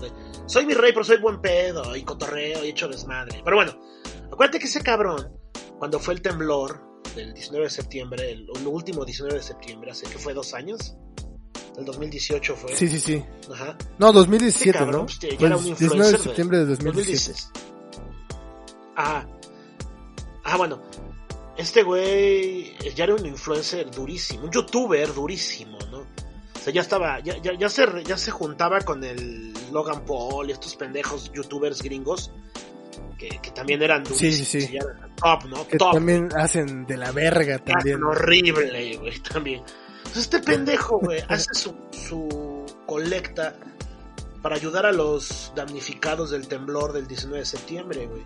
soy 0.46 0.66
mi 0.66 0.74
rey, 0.74 0.92
pero 0.92 1.04
soy 1.04 1.18
buen 1.18 1.40
pedo 1.40 1.94
y 1.96 2.02
cotorreo 2.02 2.64
y 2.64 2.68
hecho 2.70 2.88
desmadre. 2.88 3.40
Pero 3.44 3.56
bueno, 3.56 3.78
acuérdate 4.32 4.58
que 4.58 4.66
ese 4.66 4.80
cabrón, 4.82 5.30
cuando 5.78 5.98
fue 6.00 6.14
el 6.14 6.22
temblor 6.22 6.80
del 7.14 7.34
19 7.34 7.66
de 7.66 7.70
septiembre, 7.70 8.30
el, 8.32 8.46
el 8.54 8.66
último 8.66 9.04
19 9.04 9.36
de 9.36 9.42
septiembre, 9.42 9.90
hace 9.92 10.06
que 10.06 10.18
fue 10.18 10.34
dos 10.34 10.54
años, 10.54 10.96
el 11.78 11.84
2018 11.84 12.56
fue. 12.56 12.74
Sí, 12.76 12.88
sí, 12.88 12.98
sí. 13.00 13.24
Ajá. 13.52 13.76
No, 13.98 14.12
2017, 14.12 14.70
Este 14.70 14.78
cabrón, 14.78 15.00
¿no? 15.00 15.06
pues, 15.06 15.18
ya 15.18 15.36
Fue 15.38 15.46
era 15.46 15.56
un 15.56 15.64
19 15.64 16.12
de 16.12 16.18
septiembre 16.18 16.58
de 16.58 16.66
2017. 16.66 17.32
2016. 17.32 17.50
Ah. 18.96 19.26
Ah, 20.44 20.56
bueno. 20.56 20.82
Este 21.56 21.82
güey 21.82 22.76
ya 22.94 23.04
era 23.04 23.14
un 23.14 23.24
influencer 23.24 23.90
durísimo, 23.90 24.44
un 24.44 24.50
youtuber 24.50 25.12
durísimo, 25.14 25.78
¿no? 25.90 26.00
O 26.00 26.58
sea, 26.62 26.70
ya 26.72 26.82
estaba, 26.82 27.18
ya, 27.20 27.38
ya, 27.40 27.52
ya, 27.58 27.68
se, 27.70 27.86
ya 28.04 28.18
se 28.18 28.30
juntaba 28.30 28.80
con 28.82 29.02
el 29.04 29.54
Logan 29.72 30.04
Paul 30.04 30.48
y 30.50 30.52
estos 30.52 30.76
pendejos 30.76 31.32
youtubers 31.32 31.80
gringos 31.80 32.30
que, 33.18 33.28
que 33.40 33.50
también 33.52 33.80
eran 33.82 34.04
Sí, 34.04 34.12
durísimos. 34.12 34.48
sí, 34.48 34.60
sí. 34.62 34.72
ya 34.74 34.80
eran 34.80 35.16
top, 35.16 35.44
¿no? 35.48 35.66
Que 35.66 35.78
top. 35.78 35.92
también 35.94 36.28
hacen 36.36 36.84
de 36.86 36.96
la 36.98 37.10
verga 37.12 37.56
también. 37.58 37.96
Hacen 37.96 38.04
horrible, 38.04 38.96
güey, 38.98 39.18
también. 39.32 39.62
Entonces 40.06 40.22
este 40.24 40.40
pendejo, 40.40 40.98
güey, 40.98 41.22
hace 41.28 41.52
su, 41.54 41.74
su 41.90 42.64
colecta 42.86 43.54
para 44.40 44.56
ayudar 44.56 44.86
a 44.86 44.92
los 44.92 45.52
damnificados 45.56 46.30
del 46.30 46.46
temblor 46.46 46.92
del 46.92 47.06
19 47.08 47.40
de 47.40 47.44
septiembre, 47.44 48.06
güey. 48.06 48.24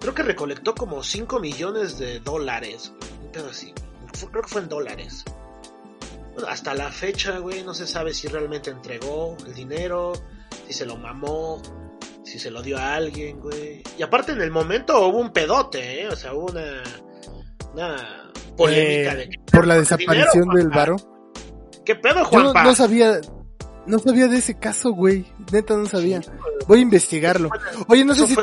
Creo 0.00 0.14
que 0.14 0.22
recolectó 0.22 0.74
como 0.74 1.02
5 1.02 1.40
millones 1.40 1.98
de 1.98 2.20
dólares, 2.20 2.92
güey, 2.98 3.24
un 3.24 3.32
pedo 3.32 3.50
así. 3.50 3.74
Creo 4.30 4.42
que 4.42 4.48
fue 4.48 4.60
en 4.62 4.68
dólares. 4.68 5.24
Bueno, 6.34 6.48
hasta 6.48 6.74
la 6.74 6.90
fecha, 6.90 7.38
güey, 7.38 7.64
no 7.64 7.74
se 7.74 7.86
sabe 7.86 8.14
si 8.14 8.28
realmente 8.28 8.70
entregó 8.70 9.36
el 9.44 9.52
dinero, 9.52 10.12
si 10.66 10.72
se 10.72 10.86
lo 10.86 10.96
mamó, 10.96 11.60
si 12.24 12.38
se 12.38 12.50
lo 12.50 12.62
dio 12.62 12.78
a 12.78 12.94
alguien, 12.94 13.40
güey. 13.40 13.82
Y 13.98 14.02
aparte 14.02 14.32
en 14.32 14.40
el 14.40 14.50
momento 14.50 15.06
hubo 15.08 15.18
un 15.18 15.32
pedote, 15.32 16.02
¿eh? 16.02 16.08
O 16.08 16.16
sea, 16.16 16.34
hubo 16.34 16.46
una, 16.46 16.82
una 17.74 18.21
polémica 18.56 19.12
Eh, 19.12 19.16
de... 19.16 19.38
por 19.50 19.66
la 19.66 19.74
Dinero, 19.74 19.80
desaparición 19.80 20.48
del 20.54 20.68
varo. 20.68 20.96
¿Qué 21.84 21.96
pedo, 21.96 22.30
Yo 22.30 22.52
no, 22.54 22.74
sabía, 22.74 23.20
no 23.86 23.98
sabía 23.98 24.28
de 24.28 24.38
ese 24.38 24.58
caso, 24.58 24.92
güey. 24.92 25.26
Neta 25.52 25.76
no 25.76 25.86
sabía. 25.86 26.20
Voy 26.68 26.78
a 26.78 26.82
investigarlo. 26.82 27.50
Oye, 27.88 28.04
no 28.04 28.14
sé 28.14 28.26
si, 28.28 28.36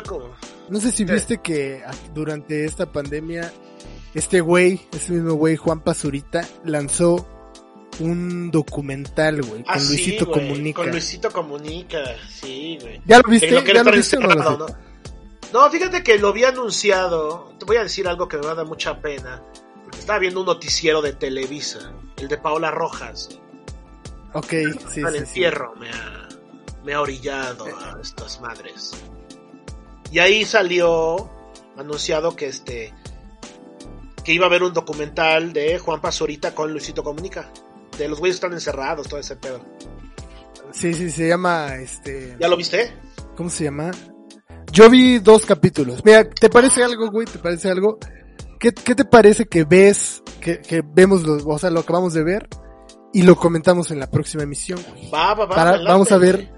no 0.69 0.79
sé 0.79 0.91
si 0.91 1.05
viste 1.05 1.37
que 1.37 1.81
durante 2.13 2.65
esta 2.65 2.91
pandemia 2.91 3.51
este 4.13 4.41
güey, 4.41 4.81
ese 4.91 5.13
mismo 5.13 5.35
güey, 5.35 5.55
Juan 5.55 5.81
Pazurita, 5.81 6.45
lanzó 6.65 7.27
un 7.99 8.49
documental, 8.51 9.41
güey, 9.41 9.63
con 9.63 9.73
Ah, 9.73 9.79
sí, 9.79 9.87
Luisito 9.89 10.25
güey, 10.25 10.47
Comunica. 10.47 10.81
Con 10.81 10.91
Luisito 10.91 11.31
Comunica, 11.31 11.99
sí, 12.29 12.77
güey. 12.81 13.01
¿Ya 13.05 13.19
lo 13.19 13.29
viste? 13.29 13.49
¿Ya 13.51 13.83
lo 13.83 13.91
viste 13.91 14.17
o 14.17 14.19
no 14.21 14.27
lo? 14.35 14.57
¿no? 14.57 14.65
No, 15.53 15.69
fíjate 15.71 16.03
que 16.03 16.17
lo 16.17 16.29
había 16.29 16.49
anunciado. 16.49 17.51
Te 17.57 17.65
voy 17.65 17.77
a 17.77 17.83
decir 17.83 18.07
algo 18.07 18.27
que 18.27 18.37
me 18.37 18.45
va 18.45 18.51
a 18.51 18.55
dar 18.55 18.67
mucha 18.67 18.99
pena. 19.01 19.41
Estaba 19.99 20.19
viendo 20.19 20.39
un 20.39 20.45
noticiero 20.45 21.01
de 21.01 21.13
Televisa, 21.13 21.93
el 22.17 22.29
de 22.29 22.37
Paola 22.37 22.71
Rojas. 22.71 23.29
Ok, 24.33 24.49
sí, 24.49 24.55
el 24.55 24.79
sí, 24.79 25.01
sí. 25.01 25.17
entierro 25.17 25.75
me 25.75 25.89
ha, 25.91 26.29
me 26.83 26.93
ha 26.93 27.01
orillado 27.01 27.65
a 27.65 27.99
estas 28.01 28.39
madres. 28.39 28.91
Y 30.11 30.19
ahí 30.19 30.45
salió 30.45 31.29
anunciado 31.77 32.35
que 32.35 32.47
este 32.47 32.93
que 34.23 34.33
iba 34.33 34.45
a 34.45 34.49
haber 34.49 34.63
un 34.63 34.73
documental 34.73 35.53
de 35.53 35.77
Juan 35.79 36.01
Pazurita 36.01 36.55
con 36.55 36.71
Luisito 36.71 37.03
Comunica. 37.03 37.51
De 37.97 38.07
los 38.07 38.19
güeyes 38.19 38.35
están 38.35 38.53
encerrados, 38.53 39.07
todo 39.07 39.19
ese 39.19 39.35
pedo. 39.35 39.63
Sí, 40.71 40.93
sí, 40.93 41.09
se 41.11 41.27
llama, 41.27 41.75
este, 41.75 42.37
¿Ya 42.39 42.47
lo 42.47 42.55
viste? 42.55 42.93
¿cómo 43.35 43.49
se 43.49 43.65
llama? 43.65 43.91
Yo 44.71 44.89
vi 44.89 45.19
dos 45.19 45.45
capítulos. 45.45 46.05
Mira, 46.05 46.29
¿te 46.29 46.49
parece 46.49 46.83
algo, 46.83 47.09
güey? 47.09 47.25
¿Te 47.25 47.39
parece 47.39 47.69
algo? 47.69 47.97
¿Qué, 48.59 48.73
qué 48.73 48.93
te 48.95 49.05
parece 49.05 49.45
que 49.45 49.63
ves, 49.63 50.21
que, 50.41 50.59
que 50.59 50.83
vemos, 50.85 51.23
lo, 51.23 51.35
o 51.47 51.59
sea, 51.59 51.69
lo 51.69 51.79
acabamos 51.81 52.13
de 52.13 52.23
ver 52.23 52.47
y 53.13 53.23
lo 53.23 53.35
comentamos 53.37 53.89
en 53.91 53.99
la 53.99 54.09
próxima 54.11 54.43
emisión? 54.43 54.79
Va, 55.13 55.33
va, 55.33 55.45
va. 55.45 55.55
Para- 55.55 55.81
vamos 55.83 56.11
a 56.11 56.17
ver 56.17 56.51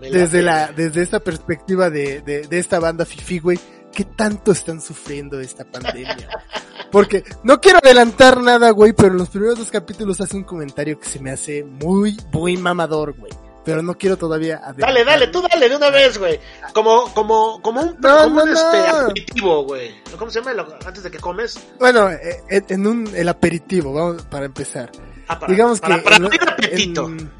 Desde 0.00 0.42
la, 0.42 0.68
desde 0.72 1.02
esta 1.02 1.20
perspectiva 1.20 1.90
de, 1.90 2.20
de, 2.22 2.42
de 2.42 2.58
esta 2.58 2.78
banda 2.80 3.04
Fifi, 3.04 3.38
güey, 3.38 3.58
¿qué 3.92 4.04
tanto 4.04 4.52
están 4.52 4.80
sufriendo 4.80 5.40
esta 5.40 5.64
pandemia? 5.64 6.28
Porque 6.92 7.22
no 7.44 7.60
quiero 7.60 7.78
adelantar 7.82 8.40
nada, 8.40 8.70
güey, 8.70 8.92
pero 8.92 9.08
en 9.08 9.18
los 9.18 9.28
primeros 9.28 9.58
dos 9.58 9.70
capítulos 9.70 10.20
hace 10.20 10.36
un 10.36 10.44
comentario 10.44 10.98
que 10.98 11.06
se 11.06 11.20
me 11.20 11.30
hace 11.30 11.62
muy, 11.64 12.16
muy 12.32 12.56
mamador, 12.56 13.14
güey. 13.18 13.32
Pero 13.68 13.82
no 13.82 13.96
quiero 13.98 14.16
todavía 14.16 14.56
adelantar. 14.56 14.88
Dale, 14.88 15.04
dale, 15.04 15.26
tú 15.28 15.42
dale 15.42 15.68
de 15.68 15.76
una 15.76 15.90
vez, 15.90 16.16
güey. 16.18 16.40
Como, 16.72 17.12
como, 17.12 17.60
como 17.60 17.82
un, 17.82 17.96
No, 18.00 18.18
como 18.24 18.42
un 18.42 18.50
no, 18.50 18.54
este, 18.54 18.78
no. 18.78 18.96
aperitivo, 19.00 19.64
güey. 19.64 19.94
¿Cómo 20.18 20.30
se 20.30 20.40
llama? 20.42 20.66
Antes 20.86 21.02
de 21.02 21.10
que 21.10 21.18
comes. 21.18 21.58
Bueno, 21.78 22.10
eh, 22.10 22.42
en, 22.48 22.64
en 22.68 22.86
un, 22.86 23.10
el 23.14 23.28
aperitivo, 23.28 23.92
vamos, 23.92 24.22
para 24.22 24.46
empezar. 24.46 24.90
Ah, 25.28 25.38
para, 25.38 25.52
Digamos 25.52 25.80
para, 25.80 25.96
que 25.96 26.02
para 26.02 26.16
en, 26.16 26.24
apetito. 26.24 27.06
en- 27.08 27.30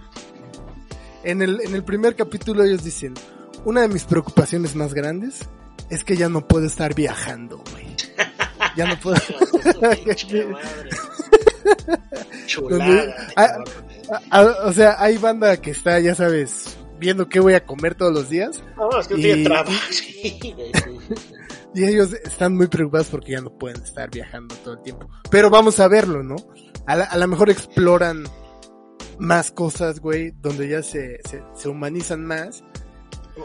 en 1.24 1.42
el, 1.42 1.60
en 1.62 1.74
el 1.74 1.82
primer 1.84 2.14
capítulo 2.14 2.62
ellos 2.62 2.84
dicen, 2.84 3.14
una 3.64 3.80
de 3.82 3.88
mis 3.88 4.04
preocupaciones 4.04 4.74
más 4.76 4.94
grandes 4.94 5.40
es 5.90 6.04
que 6.04 6.16
ya 6.16 6.28
no 6.28 6.46
puedo 6.46 6.66
estar 6.66 6.94
viajando, 6.94 7.62
güey. 7.72 7.88
Ya 8.76 8.86
no 8.86 9.00
puedo. 9.00 9.16
Chulada. 12.46 13.14
Ah, 14.10 14.20
A- 14.30 14.40
a- 14.40 14.66
o 14.68 14.72
sea, 14.72 14.96
hay 14.98 15.16
banda 15.18 15.56
que 15.58 15.70
está, 15.70 15.98
ya 16.00 16.14
sabes, 16.14 16.76
viendo 16.98 17.28
qué 17.28 17.40
voy 17.40 17.54
a 17.54 17.64
comer 17.64 17.94
todos 17.94 18.12
los 18.12 18.28
días 18.28 18.62
No, 18.76 18.98
es 18.98 19.08
que 19.08 19.14
y- 19.14 19.22
tiene 19.22 19.44
trabajo. 19.44 19.72
Y 21.74 21.84
ellos 21.84 22.12
están 22.24 22.56
muy 22.56 22.66
preocupados 22.66 23.08
porque 23.08 23.32
ya 23.32 23.40
no 23.42 23.50
pueden 23.50 23.82
estar 23.82 24.10
viajando 24.10 24.54
todo 24.64 24.74
el 24.74 24.82
tiempo. 24.82 25.08
Pero 25.30 25.50
vamos 25.50 25.78
a 25.80 25.86
verlo, 25.86 26.22
¿no? 26.22 26.36
A 26.86 26.96
la- 26.96 27.14
lo 27.16 27.28
mejor 27.28 27.50
exploran 27.50 28.24
más 29.18 29.50
cosas, 29.50 30.00
güey, 30.00 30.32
donde 30.40 30.66
ya 30.68 30.82
se, 30.82 31.20
se, 31.28 31.42
se 31.54 31.68
humanizan 31.68 32.24
más. 32.24 32.64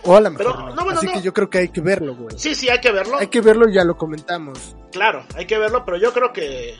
O 0.05 0.15
a 0.15 0.21
lo 0.21 0.31
mejor 0.31 0.45
Pero, 0.55 0.59
no. 0.69 0.75
no, 0.75 0.83
bueno, 0.85 0.99
Así 0.99 1.07
no. 1.07 1.13
que 1.13 1.21
yo 1.21 1.33
creo 1.33 1.49
que 1.49 1.57
hay 1.59 1.67
que 1.69 1.81
verlo, 1.81 2.15
güey. 2.15 2.39
Sí, 2.39 2.55
sí, 2.55 2.69
hay 2.69 2.79
que 2.79 2.91
verlo. 2.91 3.17
Hay 3.17 3.27
que 3.27 3.41
verlo 3.41 3.69
y 3.69 3.73
ya 3.75 3.83
lo 3.83 3.97
comentamos. 3.97 4.75
Claro, 4.91 5.25
hay 5.35 5.45
que 5.45 5.57
verlo, 5.59 5.83
pero 5.85 5.97
yo 5.97 6.13
creo 6.13 6.31
que. 6.31 6.75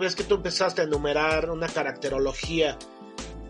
Ves 0.00 0.16
que 0.16 0.24
tú 0.24 0.36
empezaste 0.36 0.80
a 0.82 0.84
enumerar 0.84 1.50
una 1.50 1.66
caracterología 1.68 2.78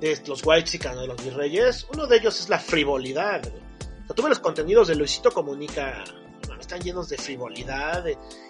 de 0.01 0.23
los 0.27 0.45
White 0.45 0.79
de 0.79 1.07
los 1.07 1.25
Virreyes. 1.25 1.87
Uno 1.93 2.07
de 2.07 2.17
ellos 2.17 2.41
es 2.41 2.49
la 2.49 2.59
frivolidad. 2.59 3.43
güey. 3.43 3.67
O 4.09 4.29
los 4.29 4.39
contenidos 4.39 4.89
de 4.89 4.97
Luisito 4.97 5.31
Comunica. 5.31 6.05
Están 6.61 6.81
llenos 6.81 7.09
de 7.09 7.19
frivolidad. 7.19 8.05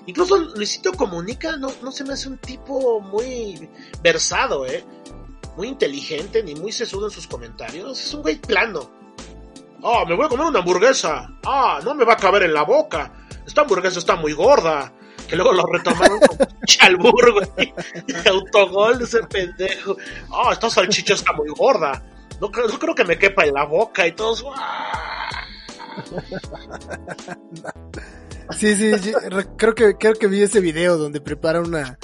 Incluso 0.07 0.37
Luisito 0.39 0.93
Comunica 0.93 1.57
no, 1.57 1.71
no 1.83 1.91
se 1.91 2.05
me 2.05 2.13
hace 2.13 2.29
un 2.29 2.39
tipo 2.39 3.01
muy 3.01 3.69
versado, 4.03 4.65
¿eh? 4.67 4.85
Muy 5.57 5.69
inteligente, 5.69 6.43
ni 6.43 6.55
muy 6.55 6.73
sesudo 6.73 7.07
en 7.07 7.11
sus 7.11 7.27
comentarios. 7.27 8.01
Es 8.01 8.15
un 8.15 8.23
güey 8.23 8.37
plano. 8.37 8.91
Ah, 9.83 10.05
me 10.07 10.15
voy 10.15 10.27
a 10.27 10.29
comer 10.29 10.47
una 10.47 10.61
hamburguesa. 10.61 11.39
Ah, 11.45 11.81
no 11.85 11.95
me 11.95 12.05
va 12.05 12.15
a 12.15 12.17
caber 12.17 12.45
en 12.45 12.55
la 12.55 12.63
boca. 12.63 13.13
Esta 13.47 13.63
hamburguesa 13.63 13.99
está 13.99 14.17
muy 14.17 14.33
gorda. 14.33 14.93
Que 15.29 15.37
luego 15.37 15.53
lo 15.53 15.65
retomaron 15.67 16.19
con 16.21 16.39
chalbur, 16.67 17.33
güey. 17.33 17.75
Autogol 18.29 18.99
de 18.99 19.05
ese 19.05 19.23
pendejo. 19.25 19.97
Ah, 20.33 20.51
esta 20.53 20.71
salchicha 20.71 21.15
está 21.15 21.33
muy 21.33 21.49
gorda. 21.49 22.03
No, 22.41 22.51
creo- 22.51 22.69
no 22.69 22.79
creo 22.79 22.95
que 22.95 23.05
me 23.05 23.19
quepa 23.19 23.45
en 23.45 23.55
la 23.55 23.65
boca 23.65 24.07
y 24.07 24.13
todos. 24.13 24.45
Sí, 28.57 28.75
sí, 28.77 29.13
creo 29.57 29.75
que, 29.75 29.97
creo 29.97 30.15
que 30.15 30.27
vi 30.29 30.43
ese 30.43 30.61
video 30.61 30.97
donde 30.97 31.21
prepara 31.21 31.61
una, 31.61 31.99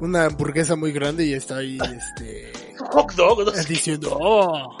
una 0.00 0.26
hamburguesa 0.26 0.76
muy 0.76 0.92
grande 0.92 1.24
y 1.26 1.34
está 1.34 1.56
ahí, 1.56 1.78
este, 1.96 2.52
Hot 2.90 3.12
dog, 3.14 3.44
no 3.44 3.50
sé 3.50 3.64
diciendo, 3.64 4.16
oh, 4.20 4.76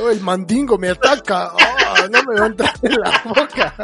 oh, 0.00 0.10
el 0.10 0.20
mandingo 0.22 0.78
me 0.78 0.88
ataca, 0.88 1.52
oh, 1.52 2.08
no 2.10 2.22
me 2.22 2.38
va 2.40 2.44
a 2.44 2.48
entrar 2.48 2.72
en 2.82 2.92
la 2.94 3.22
boca. 3.24 3.74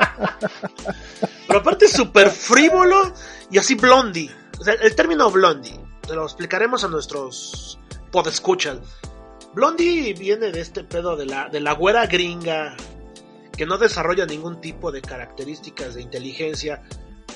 Pero 1.47 1.59
aparte 1.61 1.87
súper 1.89 2.31
frívolo 2.31 3.13
y 3.53 3.59
así 3.59 3.75
blondie. 3.75 4.31
O 4.59 4.65
sea, 4.65 4.75
el 4.75 4.95
término 4.97 5.31
blondie, 5.31 5.79
lo 6.13 6.25
explicaremos 6.25 6.83
a 6.85 6.89
nuestros 6.89 7.79
podescuchas. 8.11 8.79
Blondie 9.55 10.15
viene 10.15 10.51
de 10.51 10.61
este 10.61 10.83
pedo 10.85 11.17
de 11.17 11.27
la, 11.27 11.49
de 11.49 11.61
la 11.61 11.73
güera 11.75 12.07
gringa 12.07 12.75
que 13.57 13.67
no 13.67 13.77
desarrolla 13.77 14.25
ningún 14.25 14.61
tipo 14.61 14.91
de 14.91 15.03
características 15.03 15.95
de 15.95 16.03
inteligencia 16.03 16.83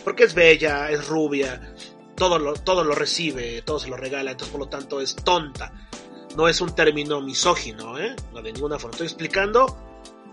porque 0.02 0.24
es 0.24 0.34
bella, 0.34 0.90
es 0.90 1.06
rubia, 1.06 1.74
todo 2.14 2.38
lo, 2.38 2.54
todo 2.54 2.84
lo 2.84 2.94
recibe, 2.94 3.60
todo 3.62 3.78
se 3.78 3.88
lo 3.88 3.96
regala, 3.96 4.30
entonces 4.30 4.52
por 4.52 4.60
lo 4.60 4.68
tanto 4.68 5.00
es 5.00 5.16
tonta. 5.16 5.72
No 6.36 6.48
es 6.48 6.60
un 6.60 6.74
término 6.74 7.20
misógino, 7.20 7.98
¿eh? 7.98 8.14
No 8.32 8.40
de 8.40 8.52
ninguna 8.52 8.78
forma. 8.78 8.92
Estoy 8.92 9.06
explicando 9.06 9.66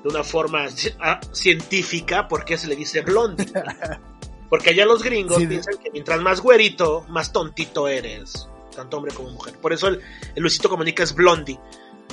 de 0.04 0.10
una 0.10 0.24
forma 0.24 0.66
ah, 1.00 1.20
científica 1.32 2.28
por 2.28 2.46
qué 2.46 2.58
se 2.58 2.68
le 2.68 2.76
dice 2.76 3.02
blondie. 3.02 3.52
Porque 4.54 4.70
allá 4.70 4.86
los 4.86 5.02
gringos 5.02 5.38
Sí. 5.38 5.48
piensan 5.48 5.78
que 5.80 5.90
mientras 5.90 6.22
más 6.22 6.40
güerito, 6.42 7.06
más 7.10 7.32
tontito 7.32 7.88
eres. 7.88 8.48
Tanto 8.76 8.98
hombre 8.98 9.12
como 9.16 9.32
mujer. 9.32 9.56
Por 9.60 9.74
eso 9.74 9.88
el, 9.88 10.00
el 10.36 10.42
Luisito 10.44 10.70
Comunica 10.70 11.02
es 11.02 11.16
blondie. 11.16 11.60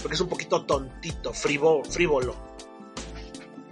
Porque 0.00 0.14
es 0.14 0.20
un 0.22 0.28
poquito 0.30 0.64
tontito, 0.64 1.34
frivo, 1.34 1.82
frívolo. 1.84 2.34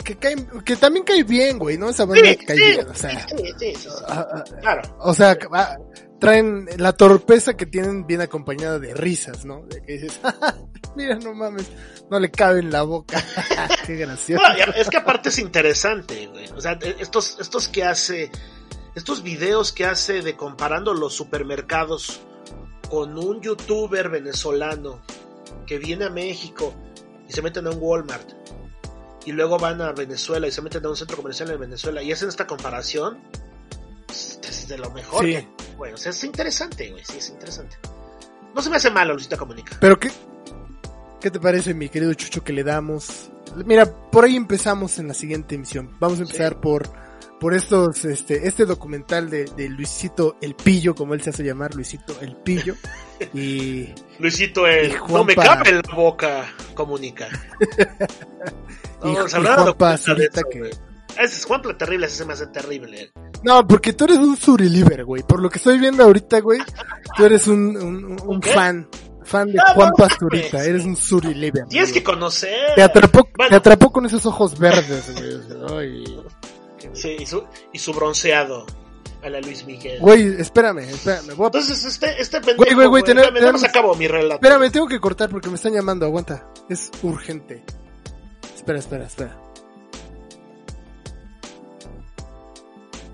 que, 0.04 0.16
caen, 0.16 0.46
que 0.66 0.76
también 0.76 1.02
cae 1.06 1.22
bien, 1.22 1.58
güey, 1.58 1.78
¿no? 1.78 1.88
Esa 1.88 2.04
banda 2.04 2.28
Sí, 2.28 2.36
cae 2.36 2.56
sí, 2.58 2.62
bien, 2.62 2.88
o 2.88 2.94
sea. 2.94 3.26
sí. 3.58 3.74
ah, 4.06 4.26
ah, 4.34 4.44
Claro. 4.60 4.96
o 5.00 5.14
sea, 5.14 5.38
ah, 5.52 5.76
traen 6.20 6.66
la 6.76 6.92
torpeza 6.92 7.56
que 7.56 7.64
tienen 7.64 8.06
bien 8.06 8.20
acompañada 8.20 8.78
de 8.78 8.92
risas, 8.92 9.44
¿no? 9.46 9.62
De 9.66 9.80
que 9.82 9.92
dices, 9.94 10.20
mira, 10.96 11.14
no 11.16 11.32
mames, 11.34 11.66
no 12.10 12.18
le 12.20 12.30
cabe 12.30 12.60
en 12.60 12.70
la 12.70 12.82
boca. 12.82 13.22
Qué 13.86 13.96
gracioso. 13.96 14.42
Es 14.76 14.88
que 14.90 14.96
aparte 14.98 15.28
es 15.30 15.38
interesante, 15.38 16.26
güey. 16.26 16.48
O 16.56 16.60
sea, 16.60 16.74
de- 16.74 16.96
estos, 17.00 17.38
estos 17.40 17.68
que 17.68 17.84
hace, 17.84 18.30
estos 18.98 19.22
videos 19.22 19.72
que 19.72 19.86
hace 19.86 20.22
de 20.22 20.36
comparando 20.36 20.92
los 20.94 21.14
supermercados 21.14 22.20
con 22.90 23.18
un 23.18 23.40
youtuber 23.40 24.08
venezolano 24.08 25.00
que 25.66 25.78
viene 25.78 26.06
a 26.06 26.10
México 26.10 26.74
y 27.28 27.32
se 27.32 27.42
meten 27.42 27.66
a 27.66 27.70
un 27.70 27.78
Walmart 27.80 28.30
y 29.24 29.32
luego 29.32 29.58
van 29.58 29.80
a 29.82 29.92
Venezuela 29.92 30.46
y 30.46 30.50
se 30.52 30.62
meten 30.62 30.84
a 30.86 30.88
un 30.90 30.96
centro 30.96 31.16
comercial 31.16 31.50
en 31.50 31.60
Venezuela 31.60 32.02
y 32.02 32.12
hacen 32.12 32.28
esta 32.28 32.46
comparación, 32.46 33.18
pues, 34.06 34.38
es 34.42 34.68
de 34.68 34.78
lo 34.78 34.90
mejor. 34.90 35.24
Sí. 35.24 35.32
que- 35.32 35.48
bueno, 35.76 35.94
o 35.94 35.98
sea, 35.98 36.10
es 36.10 36.24
interesante, 36.24 36.90
güey, 36.90 37.04
sí, 37.04 37.18
es 37.18 37.28
interesante. 37.30 37.76
No 38.54 38.62
se 38.62 38.70
me 38.70 38.76
hace 38.76 38.90
malo, 38.90 39.12
Luisita 39.12 39.36
Comunica. 39.36 39.76
Pero 39.80 39.98
qué, 40.00 40.10
¿qué 41.20 41.30
te 41.30 41.38
parece, 41.38 41.74
mi 41.74 41.88
querido 41.88 42.12
Chucho, 42.14 42.42
que 42.42 42.52
le 42.52 42.64
damos? 42.64 43.30
Mira, 43.64 43.86
por 44.10 44.24
ahí 44.24 44.34
empezamos 44.34 44.98
en 44.98 45.08
la 45.08 45.14
siguiente 45.14 45.54
emisión. 45.54 45.94
Vamos 46.00 46.18
a 46.18 46.22
empezar 46.22 46.60
por, 46.60 46.90
por 47.40 47.54
estos, 47.54 48.04
este, 48.04 48.48
este 48.48 48.64
documental 48.66 49.30
de, 49.30 49.44
de 49.44 49.68
Luisito 49.68 50.36
El 50.40 50.54
Pillo, 50.54 50.94
como 50.94 51.14
él 51.14 51.22
se 51.22 51.30
hace 51.30 51.44
llamar, 51.44 51.74
Luisito 51.74 52.14
El 52.20 52.36
Pillo. 52.36 52.74
Y 53.34 53.92
Luisito, 54.20 54.64
el, 54.68 54.92
Y 54.92 55.12
no 55.12 55.24
me 55.24 55.34
cabe 55.34 55.70
en 55.70 55.76
la 55.78 55.94
boca, 55.94 56.46
comunica. 56.74 57.26
Y- 59.04 59.12
No, 59.12 59.26
y 59.26 59.30
Juanpa 59.30 59.96
Zurita 59.96 60.42
que- 60.50 60.58
güey. 60.58 60.70
Ese 61.18 61.36
es 61.38 61.44
Juanpa 61.46 61.76
terrible, 61.76 62.06
ese 62.06 62.16
se 62.18 62.24
me 62.24 62.32
hace 62.34 62.46
terrible. 62.48 63.10
No, 63.42 63.66
porque 63.66 63.92
tú 63.92 64.04
eres 64.04 64.18
un 64.18 64.36
suriliver, 64.36 65.04
güey. 65.04 65.22
Por 65.24 65.40
lo 65.40 65.50
que 65.50 65.58
estoy 65.58 65.78
viendo 65.78 66.04
ahorita, 66.04 66.38
güey, 66.40 66.60
tú 67.16 67.24
eres 67.24 67.46
un, 67.48 67.76
un, 67.76 68.16
un- 68.24 68.42
fan. 68.42 68.88
Fan 69.24 69.48
de 69.48 69.54
No, 69.54 69.62
Juan 69.74 69.90
Pasturita. 69.96 70.56
mames. 70.58 70.68
Eres 70.68 70.84
un 70.84 70.96
suriliver. 70.96 71.64
Tienes 71.68 71.92
que 71.92 72.02
conocer. 72.02 72.74
Te 72.76 72.82
atrapó, 72.82 73.28
Bueno. 73.36 73.50
te 73.50 73.56
atrapó 73.56 73.92
con 73.92 74.06
esos 74.06 74.24
ojos 74.24 74.58
verdes, 74.58 75.12
güey. 75.68 76.04
Sí, 77.00 77.16
y 77.18 77.26
su, 77.26 77.44
y 77.72 77.78
su 77.78 77.92
bronceado 77.92 78.66
a 79.22 79.28
la 79.28 79.40
Luis 79.40 79.64
Miguel. 79.64 79.98
Güey, 80.00 80.40
espérame, 80.40 80.78
espérame. 80.80 81.34
Voy 81.34 81.44
a- 81.44 81.48
Entonces, 81.48 81.84
este, 81.84 82.20
este 82.20 82.38
pendejo, 82.40 82.58
Güey, 82.58 82.74
güey, 82.74 82.86
güey, 82.86 82.88
güey, 82.88 83.02
tenemos- 83.04 83.28
dame- 83.28 83.40
dame 83.40 83.58
tenemos- 83.58 83.64
a 83.64 83.72
cabo 83.72 83.94
mi 83.94 84.06
relato. 84.08 84.34
Espérame, 84.34 84.70
tengo 84.70 84.86
que 84.88 85.00
cortar 85.00 85.28
porque 85.30 85.48
me 85.48 85.56
están 85.56 85.72
llamando. 85.74 86.06
Aguanta. 86.06 86.46
Es 86.68 86.90
urgente. 87.02 87.64
Espera, 88.56 88.78
espera, 88.78 89.06
espera. 89.06 89.40